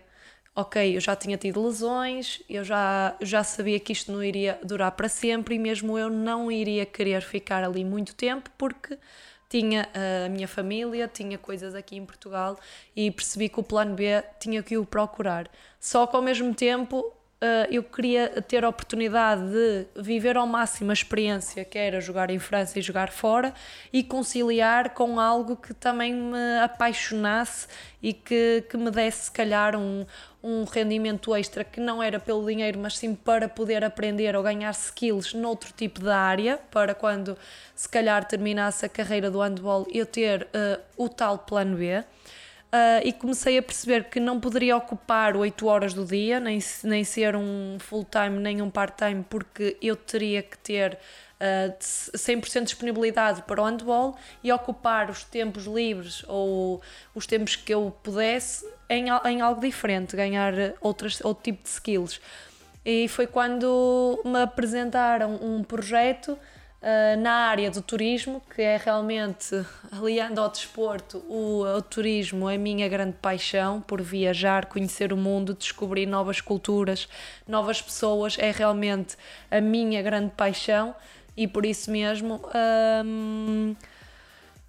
ok, 0.59 0.97
eu 0.97 1.01
já 1.01 1.15
tinha 1.15 1.37
tido 1.37 1.65
lesões, 1.65 2.43
eu 2.51 2.65
já, 2.65 3.17
já 3.21 3.45
sabia 3.45 3.79
que 3.79 3.93
isto 3.93 4.11
não 4.11 4.21
iria 4.25 4.59
durar 4.65 4.91
para 4.91 5.09
sempre 5.09 5.55
e 5.55 5.59
mesmo 5.59 5.97
eu 5.97 6.11
não 6.11 6.51
iria 6.51 6.85
querer 6.85 7.23
ficar 7.23 7.63
ali 7.63 7.85
muito 7.85 8.13
tempo 8.13 8.51
porque 8.59 8.99
tinha 9.49 9.89
a 9.95 10.29
minha 10.29 10.47
família, 10.47 11.09
tinha 11.09 11.39
coisas 11.39 11.75
aqui 11.75 11.97
em 11.97 12.05
Portugal 12.05 12.59
e 12.95 13.11
percebi 13.11 13.49
que 13.49 13.59
o 13.59 13.63
plano 13.63 13.95
B 13.95 14.23
tinha 14.39 14.63
que 14.63 14.77
o 14.77 14.85
procurar. 14.85 15.51
Só 15.81 16.07
que 16.07 16.15
ao 16.15 16.23
mesmo 16.23 16.55
tempo 16.55 17.13
Uh, 17.41 17.71
eu 17.71 17.85
queria 17.85 18.29
ter 18.43 18.65
a 18.65 18.69
oportunidade 18.69 19.43
de 19.43 19.87
viver 19.95 20.37
ao 20.37 20.45
máximo 20.45 20.91
a 20.91 20.93
experiência 20.93 21.65
que 21.65 21.79
era 21.79 22.01
jogar 22.01 22.31
em 22.31 22.39
França 22.41 22.77
e 22.77 22.83
jogar 22.83 23.13
fora 23.13 23.55
e 23.93 24.03
conciliar 24.03 24.91
com 24.91 25.21
algo 25.21 25.55
que 25.55 25.73
também 25.73 26.13
me 26.13 26.59
apaixonasse 26.61 27.69
e 28.03 28.13
que, 28.13 28.65
que 28.69 28.77
me 28.77 28.91
desse, 28.91 29.27
se 29.27 29.31
calhar, 29.31 29.77
um, 29.77 30.05
um 30.43 30.65
rendimento 30.65 31.33
extra 31.33 31.63
que 31.63 31.79
não 31.79 32.03
era 32.03 32.19
pelo 32.19 32.45
dinheiro, 32.45 32.81
mas 32.81 32.99
sim 32.99 33.15
para 33.15 33.49
poder 33.49 33.85
aprender 33.85 34.35
ou 34.35 34.43
ganhar 34.43 34.73
skills 34.73 35.33
noutro 35.33 35.73
tipo 35.73 36.01
de 36.01 36.11
área, 36.11 36.59
para 36.73 36.93
quando, 36.93 37.39
se 37.73 37.89
calhar, 37.89 38.25
terminasse 38.25 38.85
a 38.85 38.89
carreira 38.89 39.31
do 39.31 39.41
handball, 39.41 39.87
eu 39.93 40.05
ter 40.05 40.43
uh, 40.43 40.81
o 40.97 41.09
tal 41.09 41.39
plano 41.39 41.77
B. 41.77 42.03
Uh, 42.69 43.01
e 43.03 43.15
comecei 43.15 43.57
a 43.57 43.63
perceber 43.63 44.05
que 44.11 44.21
não 44.21 44.39
poderia 44.39 44.77
ocupar 44.77 45.35
8 45.35 45.67
horas 45.67 45.95
do 45.95 46.05
dia, 46.05 46.39
nem, 46.39 46.59
nem 46.85 47.03
ser 47.03 47.35
um 47.35 47.79
full-time 47.79 48.39
nem 48.39 48.61
um 48.61 48.69
part-time, 48.69 49.25
porque 49.27 49.79
eu 49.81 49.97
teria 49.97 50.43
que 50.43 50.59
ter 50.59 50.93
uh, 50.93 51.73
ah, 51.73 51.77
100% 51.81 52.59
de 52.59 52.65
disponibilidade 52.65 53.41
para 53.43 53.63
o 53.63 53.65
handball 53.65 54.19
e 54.45 54.53
ocupar 54.53 55.09
os 55.09 55.25
tempos 55.25 55.65
livres 55.65 56.23
ou 56.29 56.83
os 57.15 57.27
tempos 57.27 57.57
que 57.57 57.73
eu 57.73 57.91
pudesse 58.03 58.67
em, 58.87 59.07
em 59.25 59.41
algo 59.41 59.63
diferente, 59.63 60.15
ganhar 60.15 60.53
outras, 60.83 61.25
outro 61.25 61.45
tipo 61.45 61.63
de 61.63 61.71
skills. 61.71 62.21
E 62.85 63.09
foi 63.09 63.27
quando 63.27 64.21
me 64.27 64.43
apresentaram 64.43 65.37
um 65.37 65.65
projeto 65.65 66.39
Uh, 66.81 67.21
na 67.21 67.49
área 67.49 67.73
do 67.73 67.83
turismo, 67.83 68.41
que 68.55 68.63
é 68.63 68.77
realmente, 68.77 69.67
aliando 69.91 70.41
ao 70.41 70.49
desporto, 70.49 71.19
o, 71.29 71.65
o, 71.65 71.83
turismo 71.83 72.49
é 72.49 72.55
a 72.55 72.59
minha 72.59 72.89
grande 72.89 73.17
paixão 73.21 73.81
por 73.81 74.01
viajar, 74.01 74.67
conhecer 74.67 75.13
o 75.13 75.17
mundo, 75.17 75.55
descobrir 75.55 76.07
novas 76.07 76.41
culturas, 76.41 77.09
novas 77.49 77.83
pessoas, 77.83 78.37
é 78.39 78.53
realmente 78.53 79.17
a 79.51 79.61
minha 79.61 80.01
grande 80.03 80.31
paixão 80.37 80.95
e 81.37 81.49
por 81.49 81.67
isso 81.67 81.91
mesmo 81.91 82.41
um, 83.05 83.75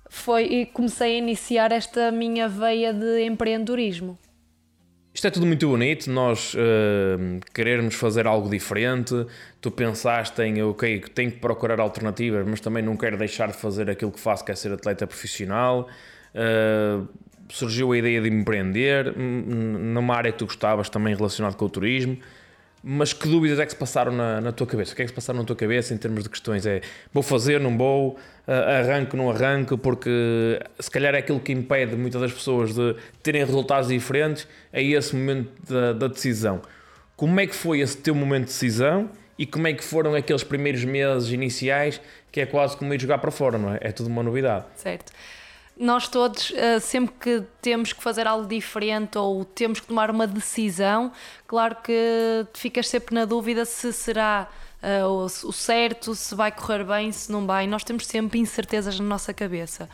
foi 0.09 0.45
e 0.45 0.65
comecei 0.65 1.13
a 1.13 1.17
iniciar 1.19 1.71
esta 1.71 2.11
minha 2.11 2.49
veia 2.49 2.91
de 2.91 3.23
empreendedorismo. 3.23 4.17
Isto 5.19 5.27
é 5.27 5.31
tudo 5.31 5.45
muito 5.45 5.67
bonito, 5.67 6.09
nós 6.09 6.53
uh, 6.53 7.41
querermos 7.53 7.95
fazer 7.95 8.25
algo 8.25 8.49
diferente. 8.49 9.13
Tu 9.59 9.69
pensaste 9.69 10.41
em, 10.41 10.63
ok, 10.63 10.97
tenho 11.13 11.29
que 11.29 11.39
procurar 11.39 11.77
alternativas, 11.81 12.47
mas 12.47 12.61
também 12.61 12.81
não 12.81 12.95
quero 12.95 13.17
deixar 13.17 13.49
de 13.49 13.57
fazer 13.57 13.89
aquilo 13.89 14.13
que 14.13 14.19
faço, 14.21 14.45
que 14.45 14.51
é 14.53 14.55
ser 14.55 14.71
atleta 14.71 15.05
profissional. 15.05 15.89
Uh, 16.33 17.05
surgiu 17.49 17.91
a 17.91 17.97
ideia 17.97 18.21
de 18.21 18.29
empreender 18.29 19.13
numa 19.17 20.15
área 20.15 20.31
que 20.31 20.37
tu 20.37 20.45
gostavas, 20.45 20.87
também 20.87 21.13
relacionado 21.13 21.57
com 21.57 21.65
o 21.65 21.69
turismo. 21.69 22.17
Mas 22.83 23.11
que 23.11 23.27
dúvidas 23.27 23.59
é 23.59 23.65
que 23.65 23.71
se 23.71 23.77
passaram 23.77 24.11
na, 24.11 24.39
na, 24.39 24.51
tua 24.51 24.65
cabeça? 24.65 24.93
O 24.93 24.95
que 24.95 25.01
é 25.01 25.05
que 25.05 25.09
se 25.09 25.15
passaram 25.15 25.39
na 25.39 25.45
tua 25.45 25.55
cabeça 25.55 25.93
em 25.93 25.97
termos 25.97 26.23
de 26.23 26.29
questões? 26.29 26.65
É 26.65 26.81
vou 27.13 27.21
fazer, 27.21 27.59
não 27.59 27.77
vou, 27.77 28.17
arranco, 28.47 29.17
não 29.17 29.29
arranco, 29.29 29.77
porque 29.77 30.59
se 30.79 30.89
calhar 30.89 31.13
é 31.13 31.19
aquilo 31.19 31.39
que 31.39 31.51
impede 31.51 31.95
muitas 31.95 32.21
das 32.21 32.31
pessoas 32.31 32.73
de 32.73 32.95
terem 33.21 33.43
resultados 33.43 33.89
diferentes, 33.89 34.47
é 34.71 34.81
esse 34.81 35.15
momento 35.15 35.51
da, 35.69 35.93
da 35.93 36.07
decisão. 36.07 36.61
Como 37.15 37.39
é 37.39 37.47
que 37.47 37.55
foi 37.55 37.81
esse 37.81 37.97
teu 37.97 38.15
momento 38.15 38.45
de 38.45 38.53
decisão 38.53 39.09
e 39.37 39.45
como 39.45 39.67
é 39.67 39.73
que 39.73 39.83
foram 39.83 40.15
aqueles 40.15 40.43
primeiros 40.43 40.85
meses 40.85 41.31
iniciais 41.31 41.99
que 42.31 42.39
é 42.39 42.45
quase 42.45 42.77
como 42.77 42.93
ir 42.93 43.01
jogar 43.01 43.17
para 43.17 43.31
fora, 43.31 43.57
não 43.57 43.73
é? 43.73 43.79
É 43.81 43.91
tudo 43.91 44.07
uma 44.07 44.23
novidade. 44.23 44.65
Certo 44.75 45.11
nós 45.79 46.07
todos, 46.07 46.51
uh, 46.51 46.79
sempre 46.81 47.15
que 47.19 47.43
temos 47.61 47.93
que 47.93 48.03
fazer 48.03 48.27
algo 48.27 48.47
diferente 48.47 49.17
ou 49.17 49.45
temos 49.45 49.79
que 49.79 49.87
tomar 49.87 50.11
uma 50.11 50.27
decisão, 50.27 51.11
claro 51.47 51.77
que 51.83 52.45
ficas 52.53 52.87
sempre 52.87 53.15
na 53.15 53.25
dúvida 53.25 53.65
se 53.65 53.93
será 53.93 54.47
o, 55.05 55.25
o, 55.25 55.51
certo, 55.51 56.15
se 56.15 56.33
vai 56.33 56.53
correr 56.53 56.85
bem, 56.85 57.11
se 57.11 57.29
não 57.29 57.45
vai. 57.45 57.67
Nós 57.67 57.83
temos 57.83 58.07
sempre 58.07 58.39
incertezas 58.39 58.97
na 58.97 59.05
nossa 59.05 59.33
cabeça. 59.33 59.89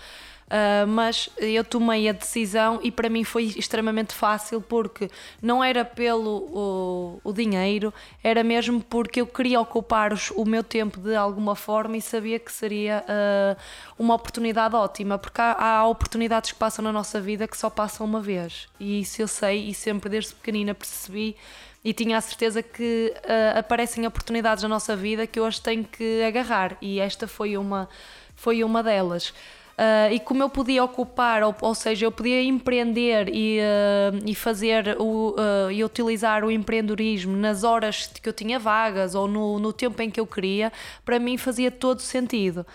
Uh, 0.45 0.85
mas 0.85 1.27
eu 1.39 1.63
tomei 1.63 2.07
a 2.07 2.11
decisão 2.11 2.79
e 2.83 2.91
para 2.91 3.09
mim 3.09 3.23
foi 3.23 3.45
extremamente 3.45 4.13
fácil 4.13 4.61
porque 4.61 5.09
não 5.41 5.63
era 5.63 5.83
pelo 5.83 6.37
o, 6.53 7.19
o 7.23 7.33
dinheiro, 7.33 7.91
era 8.23 8.43
mesmo 8.43 8.79
porque 8.79 9.21
eu 9.21 9.25
queria 9.25 9.59
ocupar 9.59 10.13
os, 10.13 10.29
o 10.29 10.45
meu 10.45 10.63
tempo 10.63 10.99
de 10.99 11.15
alguma 11.15 11.55
forma 11.55 11.97
e 11.97 12.01
sabia 12.01 12.37
que 12.37 12.51
seria 12.51 13.03
uh, 13.09 13.59
uma 13.97 14.13
oportunidade 14.13 14.75
ótima, 14.75 15.17
porque 15.17 15.41
há, 15.41 15.53
há, 15.79 15.87
oportunidades 15.87 16.51
que 16.51 16.59
passam 16.59 16.85
na 16.85 16.91
nossa 16.91 17.19
vida 17.19 17.47
que 17.47 17.57
só 17.57 17.71
passam 17.71 18.05
uma 18.05 18.21
vez 18.21 18.67
e 18.79 19.01
isso 19.01 19.23
eu 19.23 19.27
sei 19.27 19.69
e 19.69 19.73
sempre 19.73 20.11
desde 20.11 20.35
pequenina 20.35 20.75
percebi 20.75 21.35
e 21.83 21.91
tinha 21.91 22.19
a 22.19 22.21
certeza 22.21 22.61
que 22.61 23.11
uh, 23.15 23.57
aparecem 23.57 24.05
oportunidades 24.05 24.61
na 24.61 24.69
nossa 24.69 24.95
vida 24.95 25.25
que 25.25 25.39
hoje 25.39 25.59
tenho 25.59 25.83
que 25.83 26.21
agarrar 26.21 26.77
e 26.79 26.99
esta 26.99 27.27
foi 27.27 27.57
uma, 27.57 27.89
foi 28.35 28.63
uma 28.63 28.83
delas. 28.83 29.33
Uh, 29.75 30.13
e 30.13 30.19
como 30.21 30.41
eu 30.41 30.49
podia 30.49 30.81
ocupar, 30.85 31.43
ou, 31.43 31.53
ou 31.59 31.75
seja, 31.75 32.05
eu 32.05 32.11
podia 32.11 32.41
empreender 32.41 33.27
e, 33.27 33.59
uh, 33.59 34.23
e 34.25 34.33
fazer 34.33 34.95
o, 34.97 35.35
uh, 35.37 35.69
e 35.69 35.83
utilizar 35.83 36.45
o 36.45 36.51
empreendedorismo 36.51 37.35
nas 37.35 37.65
horas 37.65 38.07
que 38.07 38.29
eu 38.29 38.31
tinha 38.31 38.57
vagas 38.57 39.15
ou 39.15 39.27
no, 39.27 39.59
no 39.59 39.73
tempo 39.73 40.01
em 40.01 40.09
que 40.09 40.17
eu 40.17 40.25
queria, 40.25 40.71
para 41.03 41.19
mim 41.19 41.37
fazia 41.37 41.69
todo 41.69 41.99
sentido. 41.99 42.65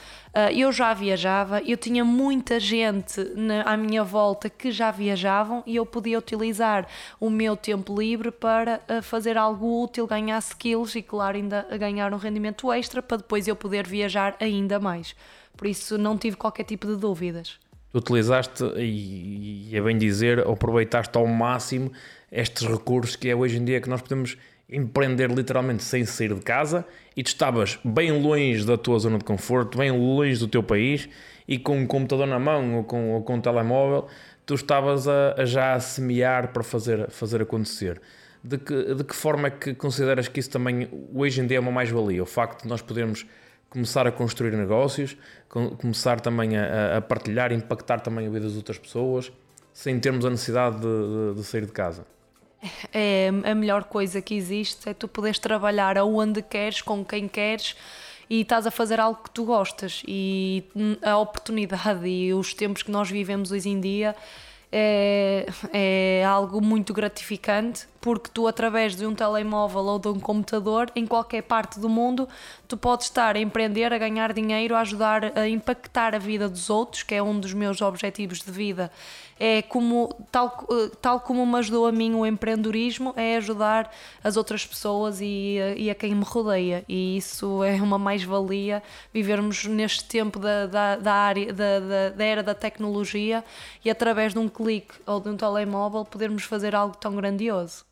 eu 0.54 0.70
já 0.70 0.92
viajava, 0.92 1.62
eu 1.62 1.76
tinha 1.76 2.04
muita 2.04 2.60
gente 2.60 3.18
na, 3.34 3.62
à 3.62 3.76
minha 3.78 4.04
volta 4.04 4.50
que 4.50 4.70
já 4.70 4.90
viajavam 4.90 5.62
e 5.66 5.76
eu 5.76 5.86
podia 5.86 6.18
utilizar 6.18 6.86
o 7.18 7.30
meu 7.30 7.56
tempo 7.56 7.98
livre 7.98 8.30
para 8.30 8.80
fazer 9.02 9.38
algo 9.38 9.82
útil, 9.82 10.06
ganhar 10.06 10.38
skills 10.38 10.94
e, 10.94 11.02
claro, 11.02 11.36
ainda 11.36 11.66
ganhar 11.78 12.12
um 12.12 12.18
rendimento 12.18 12.70
extra 12.70 13.02
para 13.02 13.16
depois 13.16 13.48
eu 13.48 13.56
poder 13.56 13.86
viajar 13.86 14.36
ainda 14.38 14.78
mais. 14.78 15.14
Por 15.60 15.66
isso 15.66 15.98
não 15.98 16.16
tive 16.16 16.38
qualquer 16.38 16.64
tipo 16.64 16.86
de 16.86 16.96
dúvidas. 16.96 17.58
Tu 17.92 17.98
utilizaste, 17.98 18.64
e, 18.78 19.68
é 19.74 19.80
bem 19.82 19.98
dizer, 19.98 20.38
aproveitaste 20.38 21.18
ao 21.18 21.26
máximo 21.26 21.92
estes 22.32 22.66
recursos 22.66 23.14
que 23.14 23.28
é 23.28 23.36
hoje 23.36 23.58
em 23.58 23.64
dia 23.66 23.78
que 23.78 23.90
nós 23.90 24.00
podemos 24.00 24.38
empreender 24.70 25.30
literalmente 25.30 25.82
sem 25.82 26.06
sair 26.06 26.32
de 26.32 26.40
casa 26.40 26.82
e 27.14 27.22
tu 27.22 27.26
estavas 27.26 27.78
bem 27.84 28.10
longe 28.22 28.64
da 28.64 28.78
tua 28.78 28.98
zona 28.98 29.18
de 29.18 29.24
conforto, 29.24 29.76
bem 29.76 29.90
longe 29.90 30.38
do 30.38 30.48
teu 30.48 30.62
país 30.62 31.06
e 31.46 31.58
com 31.58 31.76
um 31.76 31.86
computador 31.86 32.26
na 32.26 32.38
mão 32.38 32.76
ou 32.76 32.84
com, 32.84 33.12
ou 33.12 33.22
com 33.22 33.34
um 33.34 33.40
telemóvel, 33.42 34.08
tu 34.46 34.54
estavas 34.54 35.06
a, 35.06 35.34
a 35.36 35.44
já 35.44 35.74
a 35.74 35.80
semear 35.80 36.54
para 36.54 36.62
fazer, 36.62 37.10
fazer 37.10 37.42
acontecer. 37.42 38.00
De 38.42 38.56
que, 38.56 38.94
de 38.94 39.04
que 39.04 39.14
forma 39.14 39.48
é 39.48 39.50
que 39.50 39.74
consideras 39.74 40.26
que 40.26 40.40
isso 40.40 40.48
também 40.48 40.88
hoje 41.12 41.42
em 41.42 41.46
dia 41.46 41.58
é 41.58 41.60
uma 41.60 41.70
mais-valia? 41.70 42.22
O 42.22 42.26
facto 42.26 42.62
de 42.62 42.68
nós 42.68 42.80
podermos 42.80 43.26
começar 43.70 44.06
a 44.06 44.12
construir 44.12 44.52
negócios, 44.52 45.16
começar 45.78 46.20
também 46.20 46.56
a, 46.56 46.98
a, 46.98 47.00
partilhar, 47.00 47.52
impactar 47.52 48.00
também 48.00 48.26
a 48.26 48.30
vida 48.30 48.46
das 48.46 48.56
outras 48.56 48.76
pessoas, 48.76 49.32
sem 49.72 49.98
termos 49.98 50.24
a 50.26 50.30
necessidade 50.30 50.76
de, 50.76 50.82
de, 50.82 51.34
de, 51.36 51.44
sair 51.44 51.64
de 51.64 51.72
casa. 51.72 52.04
É 52.92 53.28
a 53.28 53.54
melhor 53.54 53.84
coisa 53.84 54.20
que 54.20 54.34
existe, 54.34 54.88
é 54.88 54.92
tu 54.92 55.08
poderes 55.08 55.38
trabalhar 55.38 55.96
aonde 55.96 56.42
queres, 56.42 56.82
com 56.82 57.04
quem 57.04 57.26
queres 57.26 57.74
e 58.28 58.42
estás 58.42 58.66
a 58.66 58.70
fazer 58.70 59.00
algo 59.00 59.22
que 59.22 59.30
tu 59.30 59.44
gostas 59.44 60.02
e 60.06 60.64
a 61.02 61.16
oportunidade 61.16 62.06
e 62.06 62.34
os 62.34 62.52
tempos 62.52 62.82
que 62.82 62.90
nós 62.90 63.10
vivemos 63.10 63.50
hoje 63.50 63.68
em 63.68 63.80
dia 63.80 64.14
é, 64.70 65.46
é 65.72 66.24
algo 66.24 66.60
muito 66.60 66.92
gratificante 66.92 67.88
porque 68.00 68.30
tu 68.32 68.46
através 68.46 68.96
de 68.96 69.06
um 69.06 69.14
telemóvel 69.14 69.82
ou 69.82 69.98
de 69.98 70.08
um 70.08 70.18
computador 70.18 70.90
em 70.96 71.06
qualquer 71.06 71.42
parte 71.42 71.78
do 71.78 71.88
mundo 71.88 72.28
tu 72.70 72.76
podes 72.76 73.06
estar 73.06 73.34
a 73.34 73.40
empreender, 73.40 73.92
a 73.92 73.98
ganhar 73.98 74.32
dinheiro, 74.32 74.76
a 74.76 74.80
ajudar 74.80 75.36
a 75.36 75.48
impactar 75.48 76.14
a 76.14 76.18
vida 76.18 76.48
dos 76.48 76.70
outros, 76.70 77.02
que 77.02 77.14
é 77.14 77.22
um 77.22 77.38
dos 77.38 77.52
meus 77.52 77.82
objetivos 77.82 78.40
de 78.40 78.50
vida. 78.50 78.92
É 79.38 79.62
como 79.62 80.14
tal, 80.30 80.68
tal 81.00 81.18
como 81.20 81.44
me 81.44 81.58
ajudou 81.58 81.86
a 81.86 81.92
mim 81.92 82.14
o 82.14 82.24
empreendedorismo, 82.24 83.12
é 83.16 83.36
ajudar 83.38 83.90
as 84.22 84.36
outras 84.36 84.64
pessoas 84.64 85.20
e, 85.20 85.56
e 85.76 85.90
a 85.90 85.94
quem 85.94 86.14
me 86.14 86.22
rodeia. 86.22 86.84
E 86.88 87.16
isso 87.16 87.64
é 87.64 87.82
uma 87.82 87.98
mais-valia 87.98 88.82
vivermos 89.12 89.64
neste 89.64 90.04
tempo 90.04 90.38
da, 90.38 90.66
da, 90.66 90.96
da 90.96 91.12
área 91.12 91.52
da, 91.52 91.80
da, 91.80 92.08
da 92.10 92.24
era 92.24 92.42
da 92.42 92.54
tecnologia 92.54 93.44
e 93.84 93.90
através 93.90 94.32
de 94.32 94.38
um 94.38 94.48
clique 94.48 94.94
ou 95.06 95.18
de 95.18 95.28
um 95.28 95.36
telemóvel 95.36 96.04
podermos 96.04 96.44
fazer 96.44 96.74
algo 96.74 96.96
tão 96.96 97.16
grandioso. 97.16 97.89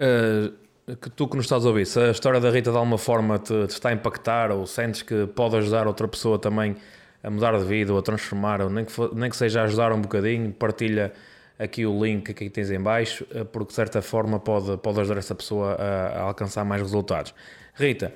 Uh, 0.00 0.96
que 0.96 1.10
tu 1.10 1.28
que 1.28 1.36
nos 1.36 1.44
estás 1.44 1.64
a 1.64 1.68
ouvir, 1.68 1.86
se 1.86 2.00
a 2.00 2.10
história 2.10 2.40
da 2.40 2.50
Rita 2.50 2.70
de 2.70 2.76
alguma 2.76 2.98
forma 2.98 3.38
te, 3.38 3.66
te, 3.66 3.70
está 3.70 3.90
a 3.90 3.92
impactar 3.92 4.50
ou 4.50 4.66
sentes 4.66 5.02
que 5.02 5.26
pode 5.26 5.56
ajudar 5.56 5.86
outra 5.86 6.08
pessoa 6.08 6.38
também 6.38 6.74
a 7.22 7.30
mudar 7.30 7.56
de 7.58 7.64
vida 7.64 7.92
ou 7.92 7.98
a 7.98 8.02
transformar, 8.02 8.62
ou 8.62 8.70
nem 8.70 8.84
que, 8.84 8.92
for, 8.92 9.14
nem 9.14 9.28
que 9.28 9.36
seja 9.36 9.62
ajudar 9.62 9.92
um 9.92 10.00
bocadinho, 10.00 10.50
partilha 10.52 11.12
aqui 11.58 11.84
o 11.84 12.02
link 12.02 12.32
que 12.32 12.48
tens 12.48 12.70
em 12.70 12.80
baixo, 12.80 13.26
eh, 13.34 13.44
porque 13.44 13.68
de 13.68 13.74
certa 13.74 14.00
forma 14.00 14.40
pode, 14.40 14.78
pode 14.78 15.00
ajudar 15.00 15.18
essa 15.18 15.34
pessoa 15.34 15.74
a, 15.74 16.06
a 16.06 16.20
alcançar 16.22 16.64
mais 16.64 16.80
resultados. 16.80 17.34
Rita, 17.74 18.14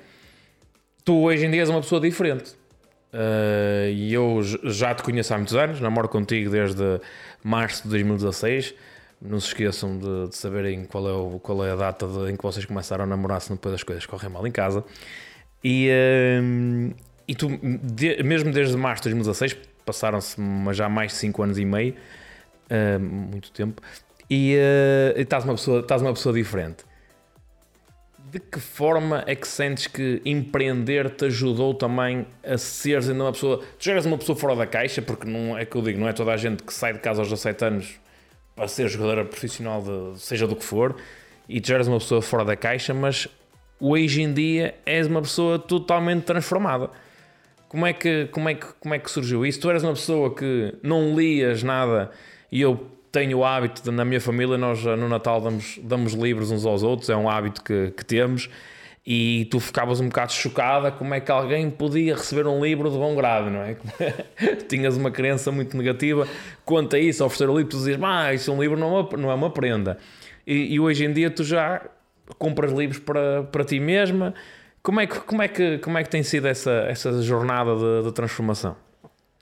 tu 1.03 1.21
hoje 1.21 1.45
em 1.45 1.51
dia 1.51 1.61
és 1.61 1.69
uma 1.69 1.81
pessoa 1.81 2.01
diferente. 2.01 2.55
Uh, 3.13 3.87
e 3.93 4.13
eu 4.13 4.41
já 4.43 4.93
te 4.93 5.01
conheço 5.01 5.33
há 5.33 5.37
muitos 5.37 5.55
anos, 5.55 5.79
namoro 5.79 6.09
contigo 6.09 6.49
desde 6.49 6.99
março 7.41 7.83
de 7.83 7.89
2016 7.89 8.75
não 9.27 9.39
se 9.39 9.47
esqueçam 9.47 9.97
de, 9.97 10.29
de 10.29 10.35
saberem 10.35 10.85
qual 10.85 11.07
é, 11.07 11.13
o, 11.13 11.39
qual 11.39 11.65
é 11.65 11.71
a 11.71 11.75
data 11.75 12.07
de, 12.07 12.31
em 12.31 12.35
que 12.35 12.43
vocês 12.43 12.65
começaram 12.65 13.03
a 13.03 13.07
namorar, 13.07 13.41
se 13.41 13.49
depois 13.49 13.75
as 13.75 13.83
coisas 13.83 14.05
correm 14.05 14.29
mal 14.29 14.45
em 14.45 14.51
casa. 14.51 14.83
E, 15.63 15.89
uh, 15.89 16.95
e 17.27 17.35
tu, 17.35 17.49
de, 17.83 18.21
mesmo 18.23 18.51
desde 18.51 18.77
março 18.77 19.03
de 19.03 19.09
2016, 19.09 19.57
passaram-se 19.85 20.37
já 20.73 20.87
mais 20.87 21.11
de 21.11 21.17
5 21.17 21.43
anos 21.43 21.57
e 21.57 21.65
meio, 21.65 21.95
uh, 22.69 22.99
muito 22.99 23.51
tempo, 23.51 23.81
e 24.29 24.55
uh, 24.55 25.19
estás, 25.19 25.43
uma 25.43 25.53
pessoa, 25.53 25.79
estás 25.79 26.01
uma 26.01 26.13
pessoa 26.13 26.33
diferente. 26.33 26.83
De 28.31 28.39
que 28.39 28.59
forma 28.59 29.23
é 29.27 29.35
que 29.35 29.47
sentes 29.47 29.87
que 29.87 30.21
empreender 30.25 31.09
te 31.11 31.25
ajudou 31.25 31.73
também 31.73 32.27
a 32.43 32.57
seres 32.57 33.07
ainda 33.07 33.23
uma 33.23 33.31
pessoa. 33.31 33.63
Tu 33.79 33.85
já 33.85 33.91
eras 33.93 34.05
uma 34.05 34.17
pessoa 34.17 34.37
fora 34.37 34.55
da 34.55 34.67
caixa, 34.67 35.01
porque 35.01 35.25
não 35.27 35.57
é 35.57 35.63
que 35.63 35.75
eu 35.75 35.81
digo, 35.81 35.99
não 35.99 36.07
é 36.07 36.13
toda 36.13 36.33
a 36.33 36.37
gente 36.37 36.63
que 36.63 36.73
sai 36.73 36.93
de 36.93 36.99
casa 36.99 37.21
aos 37.21 37.29
17 37.29 37.65
anos 37.65 37.99
para 38.55 38.67
ser 38.67 38.87
jogadora 38.87 39.25
profissional, 39.25 39.81
de, 39.81 40.19
seja 40.19 40.47
do 40.47 40.55
que 40.55 40.63
for, 40.63 40.95
e 41.47 41.59
tu 41.59 41.67
já 41.67 41.75
eras 41.75 41.87
uma 41.87 41.99
pessoa 41.99 42.21
fora 42.21 42.45
da 42.45 42.55
caixa, 42.55 42.93
mas 42.93 43.27
hoje 43.79 44.21
em 44.21 44.33
dia 44.33 44.75
és 44.85 45.07
uma 45.07 45.21
pessoa 45.21 45.59
totalmente 45.59 46.23
transformada. 46.23 46.89
Como 47.67 47.85
é 47.85 47.93
que, 47.93 48.27
como 48.31 48.47
é 48.47 48.53
que, 48.55 48.65
como 48.79 48.93
é 48.93 48.99
que 48.99 49.11
surgiu 49.11 49.45
isso? 49.45 49.59
Tu 49.59 49.69
eras 49.69 49.83
uma 49.83 49.93
pessoa 49.93 50.33
que 50.33 50.73
não 50.81 51.15
lias 51.15 51.61
nada 51.61 52.11
e 52.51 52.61
eu 52.61 52.89
tenho 53.11 53.39
o 53.39 53.45
hábito, 53.45 53.83
de, 53.83 53.91
na 53.91 54.05
minha 54.05 54.21
família, 54.21 54.57
nós 54.57 54.83
no 54.83 55.09
Natal 55.09 55.41
damos, 55.41 55.79
damos 55.83 56.13
livros 56.13 56.51
uns 56.51 56.65
aos 56.65 56.83
outros, 56.83 57.09
é 57.09 57.15
um 57.15 57.29
hábito 57.29 57.63
que, 57.63 57.91
que 57.91 58.05
temos 58.05 58.49
e 59.05 59.45
tu 59.51 59.59
ficavas 59.59 59.99
um 59.99 60.07
bocado 60.07 60.33
chocada 60.33 60.91
como 60.91 61.13
é 61.13 61.19
que 61.19 61.31
alguém 61.31 61.69
podia 61.69 62.15
receber 62.15 62.47
um 62.47 62.63
livro 62.63 62.89
de 62.89 62.97
bom 62.97 63.15
grado, 63.15 63.51
não 63.51 63.61
é? 63.61 63.77
Tinhas 64.67 64.97
uma 64.97 65.11
crença 65.11 65.51
muito 65.51 65.77
negativa 65.77 66.27
quanto 66.65 66.95
a 66.95 66.99
isso, 66.99 67.23
oferecer 67.23 67.47
o 67.47 67.55
livro, 67.55 67.69
tu 67.69 67.77
dizias, 67.77 68.01
ah, 68.01 68.33
isso 68.33 68.49
é 68.49 68.53
um 68.53 68.61
livro, 68.61 68.77
não 68.77 68.97
é 68.97 69.01
uma, 69.01 69.17
não 69.17 69.31
é 69.31 69.33
uma 69.35 69.49
prenda. 69.51 69.99
E, 70.47 70.73
e, 70.73 70.79
hoje 70.79 71.05
em 71.05 71.13
dia 71.13 71.29
tu 71.29 71.43
já 71.43 71.81
compras 72.39 72.71
livros 72.71 72.99
para, 72.99 73.43
para 73.43 73.63
ti 73.63 73.79
mesma. 73.79 74.33
Como 74.81 74.99
é, 74.99 75.07
que, 75.07 75.19
como, 75.19 75.41
é 75.41 75.47
que, 75.47 75.77
como 75.79 75.97
é 75.97 76.03
que 76.03 76.09
tem 76.09 76.23
sido 76.23 76.47
essa, 76.47 76.71
essa 76.87 77.21
jornada 77.21 77.75
de, 77.75 78.07
de 78.07 78.11
transformação? 78.11 78.75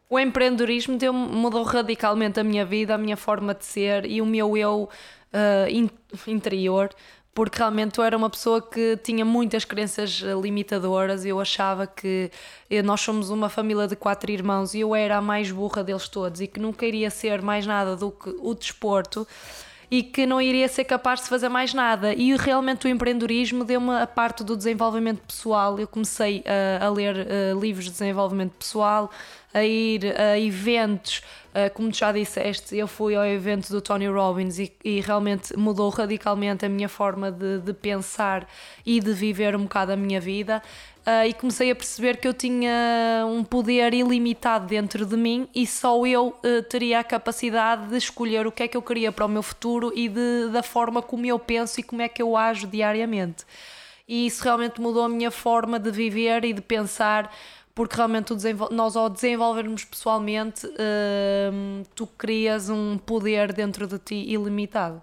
O 0.10 0.20
empreendedorismo 0.20 0.98
deu, 0.98 1.14
mudou 1.14 1.64
radicalmente 1.64 2.40
a 2.40 2.44
minha 2.44 2.66
vida, 2.66 2.96
a 2.96 2.98
minha 2.98 3.18
forma 3.18 3.54
de 3.54 3.66
ser 3.66 4.06
e 4.06 4.22
o 4.22 4.26
meu 4.26 4.56
eu 4.56 4.90
uh, 5.34 5.70
in, 5.70 5.90
interior 6.28 6.90
porque 7.34 7.58
realmente 7.58 7.98
eu 7.98 8.04
era 8.04 8.16
uma 8.16 8.30
pessoa 8.30 8.62
que 8.62 8.98
tinha 8.98 9.26
muitas 9.26 9.66
crenças 9.66 10.22
eh, 10.24 10.34
limitadoras. 10.40 11.26
Eu 11.26 11.40
achava 11.40 11.88
que 11.88 12.30
eh, 12.70 12.82
nós 12.84 13.02
somos 13.02 13.30
uma 13.30 13.50
família 13.50 13.88
de 13.88 13.96
quatro 13.96 14.32
irmãos 14.32 14.74
e 14.74 14.82
eu 14.82 14.96
era 14.96 15.18
a 15.18 15.22
mais 15.22 15.52
burra 15.52 15.84
deles 15.84 16.08
todos 16.08 16.42
e 16.42 16.48
que 16.48 16.60
nunca 16.60 16.86
iria 16.86 17.10
ser 17.10 17.42
mais 17.42 17.66
nada 17.66 17.96
do 17.96 18.12
que 18.12 18.30
o 18.40 18.54
desporto 18.54 19.28
e 19.90 20.02
que 20.02 20.26
não 20.26 20.42
iria 20.42 20.68
ser 20.68 20.86
capaz 20.86 21.22
de 21.22 21.28
fazer 21.28 21.50
mais 21.50 21.72
nada. 21.72 22.14
E 22.14 22.36
realmente 22.36 22.88
o 22.88 22.90
empreendedorismo 22.90 23.64
deu-me 23.64 23.92
a 23.92 24.08
parte 24.08 24.44
do 24.44 24.58
desenvolvimento 24.58 25.22
pessoal. 25.22 25.80
Eu 25.80 25.88
comecei 25.88 26.44
a, 26.82 26.86
a 26.86 26.90
ler 26.90 27.16
uh, 27.16 27.60
livros 27.60 27.86
de 27.86 27.92
desenvolvimento 27.92 28.54
pessoal, 28.54 29.12
a 29.54 29.64
ir 29.64 30.20
a 30.20 30.40
eventos 30.40 31.22
Uh, 31.54 31.72
como 31.72 31.94
já 31.94 32.12
disseste, 32.12 32.76
eu 32.76 32.88
fui 32.88 33.16
ao 33.16 33.24
evento 33.24 33.70
do 33.70 33.80
Tony 33.80 34.08
Robbins 34.08 34.58
e, 34.58 34.74
e 34.84 35.00
realmente 35.02 35.56
mudou 35.56 35.88
radicalmente 35.90 36.66
a 36.66 36.70
minha 36.70 36.90
forma 36.90 37.32
de, 37.32 37.60
de, 37.60 37.74
pensar 37.74 38.50
e 38.84 39.00
de 39.00 39.14
viver 39.14 39.56
um 39.56 39.62
bocado 39.62 39.92
a 39.92 39.96
minha 39.96 40.20
vida. 40.20 40.64
Uh, 41.06 41.28
e 41.28 41.34
comecei 41.34 41.70
a 41.70 41.76
perceber 41.76 42.18
que 42.18 42.28
eu 42.28 42.34
tinha 42.34 43.24
um 43.28 43.44
poder 43.44 43.94
ilimitado 43.94 44.66
dentro 44.66 45.06
de 45.06 45.16
mim 45.16 45.48
e 45.54 45.68
só 45.68 46.04
eu 46.08 46.30
uh, 46.30 46.64
teria 46.68 47.02
a 47.02 47.04
capacidade 47.04 47.88
de 47.88 47.98
escolher 47.98 48.48
o 48.48 48.52
que 48.52 48.64
é 48.64 48.68
que 48.68 48.76
eu 48.76 48.82
queria 48.82 49.12
para 49.12 49.26
o 49.26 49.30
meu 49.30 49.44
futuro 49.44 49.94
e 49.96 50.10
de, 50.10 50.50
da 50.52 50.64
forma 50.64 51.04
como 51.04 51.24
eu 51.28 51.38
penso 51.38 51.80
e 51.80 51.84
como 51.84 52.02
é 52.02 52.10
que 52.10 52.22
eu 52.22 52.36
ajo 52.36 52.66
diariamente. 52.66 53.46
E 54.08 54.26
isso 54.26 54.44
realmente 54.44 54.82
mudou 54.82 55.04
a 55.04 55.10
minha 55.10 55.30
forma 55.30 55.78
de 55.78 55.92
viver 55.92 56.44
e 56.46 56.52
de 56.52 56.62
pensar 56.62 57.32
porque 57.76 57.96
realmente 57.96 58.34
nós 58.72 58.96
ao 58.96 59.10
desenvolvermos 59.10 59.84
pessoalmente, 59.84 60.68
uh, 60.68 61.84
tu 61.96 62.06
crias 62.06 62.70
um 62.70 62.98
poder 62.98 63.52
dentro 63.52 63.88
de 63.88 63.98
ti 63.98 64.16
ilimitado. 64.16 65.02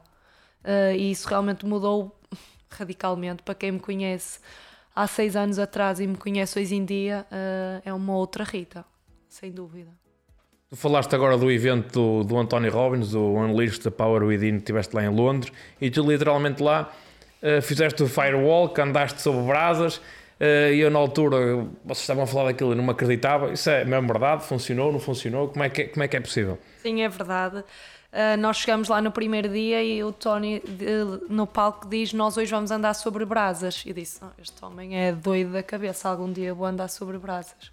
Uh, 0.65 0.95
e 0.95 1.11
isso 1.11 1.29
realmente 1.29 1.67
mudou 1.67 2.17
radicalmente 2.71 3.43
para 3.43 3.55
quem 3.55 3.73
me 3.73 3.81
conhece 3.81 4.39
há 4.95 5.07
seis 5.07 5.35
anos 5.35 5.59
atrás 5.59 5.99
e 5.99 6.07
me 6.07 6.17
conhece 6.17 6.61
hoje 6.61 6.75
em 6.75 6.85
dia, 6.85 7.27
uh, 7.31 7.83
é 7.85 7.93
uma 7.93 8.15
outra 8.15 8.45
Rita, 8.45 8.85
sem 9.29 9.51
dúvida. 9.51 9.91
Tu 10.69 10.77
falaste 10.77 11.13
agora 11.15 11.37
do 11.37 11.51
evento 11.51 11.93
do, 11.93 12.25
do 12.25 12.39
António 12.39 12.71
Robbins, 12.71 13.11
do 13.11 13.33
Unleashed 13.33 13.83
the 13.83 13.91
Power 13.91 14.23
Within, 14.23 14.53
que 14.53 14.59
estiveste 14.59 14.95
lá 14.95 15.03
em 15.03 15.09
Londres, 15.09 15.53
e 15.81 15.91
tu 15.91 16.09
literalmente 16.09 16.63
lá 16.63 16.93
uh, 17.43 17.61
fizeste 17.61 18.01
o 18.05 18.07
firewall, 18.07 18.69
que 18.69 18.81
andaste 18.81 19.21
sobre 19.21 19.43
brasas, 19.43 19.97
eh, 19.97 20.20
e 20.41 20.79
eu 20.81 20.91
na 20.91 20.99
altura, 20.99 21.67
vocês 21.85 22.01
estavam 22.01 22.25
a 22.25 22.27
falar 22.27 22.47
daquilo 22.47 22.73
e 22.73 22.75
não 22.75 22.85
me 22.85 22.91
acreditava. 22.91 23.53
Isso 23.53 23.69
é 23.69 23.85
mesmo 23.85 24.09
verdade? 24.09 24.45
Funcionou? 24.45 24.91
Não 24.91 24.99
funcionou? 24.99 25.49
Como 25.49 25.63
é 25.63 25.69
que, 25.69 25.83
é, 25.83 25.85
como 25.89 26.03
é, 26.03 26.09
que 26.09 26.17
é 26.17 26.21
possível? 26.21 26.59
Sim, 26.83 27.03
é 27.03 27.09
verdade. 27.09 27.59
Uh, 27.59 28.37
nós 28.39 28.57
chegamos 28.57 28.89
lá 28.89 29.01
no 29.01 29.13
primeiro 29.13 29.49
dia 29.49 29.85
e 29.85 30.03
o 30.03 30.11
Tony 30.11 30.61
no 31.29 31.47
palco 31.47 31.87
diz: 31.87 32.13
Nós 32.13 32.37
hoje 32.37 32.51
vamos 32.51 32.71
andar 32.71 32.95
sobre 32.95 33.25
brasas. 33.25 33.85
E 33.87 33.93
disse: 33.93 34.21
Este 34.41 34.65
homem 34.65 34.99
é 34.99 35.13
doido 35.13 35.53
da 35.53 35.63
cabeça, 35.63 36.09
algum 36.09 36.33
dia 36.33 36.53
vou 36.53 36.67
andar 36.67 36.89
sobre 36.89 37.19
brasas. 37.19 37.71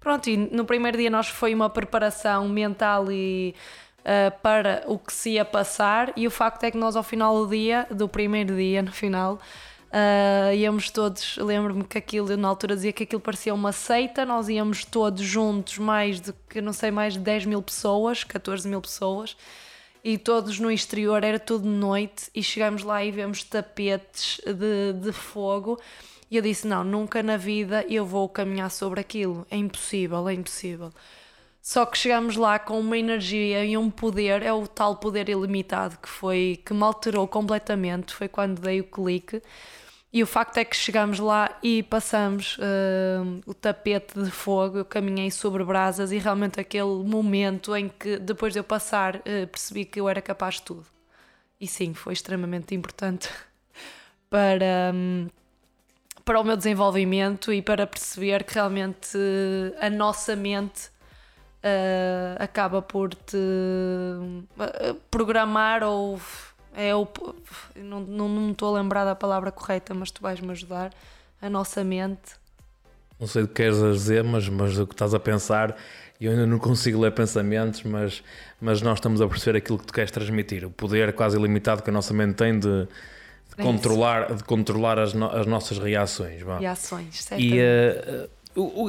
Pronto, 0.00 0.28
e 0.28 0.36
no 0.36 0.64
primeiro 0.64 0.96
dia 0.96 1.10
nós 1.10 1.28
foi 1.28 1.54
uma 1.54 1.68
preparação 1.70 2.48
mental 2.48 3.12
e 3.12 3.54
uh, 4.00 4.36
para 4.40 4.84
o 4.86 4.98
que 4.98 5.12
se 5.12 5.30
ia 5.30 5.44
passar, 5.44 6.12
e 6.16 6.26
o 6.26 6.30
facto 6.30 6.64
é 6.64 6.70
que 6.70 6.78
nós, 6.78 6.96
ao 6.96 7.02
final 7.02 7.44
do 7.44 7.50
dia, 7.50 7.86
do 7.90 8.08
primeiro 8.08 8.56
dia, 8.56 8.82
no 8.82 8.92
final, 8.92 9.38
Uh, 9.86 10.52
íamos 10.54 10.90
todos, 10.90 11.36
lembro-me 11.36 11.84
que 11.84 11.96
aquilo, 11.96 12.36
na 12.36 12.48
altura 12.48 12.74
dizia 12.74 12.92
que 12.92 13.04
aquilo 13.04 13.20
parecia 13.20 13.54
uma 13.54 13.72
seita, 13.72 14.26
nós 14.26 14.48
íamos 14.48 14.84
todos 14.84 15.22
juntos, 15.22 15.78
mais 15.78 16.20
de, 16.20 16.34
que 16.50 16.60
não 16.60 16.72
sei, 16.72 16.90
mais 16.90 17.14
de 17.14 17.20
10 17.20 17.46
mil 17.46 17.62
pessoas, 17.62 18.24
14 18.24 18.68
mil 18.68 18.80
pessoas, 18.80 19.36
e 20.02 20.18
todos 20.18 20.58
no 20.58 20.70
exterior, 20.70 21.22
era 21.22 21.38
tudo 21.38 21.66
noite, 21.68 22.30
e 22.34 22.42
chegamos 22.42 22.82
lá 22.82 23.04
e 23.04 23.10
vemos 23.10 23.44
tapetes 23.44 24.40
de, 24.44 24.92
de 25.00 25.12
fogo, 25.12 25.80
e 26.30 26.36
eu 26.36 26.42
disse, 26.42 26.66
não, 26.66 26.82
nunca 26.82 27.22
na 27.22 27.36
vida 27.36 27.84
eu 27.88 28.04
vou 28.04 28.28
caminhar 28.28 28.70
sobre 28.70 29.00
aquilo, 29.00 29.46
é 29.50 29.56
impossível, 29.56 30.28
é 30.28 30.34
impossível. 30.34 30.92
Só 31.66 31.84
que 31.84 31.98
chegamos 31.98 32.36
lá 32.36 32.60
com 32.60 32.78
uma 32.78 32.96
energia 32.96 33.64
e 33.64 33.76
um 33.76 33.90
poder, 33.90 34.40
é 34.40 34.52
o 34.52 34.68
tal 34.68 34.98
poder 34.98 35.28
ilimitado 35.28 35.98
que 35.98 36.08
foi 36.08 36.62
que 36.64 36.72
me 36.72 36.84
alterou 36.84 37.26
completamente. 37.26 38.14
Foi 38.14 38.28
quando 38.28 38.60
dei 38.60 38.80
o 38.80 38.84
clique 38.84 39.42
e 40.12 40.22
o 40.22 40.26
facto 40.28 40.58
é 40.58 40.64
que 40.64 40.76
chegamos 40.76 41.18
lá 41.18 41.58
e 41.64 41.82
passamos 41.82 42.56
uh, 42.58 43.42
o 43.44 43.52
tapete 43.52 44.22
de 44.22 44.30
fogo, 44.30 44.78
eu 44.78 44.84
caminhei 44.84 45.28
sobre 45.32 45.64
brasas 45.64 46.12
e 46.12 46.18
realmente 46.18 46.60
aquele 46.60 47.02
momento 47.04 47.74
em 47.74 47.88
que 47.88 48.16
depois 48.16 48.52
de 48.52 48.60
eu 48.60 48.64
passar 48.64 49.16
uh, 49.16 49.46
percebi 49.50 49.84
que 49.84 49.98
eu 49.98 50.08
era 50.08 50.22
capaz 50.22 50.54
de 50.54 50.62
tudo. 50.62 50.86
E 51.60 51.66
sim, 51.66 51.94
foi 51.94 52.12
extremamente 52.12 52.76
importante 52.76 53.28
para, 54.30 54.92
um, 54.94 55.28
para 56.24 56.40
o 56.40 56.44
meu 56.44 56.56
desenvolvimento 56.56 57.52
e 57.52 57.60
para 57.60 57.88
perceber 57.88 58.44
que 58.44 58.54
realmente 58.54 59.16
uh, 59.16 59.84
a 59.84 59.90
nossa 59.90 60.36
mente 60.36 60.94
acaba 62.38 62.80
por 62.82 63.14
te 63.14 63.38
programar 65.10 65.82
ou 65.82 66.20
é 66.76 66.94
o, 66.94 67.08
não, 67.74 68.00
não, 68.00 68.28
não 68.28 68.42
me 68.42 68.52
estou 68.52 68.76
a 68.76 68.78
lembrar 68.78 69.06
da 69.06 69.14
palavra 69.14 69.50
correta, 69.50 69.94
mas 69.94 70.10
tu 70.10 70.20
vais-me 70.20 70.50
ajudar. 70.50 70.92
A 71.40 71.48
nossa 71.48 71.82
mente. 71.82 72.34
Não 73.18 73.26
sei 73.26 73.42
o 73.42 73.48
que 73.48 73.54
queres 73.54 73.78
dizer, 73.78 74.22
mas, 74.22 74.48
mas 74.48 74.78
o 74.78 74.86
que 74.86 74.94
estás 74.94 75.14
a 75.14 75.18
pensar, 75.18 75.76
eu 76.20 76.30
ainda 76.30 76.46
não 76.46 76.58
consigo 76.58 77.00
ler 77.00 77.12
pensamentos, 77.12 77.82
mas, 77.82 78.22
mas 78.60 78.82
nós 78.82 78.98
estamos 78.98 79.20
a 79.20 79.28
perceber 79.28 79.58
aquilo 79.58 79.78
que 79.78 79.86
tu 79.86 79.92
queres 79.92 80.10
transmitir. 80.10 80.66
O 80.66 80.70
poder 80.70 81.14
quase 81.14 81.36
ilimitado 81.36 81.82
que 81.82 81.88
a 81.88 81.92
nossa 81.92 82.12
mente 82.12 82.36
tem 82.36 82.58
de, 82.58 82.84
de 82.84 82.88
é 83.56 83.62
controlar, 83.62 84.34
de 84.34 84.44
controlar 84.44 84.98
as, 84.98 85.14
no, 85.14 85.30
as 85.30 85.46
nossas 85.46 85.78
reações. 85.78 86.42
Reações, 86.42 87.22
certo. 87.22 87.40
E, 87.40 87.58
uh, 87.58 88.28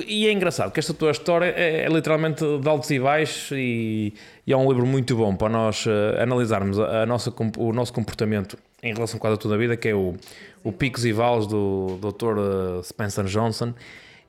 e 0.08 0.28
é 0.28 0.32
engraçado 0.32 0.72
que 0.72 0.80
esta 0.80 0.94
tua 0.94 1.12
história 1.12 1.54
é, 1.56 1.84
é 1.84 1.88
literalmente 1.90 2.44
de 2.60 2.70
altos 2.70 2.90
e 2.90 3.00
baixos 3.00 3.52
e, 3.52 4.14
e, 4.46 4.54
é 4.54 4.56
um 4.56 4.68
livro 4.70 4.86
muito 4.86 5.16
bom 5.16 5.36
para 5.36 5.50
nós 5.50 5.86
uh, 5.86 6.22
analisarmos 6.22 6.80
a, 6.80 7.04
a, 7.04 7.06
nossa, 7.06 7.34
o 7.58 7.74
nosso 7.74 7.92
comportamento 7.92 8.58
em 8.82 8.94
relação 8.94 9.20
quase 9.20 9.36
a 9.36 9.38
toda 9.38 9.56
a 9.56 9.58
vida, 9.58 9.76
que 9.76 9.90
é 9.90 9.96
o, 9.96 10.16
o 10.64 10.72
Picos 10.72 11.06
e 11.06 11.12
Vales 11.12 11.48
do 11.48 11.98
Dr. 12.00 12.38
Eh, 12.38 12.84
Spencer 12.84 13.26
Johnson 13.26 13.74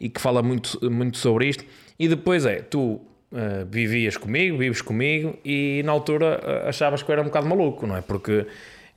e 0.00 0.08
que 0.08 0.20
fala 0.20 0.42
muito, 0.42 0.78
muito 0.90 1.18
sobre 1.18 1.48
isto. 1.48 1.64
E 1.98 2.08
depois 2.08 2.46
é, 2.46 2.62
tu 2.62 3.00
uh, 3.32 3.66
vivias 3.68 4.16
comigo, 4.16 4.56
vives 4.56 4.80
comigo 4.80 5.36
e 5.44 5.82
na 5.84 5.92
altura 5.92 6.40
uh, 6.42 6.68
achavas 6.68 7.02
que 7.02 7.10
eu 7.10 7.12
era 7.12 7.22
um 7.22 7.26
bocado 7.26 7.46
maluco, 7.46 7.86
não 7.86 7.96
é? 7.96 8.00
Porque 8.00 8.46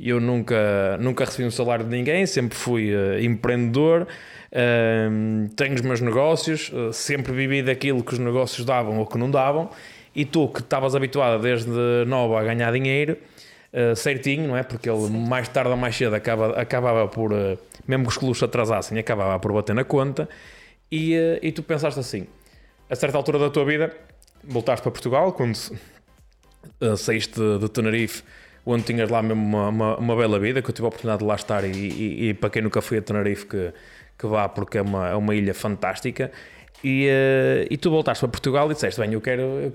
eu 0.09 0.19
nunca, 0.19 0.97
nunca 0.99 1.25
recebi 1.25 1.47
um 1.47 1.51
salário 1.51 1.85
de 1.85 1.91
ninguém, 1.91 2.25
sempre 2.25 2.57
fui 2.57 2.91
empreendedor 3.21 4.07
tenho 5.55 5.75
os 5.75 5.81
meus 5.81 6.01
negócios, 6.01 6.71
uh, 6.73 6.91
sempre 6.91 7.31
vivi 7.31 7.63
daquilo 7.63 8.03
que 8.03 8.13
os 8.13 8.19
negócios 8.19 8.65
davam 8.65 8.99
ou 8.99 9.07
que 9.07 9.17
não 9.17 9.31
davam, 9.31 9.69
e 10.13 10.25
tu 10.25 10.47
que 10.49 10.59
estavas 10.59 10.93
habituada 10.93 11.39
desde 11.39 11.71
nova 12.05 12.39
a 12.39 12.43
ganhar 12.43 12.71
dinheiro, 12.73 13.17
uh, 13.73 13.95
certinho, 13.95 14.49
não 14.49 14.57
é? 14.57 14.63
Porque 14.63 14.89
ele 14.89 15.07
Sim. 15.07 15.27
mais 15.27 15.47
tarde 15.47 15.71
ou 15.71 15.77
mais 15.77 15.95
cedo 15.95 16.13
acaba, 16.15 16.59
acabava 16.59 17.07
por, 17.07 17.31
uh, 17.31 17.57
mesmo 17.87 18.03
que 18.03 18.09
os 18.09 18.17
clubes 18.17 18.43
atrasassem, 18.43 18.99
acabava 18.99 19.39
por 19.39 19.53
bater 19.53 19.73
na 19.73 19.85
conta, 19.85 20.27
e, 20.91 21.15
e 21.41 21.51
tu 21.53 21.63
pensaste 21.63 21.97
assim, 21.97 22.27
a 22.89 22.95
certa 22.95 23.17
altura 23.17 23.39
da 23.39 23.49
tua 23.49 23.63
vida, 23.63 23.95
voltaste 24.43 24.83
para 24.83 24.91
Portugal, 24.91 25.31
quando 25.31 25.55
saíste 26.97 27.39
de 27.59 27.69
Tenerife, 27.69 28.23
onde 28.66 28.84
tinhas 28.84 29.09
lá 29.09 29.22
mesmo 29.22 29.43
uma, 29.43 29.70
uma, 29.70 29.97
uma, 29.97 30.16
bela 30.16 30.39
vida, 30.39 30.62
que 30.62 30.70
eu 30.70 30.74
tive 30.74 30.86
a 30.86 30.89
oportunidade 30.89 31.20
de 31.20 31.26
lá 31.26 31.36
estar, 31.36 31.64
e, 31.64 31.72
e, 31.72 32.30
e 32.30 32.34
para 32.34 32.49
quem 32.49 32.62
nunca 32.62 32.82
foi 32.82 32.99
a 32.99 33.01
Tenerife, 33.01 33.45
que 33.45 33.74
que 34.22 34.28
vá 34.28 34.47
porque 34.47 34.78
é 34.78 34.82
uma, 34.82 35.09
é 35.09 35.16
uma 35.16 35.34
ilha 35.34 35.53
fantástica. 35.53 36.32
E, 36.84 37.07
uh, 37.07 37.68
e 37.70 37.78
tu 37.78 37.89
voltaste 37.89 38.22
para 38.22 38.30
Portugal 38.30 38.70
e 38.70 38.76
disseste: 38.76 39.01
Bem, 39.01 39.14
eu 39.14 39.22
quero. 39.22 39.74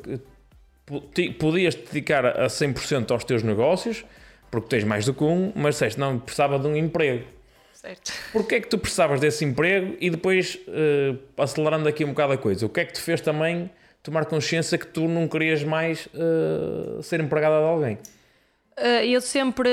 podias 1.39 1.75
te 1.75 1.87
dedicar 1.87 2.25
a 2.25 2.47
100% 2.47 3.11
aos 3.11 3.25
teus 3.25 3.43
negócios, 3.43 4.05
porque 4.51 4.69
tens 4.69 4.85
mais 4.85 5.05
do 5.05 5.13
que 5.13 5.25
um, 5.25 5.53
mas 5.55 5.75
disseste: 5.75 5.99
Não, 5.99 6.19
precisava 6.19 6.59
de 6.59 6.67
um 6.69 6.77
emprego. 6.77 7.25
Certo. 7.73 8.13
Porquê 8.33 8.57
é 8.57 8.61
que 8.61 8.69
tu 8.69 8.79
precisavas 8.79 9.21
desse 9.21 9.45
emprego 9.45 9.97
e 10.01 10.11
depois, 10.11 10.59
uh, 10.69 11.19
acelerando 11.37 11.89
aqui 11.89 12.05
um 12.05 12.09
bocado 12.09 12.33
a 12.33 12.39
coisa, 12.39 12.67
o 12.67 12.69
que 12.69 12.81
é 12.81 12.85
que 12.85 12.93
te 12.93 13.01
fez 13.01 13.21
também 13.21 13.71
tomar 14.03 14.25
consciência 14.25 14.79
que 14.79 14.87
tu 14.87 15.07
não 15.09 15.29
querias 15.29 15.63
mais 15.63 16.07
uh, 16.07 17.03
ser 17.03 17.21
empregada 17.21 17.59
de 17.59 17.65
alguém? 17.65 17.99
Eh, 18.79 19.07
eu 19.07 19.23
sempre 19.23 19.71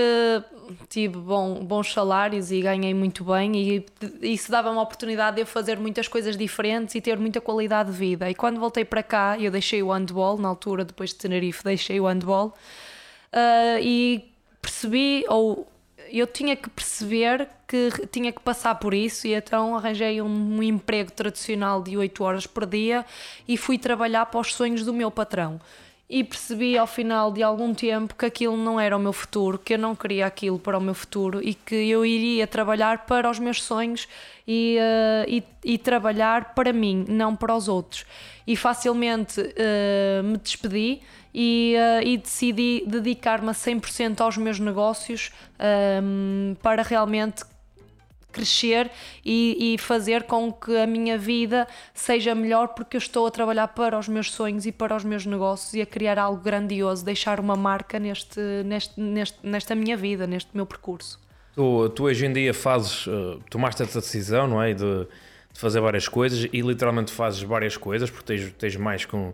tive 0.87 1.17
bom, 1.17 1.55
bons 1.65 1.91
salários 1.91 2.51
e 2.51 2.61
ganhei 2.61 2.93
muito 2.93 3.25
bem 3.25 3.53
e 3.55 3.85
isso 4.21 4.49
dava 4.49 4.71
uma 4.71 4.81
oportunidade 4.81 5.35
de 5.35 5.41
eu 5.41 5.45
fazer 5.45 5.77
muitas 5.77 6.07
coisas 6.07 6.37
diferentes 6.37 6.95
e 6.95 7.01
ter 7.01 7.19
muita 7.19 7.41
qualidade 7.41 7.91
de 7.91 7.97
vida. 7.97 8.29
E 8.29 8.35
quando 8.35 8.59
voltei 8.59 8.85
para 8.85 9.03
cá, 9.03 9.37
eu 9.37 9.51
deixei 9.51 9.83
o 9.83 9.91
handball, 9.91 10.37
na 10.37 10.47
altura 10.47 10.85
depois 10.85 11.09
de 11.09 11.17
Tenerife, 11.17 11.63
deixei 11.65 11.99
o 11.99 12.05
handball 12.05 12.53
uh, 13.33 13.79
e 13.81 14.23
percebi, 14.61 15.25
ou 15.27 15.67
eu 16.09 16.25
tinha 16.25 16.55
que 16.55 16.69
perceber 16.69 17.49
que 17.67 17.89
tinha 18.07 18.31
que 18.31 18.39
passar 18.39 18.75
por 18.75 18.93
isso 18.93 19.27
e 19.27 19.33
então 19.33 19.75
arranjei 19.75 20.21
um 20.21 20.63
emprego 20.63 21.11
tradicional 21.11 21.81
de 21.81 21.97
8 21.97 22.23
horas 22.23 22.47
por 22.47 22.65
dia 22.65 23.05
e 23.47 23.57
fui 23.57 23.77
trabalhar 23.77 24.27
para 24.27 24.39
os 24.39 24.53
sonhos 24.53 24.85
do 24.85 24.93
meu 24.93 25.11
patrão 25.11 25.59
e 26.14 26.24
percebi 26.24 26.78
ao 26.78 26.86
final 26.86 27.32
de 27.32 27.41
algum 27.41 27.74
tempo 27.74 28.14
que 28.14 28.24
aquilo 28.24 28.55
não 28.55 28.80
era 28.80 28.95
o 28.95 28.99
meu 28.99 29.11
futuro, 29.11 29.57
que 29.57 29.74
eu 29.74 29.80
não 29.80 29.95
queria 29.95 30.28
aquilo 30.28 30.59
para 30.59 30.78
o 30.78 30.82
meu 30.82 30.93
futuro 30.93 31.41
e 31.41 31.55
que 31.55 31.74
eu 31.74 32.05
iria 32.05 32.45
trabalhar 32.45 33.07
para 33.07 33.28
os 33.28 33.39
meus 33.39 33.64
sonhos 33.64 34.07
e, 34.47 34.78
uh, 34.78 35.26
e, 35.28 35.43
e, 35.66 35.76
trabalhar 35.80 36.53
para 36.53 36.72
mim, 36.72 37.03
não 37.09 37.36
para 37.36 37.55
os 37.55 37.68
outros. 37.68 38.05
E 38.45 38.55
facilmente 38.55 39.41
uh, 39.41 40.24
me 40.24 40.38
despedi 40.38 41.01
e, 41.34 41.74
uh, 41.80 42.07
e 42.07 42.16
decidi 42.16 42.84
dedicar-me 42.86 43.49
a 43.49 43.53
100% 43.53 44.22
aos 44.22 44.38
meus 44.38 44.59
negócios 44.59 45.32
um, 46.03 46.55
para 46.61 46.84
realmente 46.84 47.43
crescer 48.34 48.91
e, 49.23 49.75
e, 49.75 49.77
fazer 49.77 50.23
com 50.23 50.51
que 50.51 50.75
a 50.75 50.88
minha 50.88 51.17
vida 51.17 51.67
seja 51.93 52.36
melhor 52.36 52.69
porque 52.69 52.97
eu 52.97 52.99
estou 52.99 53.25
a 53.27 53.31
trabalhar 53.31 53.69
para 53.69 53.97
os 53.97 54.07
meus 54.09 54.31
sonhos 54.31 54.65
e 54.65 54.71
para 54.71 54.95
os 54.95 55.05
meus 55.05 55.25
negócios 55.25 55.73
e 55.73 55.81
a 55.81 55.86
criar 55.86 56.19
algo 56.19 56.41
grandioso, 56.41 57.05
deixar 57.05 57.39
uma 57.39 57.55
marca 57.55 57.99
neste, 57.99 58.41
neste, 58.65 58.99
neste 58.99 59.38
nesta 59.53 59.75
minha 59.75 59.95
vida, 59.95 60.25
neste 60.25 60.49
meu 60.53 60.65
percurso. 60.65 61.19
Tu, 61.55 61.89
tu 61.89 62.03
hoje 62.05 62.25
em 62.25 62.34
dia 62.34 62.53
fazes, 62.53 63.05
uh, 63.05 63.39
tomaste 63.49 63.84
essa 63.84 63.99
decisão, 63.99 64.47
não 64.47 64.61
é? 64.61 64.73
De, 64.73 65.07
de, 65.53 65.59
fazer 65.59 65.79
várias 65.79 66.07
coisas 66.07 66.47
e 66.51 66.61
literalmente 66.61 67.11
fazes 67.11 67.43
várias 67.43 67.77
coisas 67.77 68.09
porque 68.09 68.25
tens, 68.25 68.51
tens 68.53 68.75
mais 68.75 69.05
com, 69.05 69.31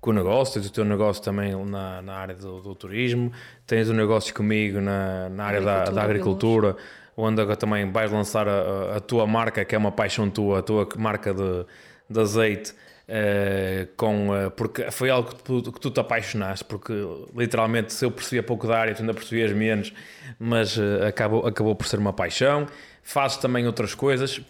com 0.00 0.10
o 0.10 0.12
negócio, 0.12 0.54
tens 0.54 0.68
o 0.68 0.72
teu 0.72 0.84
negócio 0.84 1.22
também 1.22 1.54
na, 1.64 2.02
na 2.02 2.14
área 2.14 2.34
do, 2.34 2.60
do 2.60 2.74
turismo, 2.74 3.30
tens 3.66 3.88
o 3.88 3.94
negócio 3.94 4.34
comigo 4.34 4.80
na, 4.80 5.28
na 5.28 5.44
área 5.44 5.60
da, 5.60 5.84
da 5.84 6.02
agricultura 6.02 6.76
onde 7.20 7.40
agora 7.40 7.56
também 7.56 7.90
vais 7.90 8.10
lançar 8.10 8.48
a, 8.48 8.96
a, 8.96 9.00
tua 9.00 9.26
marca, 9.26 9.64
que 9.64 9.74
é 9.74 9.78
uma 9.78 9.92
paixão 9.92 10.28
tua, 10.30 10.60
a 10.60 10.62
tua 10.62 10.88
marca 10.96 11.34
de, 11.34 11.66
de 12.08 12.20
azeite 12.20 12.74
Uh, 13.10 13.88
com, 13.96 14.28
uh, 14.28 14.52
porque 14.52 14.88
foi 14.92 15.10
algo 15.10 15.34
que 15.34 15.42
tu, 15.42 15.72
que 15.72 15.80
tu, 15.80 15.90
te 15.90 15.98
apaixonaste, 15.98 16.64
porque 16.64 16.92
literalmente 17.36 17.92
se 17.92 18.04
eu 18.04 18.10
percebia 18.12 18.40
pouco 18.40 18.68
da 18.68 18.78
área, 18.78 18.94
tu 18.94 19.00
ainda 19.00 19.12
percebias 19.12 19.50
menos, 19.50 19.92
mas 20.38 20.76
uh, 20.76 21.06
acabou, 21.08 21.44
acabou 21.44 21.74
por 21.74 21.88
ser 21.88 21.98
uma 21.98 22.12
paixão. 22.12 22.68
Fazes 23.02 23.38
também 23.38 23.66
outras 23.66 23.96
coisas. 23.96 24.40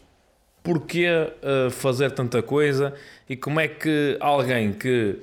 Porquê 0.63 1.07
fazer 1.71 2.11
tanta 2.11 2.43
coisa 2.43 2.93
e 3.27 3.35
como 3.35 3.59
é 3.61 3.67
que 3.67 4.19
alguém 4.21 4.75
que 4.75 5.17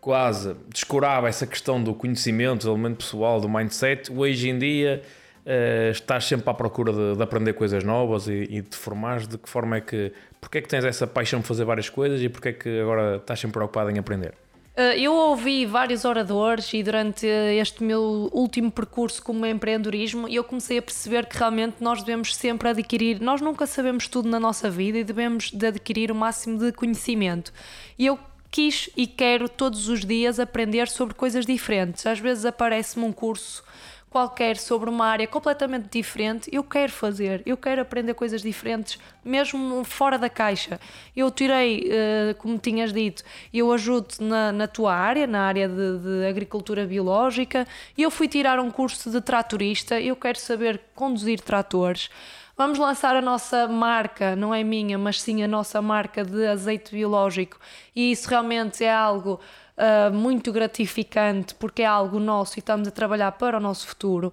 quase 0.00 0.56
descurava 0.72 1.28
essa 1.28 1.46
questão 1.46 1.82
do 1.82 1.92
conhecimento, 1.92 2.64
do 2.64 2.72
elemento 2.72 3.04
pessoal, 3.04 3.38
do 3.38 3.50
mindset, 3.50 4.10
hoje 4.10 4.48
em 4.48 4.58
dia 4.58 5.02
uh, 5.48 5.90
estás 5.90 6.24
sempre 6.26 6.48
à 6.50 6.54
procura 6.54 6.92
de, 6.92 7.16
de 7.16 7.22
aprender 7.22 7.54
coisas 7.54 7.82
novas 7.82 8.28
e, 8.28 8.46
e 8.50 8.60
de 8.60 8.76
formar 8.76 9.20
de 9.20 9.38
que 9.38 9.48
forma 9.48 9.78
é 9.78 9.80
que 9.80 10.12
porque 10.40 10.58
é 10.58 10.60
que 10.60 10.68
tens 10.68 10.84
essa 10.84 11.06
paixão 11.06 11.40
de 11.40 11.46
fazer 11.46 11.64
várias 11.64 11.88
coisas 11.88 12.22
e 12.22 12.28
porque 12.28 12.48
é 12.50 12.52
que 12.52 12.80
agora 12.80 13.16
estás 13.16 13.40
sempre 13.40 13.54
preocupado 13.54 13.90
em 13.90 13.98
aprender? 13.98 14.34
Eh, 14.78 15.00
eu 15.00 15.12
ouvi 15.12 15.66
vários 15.66 16.04
oradores 16.04 16.72
e 16.72 16.84
durante 16.84 17.26
este 17.26 17.82
meu 17.82 18.30
último 18.32 18.70
percurso 18.70 19.20
como 19.20 19.44
empreendedorismo 19.44 20.28
eu 20.28 20.44
comecei 20.44 20.78
a 20.78 20.82
perceber 20.82 21.26
que 21.26 21.36
realmente 21.36 21.78
nós 21.80 22.00
devemos 22.00 22.36
sempre 22.36 22.68
adquirir, 22.68 23.20
nós 23.20 23.40
nunca 23.40 23.66
sabemos 23.66 24.06
tudo 24.06 24.28
na 24.28 24.38
nossa 24.38 24.70
vida 24.70 24.98
e 24.98 25.02
devemos 25.02 25.50
de 25.50 25.66
adquirir 25.66 26.12
o 26.12 26.14
máximo 26.14 26.60
de 26.60 26.70
conhecimento. 26.70 27.52
E 27.98 28.06
eu 28.06 28.16
quis 28.52 28.88
e 28.96 29.08
quero 29.08 29.48
todos 29.48 29.88
os 29.88 30.04
dias 30.04 30.38
aprender 30.38 30.86
sobre 30.86 31.12
coisas 31.12 31.44
diferentes. 31.44 32.06
Às 32.06 32.20
vezes 32.20 32.44
aparece-me 32.44 33.04
um 33.04 33.12
curso 33.12 33.64
qualquer 34.10 34.56
sobre 34.56 34.88
uma 34.88 35.06
área 35.06 35.26
completamente 35.26 35.88
diferente, 35.90 36.48
eu 36.52 36.64
quero 36.64 36.90
fazer, 36.90 37.42
eu 37.44 37.56
quero 37.56 37.82
aprender 37.82 38.14
coisas 38.14 38.40
diferentes, 38.40 38.98
mesmo 39.24 39.84
fora 39.84 40.18
da 40.18 40.30
caixa. 40.30 40.80
Eu 41.14 41.30
tirei, 41.30 41.90
uh, 41.90 42.34
como 42.38 42.58
tinhas 42.58 42.92
dito, 42.92 43.22
eu 43.52 43.70
ajudo 43.72 44.14
na, 44.20 44.50
na 44.52 44.66
tua 44.66 44.94
área, 44.94 45.26
na 45.26 45.42
área 45.42 45.68
de, 45.68 45.98
de 45.98 46.26
agricultura 46.26 46.86
biológica, 46.86 47.66
eu 47.96 48.10
fui 48.10 48.28
tirar 48.28 48.58
um 48.58 48.70
curso 48.70 49.10
de 49.10 49.20
tratorista, 49.20 50.00
eu 50.00 50.16
quero 50.16 50.38
saber 50.38 50.80
conduzir 50.94 51.40
tratores. 51.40 52.08
Vamos 52.56 52.76
lançar 52.76 53.14
a 53.14 53.22
nossa 53.22 53.68
marca, 53.68 54.34
não 54.34 54.52
é 54.52 54.64
minha, 54.64 54.98
mas 54.98 55.22
sim 55.22 55.44
a 55.44 55.48
nossa 55.48 55.80
marca 55.80 56.24
de 56.24 56.44
azeite 56.44 56.90
biológico, 56.92 57.56
e 57.94 58.10
isso 58.10 58.28
realmente 58.28 58.82
é 58.82 58.92
algo 58.92 59.38
uh, 59.78 60.12
muito 60.12 60.52
gratificante 60.52 61.54
porque 61.54 61.82
é 61.82 61.86
algo 61.86 62.18
nosso 62.18 62.58
e 62.58 62.60
estamos 62.60 62.88
a 62.88 62.90
trabalhar 62.90 63.32
para 63.32 63.56
o 63.56 63.60
nosso 63.60 63.86
futuro. 63.86 64.32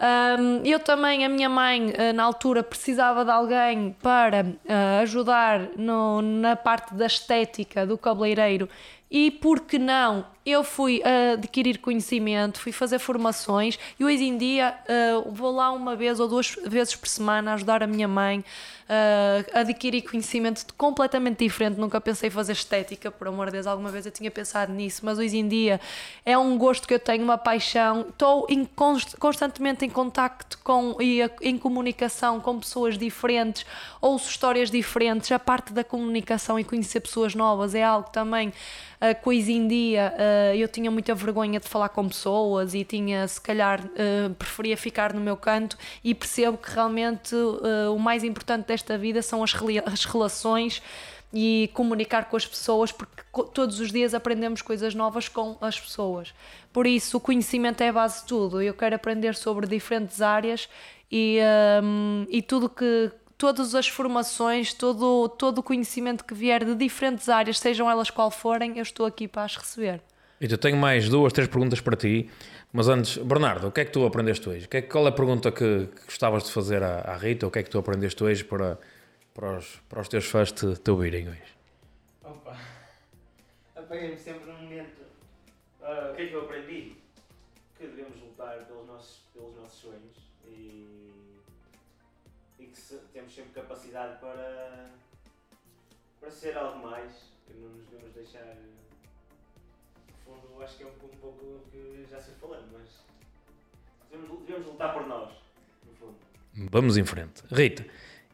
Um, 0.00 0.64
eu 0.64 0.80
também, 0.80 1.24
a 1.24 1.28
minha 1.28 1.48
mãe, 1.48 1.90
uh, 1.90 2.12
na 2.14 2.24
altura, 2.24 2.62
precisava 2.62 3.24
de 3.24 3.30
alguém 3.30 3.94
para 4.02 4.42
uh, 4.42 5.02
ajudar 5.02 5.68
no, 5.76 6.20
na 6.20 6.56
parte 6.56 6.94
da 6.94 7.06
estética 7.06 7.86
do 7.86 7.96
cabeleireiro 7.96 8.68
e 9.10 9.30
por 9.30 9.60
que 9.60 9.78
não? 9.78 10.26
Eu 10.46 10.62
fui 10.62 10.98
uh, 10.98 11.34
adquirir 11.34 11.78
conhecimento, 11.78 12.60
fui 12.60 12.70
fazer 12.70 12.98
formações 12.98 13.78
e 13.98 14.04
hoje 14.04 14.24
em 14.24 14.36
dia 14.36 14.74
uh, 14.84 15.30
vou 15.32 15.50
lá 15.50 15.72
uma 15.72 15.96
vez 15.96 16.20
ou 16.20 16.28
duas 16.28 16.54
vezes 16.66 16.94
por 16.94 17.08
semana 17.08 17.54
ajudar 17.54 17.82
a 17.82 17.86
minha 17.86 18.06
mãe 18.06 18.44
uh, 18.84 19.50
a 19.56 19.60
adquirir 19.60 20.02
conhecimento 20.02 20.66
completamente 20.76 21.38
diferente. 21.38 21.78
Nunca 21.78 21.98
pensei 22.00 22.28
fazer 22.28 22.52
estética, 22.52 23.10
por 23.10 23.28
amor 23.28 23.46
de 23.46 23.52
Deus, 23.52 23.66
alguma 23.66 23.90
vez 23.90 24.04
eu 24.04 24.12
tinha 24.12 24.30
pensado 24.30 24.72
nisso, 24.72 25.00
mas 25.04 25.18
hoje 25.18 25.38
em 25.38 25.48
dia 25.48 25.80
é 26.26 26.36
um 26.36 26.58
gosto 26.58 26.86
que 26.86 26.94
eu 26.94 26.98
tenho, 26.98 27.24
uma 27.24 27.38
paixão. 27.38 28.06
Estou 28.08 28.46
em 28.50 28.64
const 28.64 29.16
constantemente 29.16 29.84
em 29.84 29.90
contacto 29.90 30.58
com 30.62 30.96
e 31.00 31.22
a, 31.22 31.30
em 31.40 31.56
comunicação 31.56 32.38
com 32.38 32.58
pessoas 32.58 32.98
diferentes, 32.98 33.64
ouço 34.00 34.28
histórias 34.28 34.70
diferentes. 34.70 35.32
A 35.32 35.38
parte 35.38 35.72
da 35.72 35.82
comunicação 35.82 36.58
e 36.58 36.64
conhecer 36.64 37.00
pessoas 37.00 37.34
novas 37.34 37.74
é 37.74 37.82
algo 37.82 38.10
também 38.10 38.48
uh, 38.48 39.22
coisa 39.22 39.50
em 39.50 39.66
dia, 39.66 40.14
uh, 40.52 40.54
eu 40.54 40.68
tinha 40.68 40.90
muita 40.90 41.14
vergonha 41.14 41.60
de 41.60 41.68
falar 41.68 41.88
com 41.88 42.08
pessoas 42.08 42.74
e 42.74 42.84
tinha, 42.84 43.26
se 43.28 43.40
calhar, 43.40 43.84
uh, 43.84 44.34
preferia 44.34 44.76
ficar 44.76 45.12
no 45.12 45.20
meu 45.20 45.36
canto 45.36 45.76
e 46.02 46.14
percebo 46.14 46.58
que 46.58 46.70
realmente 46.70 47.34
uh, 47.34 47.94
o 47.94 47.98
mais 47.98 48.24
importante 48.24 48.66
desta 48.66 48.98
vida 48.98 49.22
são 49.22 49.42
as, 49.42 49.54
as 49.86 50.04
relações 50.04 50.82
e 51.32 51.68
comunicar 51.74 52.26
com 52.26 52.36
as 52.36 52.46
pessoas, 52.46 52.92
porque 52.92 53.22
todos 53.52 53.80
os 53.80 53.90
dias 53.90 54.14
aprendemos 54.14 54.62
coisas 54.62 54.94
novas 54.94 55.28
com 55.28 55.56
as 55.60 55.78
pessoas. 55.78 56.32
Por 56.72 56.86
isso, 56.86 57.16
o 57.16 57.20
conhecimento 57.20 57.80
é 57.82 57.88
a 57.88 57.92
base 57.92 58.20
de 58.20 58.28
tudo. 58.28 58.62
Eu 58.62 58.72
quero 58.72 58.94
aprender 58.94 59.34
sobre 59.34 59.66
diferentes 59.66 60.22
áreas 60.22 60.68
e, 61.10 61.40
um, 61.82 62.24
e 62.28 62.40
tudo 62.40 62.68
que, 62.68 63.10
todas 63.36 63.74
as 63.74 63.88
formações, 63.88 64.72
todo, 64.72 65.28
todo 65.28 65.58
o 65.58 65.62
conhecimento 65.62 66.24
que 66.24 66.34
vier 66.34 66.64
de 66.64 66.74
diferentes 66.76 67.28
áreas, 67.28 67.58
sejam 67.58 67.90
elas 67.90 68.10
qual 68.10 68.30
forem, 68.30 68.78
eu 68.78 68.82
estou 68.82 69.04
aqui 69.04 69.26
para 69.26 69.42
as 69.42 69.56
receber. 69.56 70.00
E 70.40 70.50
eu 70.50 70.58
tenho 70.58 70.76
mais 70.76 71.08
duas, 71.08 71.32
três 71.32 71.48
perguntas 71.48 71.80
para 71.80 71.96
ti, 71.96 72.30
mas 72.72 72.88
antes, 72.88 73.18
Bernardo, 73.18 73.68
o 73.68 73.72
que 73.72 73.80
é 73.80 73.84
que 73.84 73.92
tu 73.92 74.04
aprendeste 74.04 74.48
hoje? 74.48 74.66
Que 74.66 74.78
é, 74.78 74.82
qual 74.82 75.06
é 75.06 75.08
a 75.08 75.12
pergunta 75.12 75.52
que, 75.52 75.86
que, 75.86 76.04
gostavas 76.06 76.44
de 76.44 76.52
fazer 76.52 76.82
à, 76.82 77.00
à 77.00 77.16
Rita? 77.16 77.46
O 77.46 77.50
que 77.50 77.60
é 77.60 77.62
que 77.62 77.70
tu 77.70 77.78
aprendeste 77.78 78.22
hoje 78.22 78.42
para, 78.44 78.78
para, 79.32 79.58
os, 79.58 79.76
para 79.88 80.00
os 80.00 80.08
teus 80.08 80.26
fãs 80.26 80.50
te, 80.50 80.74
te 80.74 80.90
ouvirem 80.90 81.28
hoje? 81.28 81.54
Opa, 82.22 82.58
apanhei-me 83.76 84.16
sempre 84.16 84.50
num 84.50 84.58
momento. 84.58 85.02
Uh, 85.80 86.12
o 86.12 86.16
que 86.16 86.22
é 86.22 86.26
que 86.26 86.34
eu 86.34 86.42
aprendi? 86.42 86.96
Que 87.78 87.86
devemos 87.86 88.20
lutar 88.20 88.58
pelos 88.66 88.86
nossos, 88.86 89.20
pelos 89.32 89.54
nossos 89.56 89.80
sonhos 89.80 90.24
e 92.58 92.66
que 92.66 92.96
temos 93.12 93.34
sempre 93.34 93.52
capacidade 93.52 94.18
para, 94.20 94.90
para 96.20 96.30
ser 96.30 96.56
algo 96.56 96.82
mais, 96.82 97.30
que 97.46 97.54
não 97.54 97.70
nos 97.70 97.86
devemos 97.86 98.12
deixar. 98.14 98.56
Fundo, 100.24 100.62
acho 100.62 100.76
que 100.76 100.82
é 100.82 100.86
um, 100.86 100.90
um 100.90 101.16
pouco 101.20 101.44
o 101.44 101.60
que 101.70 102.06
já 102.10 102.20
se 102.20 102.30
falando, 102.40 102.64
mas 102.72 102.88
devemos, 104.10 104.46
devemos 104.46 104.66
lutar 104.66 104.92
por 104.92 105.06
nós, 105.06 105.30
no 105.86 105.94
fundo. 105.94 106.14
Vamos 106.70 106.96
em 106.96 107.04
frente. 107.04 107.42
Rita, 107.50 107.84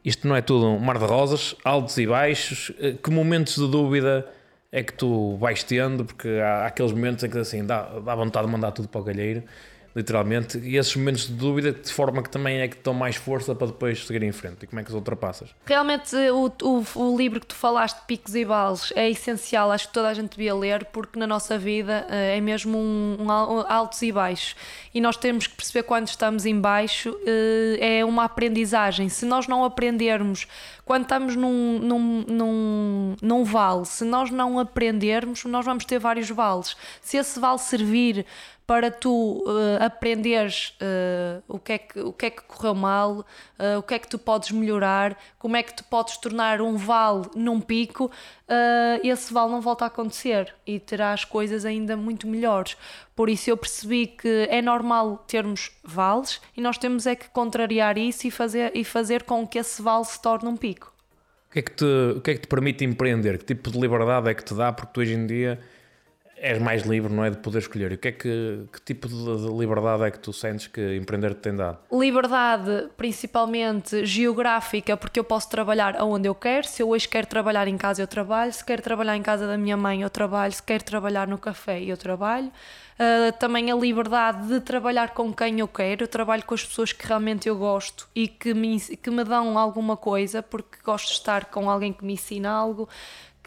isto 0.04 0.26
não 0.26 0.36
é 0.36 0.42
tudo 0.42 0.66
um 0.66 0.78
mar 0.78 0.98
de 0.98 1.04
rosas, 1.04 1.54
altos 1.64 1.96
e 1.98 2.06
baixos. 2.06 2.72
Eh, 2.78 2.92
que 2.92 3.10
momentos 3.10 3.56
de 3.56 3.68
dúvida 3.68 4.30
é 4.72 4.82
que 4.82 4.92
tu 4.92 5.36
vais 5.36 5.62
tendo? 5.62 6.04
Porque 6.04 6.28
há 6.28 6.66
aqueles 6.66 6.92
momentos 6.92 7.24
em 7.24 7.30
que 7.30 7.38
assim 7.38 7.64
dá, 7.64 7.98
dá 7.98 8.14
vontade 8.14 8.46
de 8.46 8.52
mandar 8.52 8.72
tudo 8.72 8.88
para 8.88 9.00
o 9.00 9.04
galheiro 9.04 9.42
literalmente, 9.94 10.58
e 10.58 10.76
esses 10.76 10.94
momentos 10.94 11.26
de 11.26 11.34
dúvida, 11.34 11.72
de 11.72 11.92
forma 11.92 12.22
que 12.22 12.30
também 12.30 12.60
é 12.60 12.68
que 12.68 12.76
dão 12.82 12.94
mais 12.94 13.16
força 13.16 13.54
para 13.54 13.66
depois 13.66 14.06
seguir 14.06 14.22
em 14.22 14.32
frente? 14.32 14.62
E 14.62 14.66
como 14.66 14.80
é 14.80 14.84
que 14.84 14.90
os 14.90 14.94
ultrapassas? 14.94 15.50
Realmente, 15.66 16.14
o, 16.16 16.52
o, 16.62 16.84
o 16.94 17.16
livro 17.16 17.40
que 17.40 17.46
tu 17.46 17.54
falaste, 17.54 18.00
Picos 18.06 18.34
e 18.34 18.44
Vales, 18.44 18.92
é 18.94 19.10
essencial, 19.10 19.72
acho 19.72 19.88
que 19.88 19.94
toda 19.94 20.08
a 20.08 20.14
gente 20.14 20.30
devia 20.30 20.54
ler, 20.54 20.84
porque 20.86 21.18
na 21.18 21.26
nossa 21.26 21.58
vida 21.58 22.06
eh, 22.08 22.36
é 22.36 22.40
mesmo 22.40 22.78
um, 22.78 23.16
um 23.20 23.30
altos 23.30 24.00
e 24.02 24.12
baixos. 24.12 24.54
E 24.94 25.00
nós 25.00 25.16
temos 25.16 25.46
que 25.46 25.56
perceber 25.56 25.82
quando 25.84 26.08
estamos 26.08 26.46
em 26.46 26.58
baixo, 26.60 27.16
eh, 27.26 27.98
é 27.98 28.04
uma 28.04 28.24
aprendizagem. 28.24 29.08
Se 29.08 29.26
nós 29.26 29.46
não 29.46 29.64
aprendermos 29.64 30.46
quando 30.90 31.02
estamos 31.02 31.36
num, 31.36 31.78
num, 31.78 32.24
num, 32.26 33.16
num 33.22 33.44
vale, 33.44 33.84
se 33.84 34.04
nós 34.04 34.28
não 34.28 34.58
aprendermos, 34.58 35.44
nós 35.44 35.64
vamos 35.64 35.84
ter 35.84 36.00
vários 36.00 36.28
vales. 36.28 36.76
Se 37.00 37.16
esse 37.16 37.38
vale 37.38 37.58
servir 37.58 38.26
para 38.70 38.88
tu 38.88 39.42
uh, 39.48 39.82
aprenderes 39.84 40.76
uh, 40.80 41.42
o, 41.48 41.58
que 41.58 41.72
é 41.72 41.78
que, 41.78 41.98
o 41.98 42.12
que 42.12 42.26
é 42.26 42.30
que 42.30 42.42
correu 42.42 42.72
mal, 42.72 43.18
uh, 43.18 43.78
o 43.80 43.82
que 43.82 43.94
é 43.94 43.98
que 43.98 44.06
tu 44.06 44.16
podes 44.16 44.52
melhorar, 44.52 45.18
como 45.40 45.56
é 45.56 45.62
que 45.64 45.74
tu 45.74 45.82
podes 45.82 46.16
tornar 46.18 46.60
um 46.60 46.76
vale 46.76 47.24
num 47.34 47.60
pico, 47.60 48.08
esse 49.02 49.34
vale 49.34 49.50
não 49.50 49.60
volta 49.60 49.86
a 49.86 49.88
acontecer 49.88 50.54
e 50.64 50.78
terás 50.78 51.24
coisas 51.24 51.64
ainda 51.64 51.96
muito 51.96 52.28
melhores. 52.28 52.76
Por 53.16 53.28
isso 53.28 53.50
eu 53.50 53.56
percebi 53.56 54.06
que 54.06 54.46
é 54.48 54.62
normal 54.62 55.24
termos 55.26 55.72
vales 55.82 56.40
e 56.56 56.60
nós 56.60 56.78
temos 56.78 57.08
é 57.08 57.16
que 57.16 57.28
contrariar 57.30 57.98
isso 57.98 58.28
e 58.28 58.30
fazer, 58.30 58.70
e 58.72 58.84
fazer 58.84 59.24
com 59.24 59.48
que 59.48 59.58
esse 59.58 59.82
vale 59.82 60.04
se 60.04 60.22
torne 60.22 60.48
um 60.48 60.56
pico. 60.56 60.94
O 61.48 61.52
que, 61.52 61.58
é 61.58 61.62
que 61.62 61.72
te, 61.72 61.84
o 62.16 62.20
que 62.20 62.30
é 62.30 62.34
que 62.34 62.40
te 62.42 62.48
permite 62.48 62.84
empreender? 62.84 63.36
Que 63.38 63.46
tipo 63.46 63.68
de 63.68 63.80
liberdade 63.80 64.28
é 64.28 64.34
que 64.34 64.44
te 64.44 64.54
dá? 64.54 64.72
Porque 64.72 64.92
tu 64.92 65.00
hoje 65.00 65.14
em 65.14 65.26
dia 65.26 65.58
és 66.40 66.58
mais 66.58 66.82
livre, 66.82 67.12
não 67.12 67.24
é? 67.24 67.30
De 67.30 67.36
poder 67.36 67.58
escolher. 67.58 67.92
E 67.92 67.94
o 67.94 67.98
que 67.98 68.08
é 68.08 68.12
que, 68.12 68.64
que 68.72 68.80
tipo 68.80 69.06
de 69.06 69.14
liberdade 69.58 70.04
é 70.04 70.10
que 70.10 70.18
tu 70.18 70.32
sentes 70.32 70.66
que 70.66 70.96
empreender 70.96 71.34
te 71.34 71.40
tem 71.40 71.54
dado? 71.54 71.78
Liberdade, 71.92 72.88
principalmente 72.96 74.04
geográfica, 74.06 74.96
porque 74.96 75.20
eu 75.20 75.24
posso 75.24 75.50
trabalhar 75.50 75.96
aonde 75.96 76.26
eu 76.26 76.34
quero. 76.34 76.66
Se 76.66 76.82
eu 76.82 76.88
hoje 76.88 77.06
quero 77.06 77.26
trabalhar 77.26 77.68
em 77.68 77.76
casa, 77.76 78.02
eu 78.02 78.06
trabalho. 78.06 78.52
Se 78.52 78.64
quero 78.64 78.82
trabalhar 78.82 79.16
em 79.16 79.22
casa 79.22 79.46
da 79.46 79.58
minha 79.58 79.76
mãe, 79.76 80.02
eu 80.02 80.10
trabalho. 80.10 80.52
Se 80.52 80.62
quero 80.62 80.82
trabalhar 80.82 81.28
no 81.28 81.38
café, 81.38 81.82
eu 81.82 81.96
trabalho. 81.96 82.50
Uh, 83.00 83.32
também 83.38 83.70
a 83.70 83.74
liberdade 83.74 84.46
de 84.46 84.60
trabalhar 84.60 85.10
com 85.10 85.32
quem 85.32 85.60
eu 85.60 85.68
quero. 85.68 86.04
Eu 86.04 86.08
trabalho 86.08 86.44
com 86.44 86.54
as 86.54 86.64
pessoas 86.64 86.92
que 86.92 87.06
realmente 87.06 87.48
eu 87.48 87.56
gosto 87.56 88.08
e 88.14 88.28
que 88.28 88.52
me, 88.52 88.78
que 88.78 89.10
me 89.10 89.24
dão 89.24 89.58
alguma 89.58 89.96
coisa, 89.96 90.42
porque 90.42 90.78
gosto 90.84 91.06
de 91.08 91.12
estar 91.14 91.46
com 91.46 91.70
alguém 91.70 91.92
que 91.92 92.04
me 92.04 92.14
ensina 92.14 92.50
algo 92.50 92.88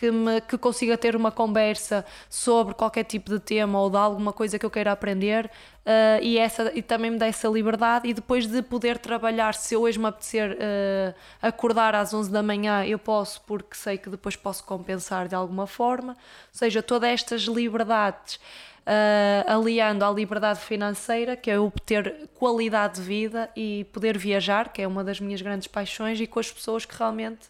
que, 0.03 0.11
me, 0.11 0.41
que 0.41 0.57
consiga 0.57 0.97
ter 0.97 1.15
uma 1.15 1.31
conversa 1.31 2.03
sobre 2.29 2.73
qualquer 2.73 3.05
tipo 3.05 3.29
de 3.29 3.39
tema 3.39 3.79
ou 3.79 3.89
de 3.89 3.95
alguma 3.95 4.33
coisa 4.33 4.59
que 4.59 4.65
eu 4.65 4.69
queira 4.69 4.91
aprender 4.91 5.45
uh, 5.45 6.21
e, 6.21 6.37
essa, 6.37 6.73
e 6.75 6.81
também 6.81 7.09
me 7.09 7.17
dá 7.17 7.25
essa 7.25 7.47
liberdade 7.47 8.09
e 8.09 8.13
depois 8.13 8.45
de 8.45 8.61
poder 8.61 8.97
trabalhar, 8.97 9.53
se 9.53 9.75
eu 9.75 9.83
hoje 9.83 9.97
me 9.97 10.07
apetecer 10.07 10.57
uh, 10.57 11.15
acordar 11.41 11.95
às 11.95 12.13
11 12.13 12.29
da 12.29 12.43
manhã, 12.43 12.85
eu 12.85 12.99
posso 12.99 13.41
porque 13.43 13.77
sei 13.77 13.97
que 13.97 14.09
depois 14.09 14.35
posso 14.35 14.65
compensar 14.65 15.29
de 15.29 15.35
alguma 15.35 15.65
forma, 15.67 16.11
ou 16.11 16.17
seja, 16.51 16.83
todas 16.83 17.09
estas 17.09 17.43
liberdades 17.43 18.35
uh, 18.35 19.49
aliando 19.49 20.03
à 20.03 20.11
liberdade 20.11 20.59
financeira, 20.59 21.37
que 21.37 21.49
é 21.49 21.57
obter 21.57 22.27
qualidade 22.33 22.95
de 22.95 23.03
vida 23.03 23.49
e 23.55 23.85
poder 23.93 24.17
viajar, 24.17 24.73
que 24.73 24.81
é 24.81 24.87
uma 24.87 25.01
das 25.01 25.21
minhas 25.21 25.41
grandes 25.41 25.67
paixões, 25.69 26.19
e 26.19 26.27
com 26.27 26.41
as 26.41 26.51
pessoas 26.51 26.83
que 26.83 26.93
realmente 26.93 27.47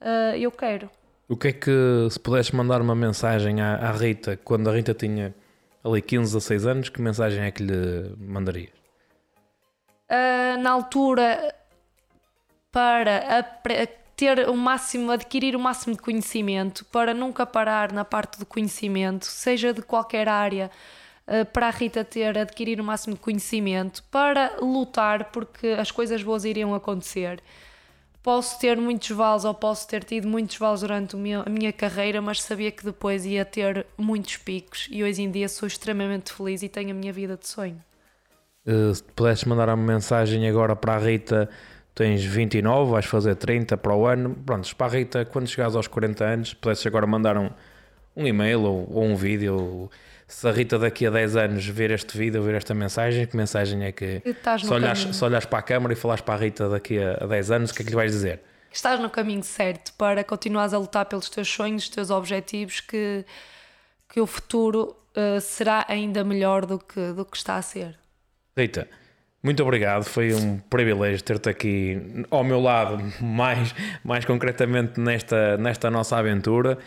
uh, 0.00 0.34
eu 0.34 0.50
quero. 0.50 0.88
O 1.28 1.36
que 1.36 1.48
é 1.48 1.52
que, 1.52 2.08
se 2.10 2.20
pudesses 2.20 2.52
mandar 2.52 2.80
uma 2.80 2.94
mensagem 2.94 3.60
à, 3.60 3.76
à, 3.76 3.92
Rita, 3.92 4.38
quando 4.44 4.68
a 4.68 4.72
Rita 4.72 4.92
tinha 4.92 5.34
ali 5.82 6.02
15 6.02 6.36
a 6.36 6.40
6 6.40 6.66
anos, 6.66 6.88
que 6.88 7.00
mensagem 7.00 7.44
é 7.44 7.50
que 7.50 7.62
lhe 7.62 8.14
mandarias? 8.18 8.72
Uh, 10.10 10.60
na 10.60 10.70
altura, 10.70 11.54
para 12.70 13.22
ter 14.16 14.48
o 14.48 14.56
máximo, 14.56 15.10
adquirir 15.10 15.56
o 15.56 15.58
máximo 15.58 15.96
de 15.96 16.02
conhecimento, 16.02 16.84
para 16.86 17.14
nunca 17.14 17.46
parar 17.46 17.92
na 17.92 18.04
parte 18.04 18.38
do 18.38 18.46
conhecimento, 18.46 19.24
seja 19.24 19.72
de 19.72 19.82
qualquer 19.82 20.28
área, 20.28 20.70
eh, 21.26 21.44
para 21.44 21.68
a 21.68 21.70
Rita 21.70 22.04
ter, 22.04 22.36
adquirir 22.38 22.80
o 22.80 22.84
máximo 22.84 23.14
de 23.14 23.20
conhecimento, 23.20 24.04
para 24.10 24.56
lutar 24.60 25.30
porque 25.32 25.68
as 25.68 25.90
coisas 25.90 26.22
boas 26.22 26.44
iriam 26.44 26.74
acontecer. 26.74 27.42
Posso 28.24 28.58
ter 28.58 28.78
muitos 28.78 29.10
vales 29.10 29.44
ou 29.44 29.52
posso 29.52 29.86
ter 29.86 30.02
tido 30.02 30.26
muitos 30.26 30.56
vales 30.56 30.80
durante 30.80 31.14
a 31.14 31.50
minha 31.50 31.70
carreira, 31.74 32.22
mas 32.22 32.40
sabia 32.40 32.70
que 32.70 32.82
depois 32.82 33.26
ia 33.26 33.44
ter 33.44 33.84
muitos 33.98 34.38
picos 34.38 34.88
e 34.90 35.04
hoje 35.04 35.20
em 35.20 35.30
dia 35.30 35.46
sou 35.46 35.66
extremamente 35.66 36.32
feliz 36.32 36.62
e 36.62 36.68
tenho 36.70 36.92
a 36.92 36.94
minha 36.94 37.12
vida 37.12 37.36
de 37.36 37.46
sonho. 37.46 37.78
Uh, 38.66 38.94
se 38.94 39.02
pudesses 39.02 39.44
mandar 39.44 39.68
uma 39.68 39.76
mensagem 39.76 40.48
agora 40.48 40.74
para 40.74 40.94
a 40.94 40.98
Rita 40.98 41.50
tens 41.94 42.24
29, 42.24 42.92
vais 42.92 43.04
fazer 43.04 43.34
30 43.34 43.76
para 43.76 43.94
o 43.94 44.06
ano. 44.06 44.34
Pronto, 44.46 44.74
para 44.74 44.86
a 44.86 44.90
Rita, 44.90 45.24
quando 45.26 45.46
chegares 45.46 45.76
aos 45.76 45.86
40 45.86 46.24
anos, 46.24 46.54
pudesses 46.54 46.86
agora 46.86 47.06
mandar 47.06 47.36
um, 47.36 47.50
um 48.16 48.26
e-mail 48.26 48.62
ou, 48.62 48.90
ou 48.90 49.04
um 49.04 49.14
vídeo. 49.14 49.54
Ou, 49.54 49.90
se 50.26 50.48
a 50.48 50.52
Rita 50.52 50.78
daqui 50.78 51.06
a 51.06 51.10
10 51.10 51.36
anos 51.36 51.66
ver 51.66 51.90
este 51.90 52.16
vídeo, 52.16 52.42
ver 52.42 52.54
esta 52.54 52.74
mensagem, 52.74 53.26
que 53.26 53.36
mensagem 53.36 53.84
é 53.84 53.92
que. 53.92 54.22
Se 54.58 54.72
olhas, 54.72 54.98
se 54.98 55.24
olhas 55.24 55.44
para 55.44 55.58
a 55.58 55.62
câmara 55.62 55.92
e 55.92 55.96
falares 55.96 56.22
para 56.22 56.34
a 56.34 56.38
Rita 56.38 56.68
daqui 56.68 56.98
a 56.98 57.26
10 57.26 57.50
anos, 57.50 57.70
o 57.70 57.74
que 57.74 57.82
é 57.82 57.84
que 57.84 57.90
lhe 57.90 57.96
vais 57.96 58.10
dizer? 58.10 58.40
Estás 58.72 58.98
no 58.98 59.10
caminho 59.10 59.42
certo 59.42 59.92
para 59.94 60.24
continuares 60.24 60.74
a 60.74 60.78
lutar 60.78 61.06
pelos 61.06 61.28
teus 61.28 61.48
sonhos, 61.48 61.84
os 61.84 61.88
teus 61.90 62.10
objetivos, 62.10 62.80
que, 62.80 63.24
que 64.08 64.20
o 64.20 64.26
futuro 64.26 64.96
uh, 65.16 65.40
será 65.40 65.84
ainda 65.88 66.24
melhor 66.24 66.66
do 66.66 66.78
que, 66.78 67.12
do 67.12 67.24
que 67.24 67.36
está 67.36 67.56
a 67.56 67.62
ser. 67.62 67.96
Rita, 68.56 68.88
muito 69.42 69.62
obrigado, 69.62 70.04
foi 70.04 70.34
um 70.34 70.58
privilégio 70.58 71.22
ter-te 71.22 71.50
aqui 71.50 72.24
ao 72.30 72.42
meu 72.42 72.60
lado, 72.60 72.98
mais, 73.22 73.74
mais 74.02 74.24
concretamente 74.24 74.98
nesta, 74.98 75.56
nesta 75.58 75.90
nossa 75.90 76.16
aventura. 76.16 76.78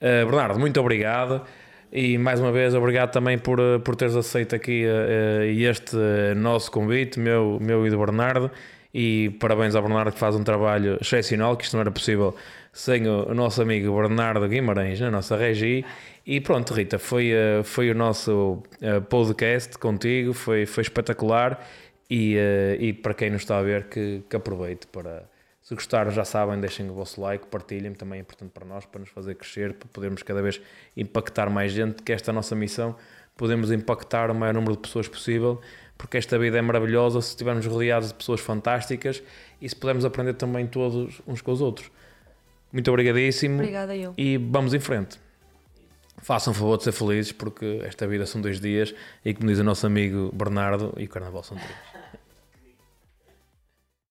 Uh, 0.00 0.26
Bernardo, 0.26 0.58
muito 0.58 0.80
obrigado 0.80 1.44
e 1.92 2.18
mais 2.18 2.40
uma 2.40 2.52
vez 2.52 2.74
obrigado 2.74 3.10
também 3.10 3.38
por, 3.38 3.58
eh, 3.58 3.78
por 3.78 3.96
teres 3.96 4.14
aceito 4.14 4.54
aqui 4.54 4.84
uh, 4.84 5.42
este 5.44 5.96
nosso 6.36 6.70
convite, 6.70 7.18
meu, 7.18 7.58
meu 7.60 7.86
e 7.86 7.90
do 7.90 7.98
Bernardo. 7.98 8.50
E 8.92 9.30
parabéns 9.40 9.74
ao 9.74 9.82
Bernardo 9.82 10.12
que 10.12 10.18
faz 10.18 10.34
um 10.34 10.42
trabalho 10.42 10.98
excepcional, 11.00 11.56
que 11.56 11.64
isto 11.64 11.74
não 11.74 11.80
era 11.82 11.90
possível 11.90 12.34
sem 12.72 13.06
o, 13.06 13.34
nosso 13.34 13.60
amigo 13.62 13.94
Bernardo 13.94 14.48
Guimarães, 14.48 15.00
na 15.00 15.10
nossa 15.10 15.36
regi. 15.36 15.84
E 16.26 16.40
pronto, 16.40 16.74
Rita, 16.74 16.98
foi, 16.98 17.32
foi 17.64 17.90
o 17.90 17.94
nosso 17.94 18.62
podcast 19.08 19.78
contigo, 19.78 20.32
foi, 20.32 20.66
foi 20.66 20.82
espetacular 20.82 21.66
e, 22.10 22.36
e 22.78 22.92
para 22.92 23.14
quem 23.14 23.30
nos 23.30 23.42
está 23.42 23.58
a 23.58 23.62
ver, 23.62 23.84
que, 23.84 24.22
que 24.28 24.36
aproveite 24.36 24.86
para. 24.86 25.37
Se 25.68 25.74
gostaram, 25.74 26.10
já 26.10 26.24
sabem, 26.24 26.58
deixem 26.58 26.88
o 26.88 26.94
vosso 26.94 27.20
like, 27.20 27.46
partilhem, 27.48 27.92
também 27.92 28.20
é 28.20 28.22
importante 28.22 28.52
para 28.52 28.64
nós, 28.64 28.86
para 28.86 29.00
nos 29.00 29.10
fazer 29.10 29.34
crescer, 29.34 29.74
para 29.74 29.86
podermos 29.92 30.22
cada 30.22 30.40
vez 30.40 30.58
impactar 30.96 31.50
mais 31.50 31.72
gente, 31.72 32.02
que 32.02 32.10
esta 32.10 32.30
é 32.30 32.32
a 32.32 32.34
nossa 32.34 32.56
missão, 32.56 32.96
podemos 33.36 33.70
impactar 33.70 34.30
o 34.30 34.34
maior 34.34 34.54
número 34.54 34.76
de 34.76 34.78
pessoas 34.78 35.06
possível, 35.08 35.60
porque 35.98 36.16
esta 36.16 36.38
vida 36.38 36.56
é 36.56 36.62
maravilhosa 36.62 37.20
se 37.20 37.28
estivermos 37.28 37.66
rodeados 37.66 38.08
de 38.08 38.14
pessoas 38.14 38.40
fantásticas 38.40 39.22
e 39.60 39.68
se 39.68 39.76
pudermos 39.76 40.06
aprender 40.06 40.32
também 40.32 40.66
todos 40.66 41.20
uns 41.26 41.42
com 41.42 41.52
os 41.52 41.60
outros. 41.60 41.90
Muito 42.72 42.88
obrigadíssimo. 42.88 43.56
Obrigada 43.56 43.94
eu. 43.94 44.14
E 44.16 44.38
vamos 44.38 44.72
em 44.72 44.80
frente. 44.80 45.20
Façam 46.16 46.54
favor 46.54 46.78
de 46.78 46.84
ser 46.84 46.92
felizes, 46.92 47.32
porque 47.32 47.82
esta 47.84 48.06
vida 48.06 48.24
são 48.24 48.40
dois 48.40 48.58
dias 48.58 48.94
e, 49.22 49.34
como 49.34 49.48
diz 49.48 49.58
o 49.58 49.64
nosso 49.64 49.86
amigo 49.86 50.30
Bernardo, 50.34 50.94
e 50.96 51.04
o 51.04 51.08
Carnaval 51.10 51.42
são 51.42 51.58
três. 51.58 51.97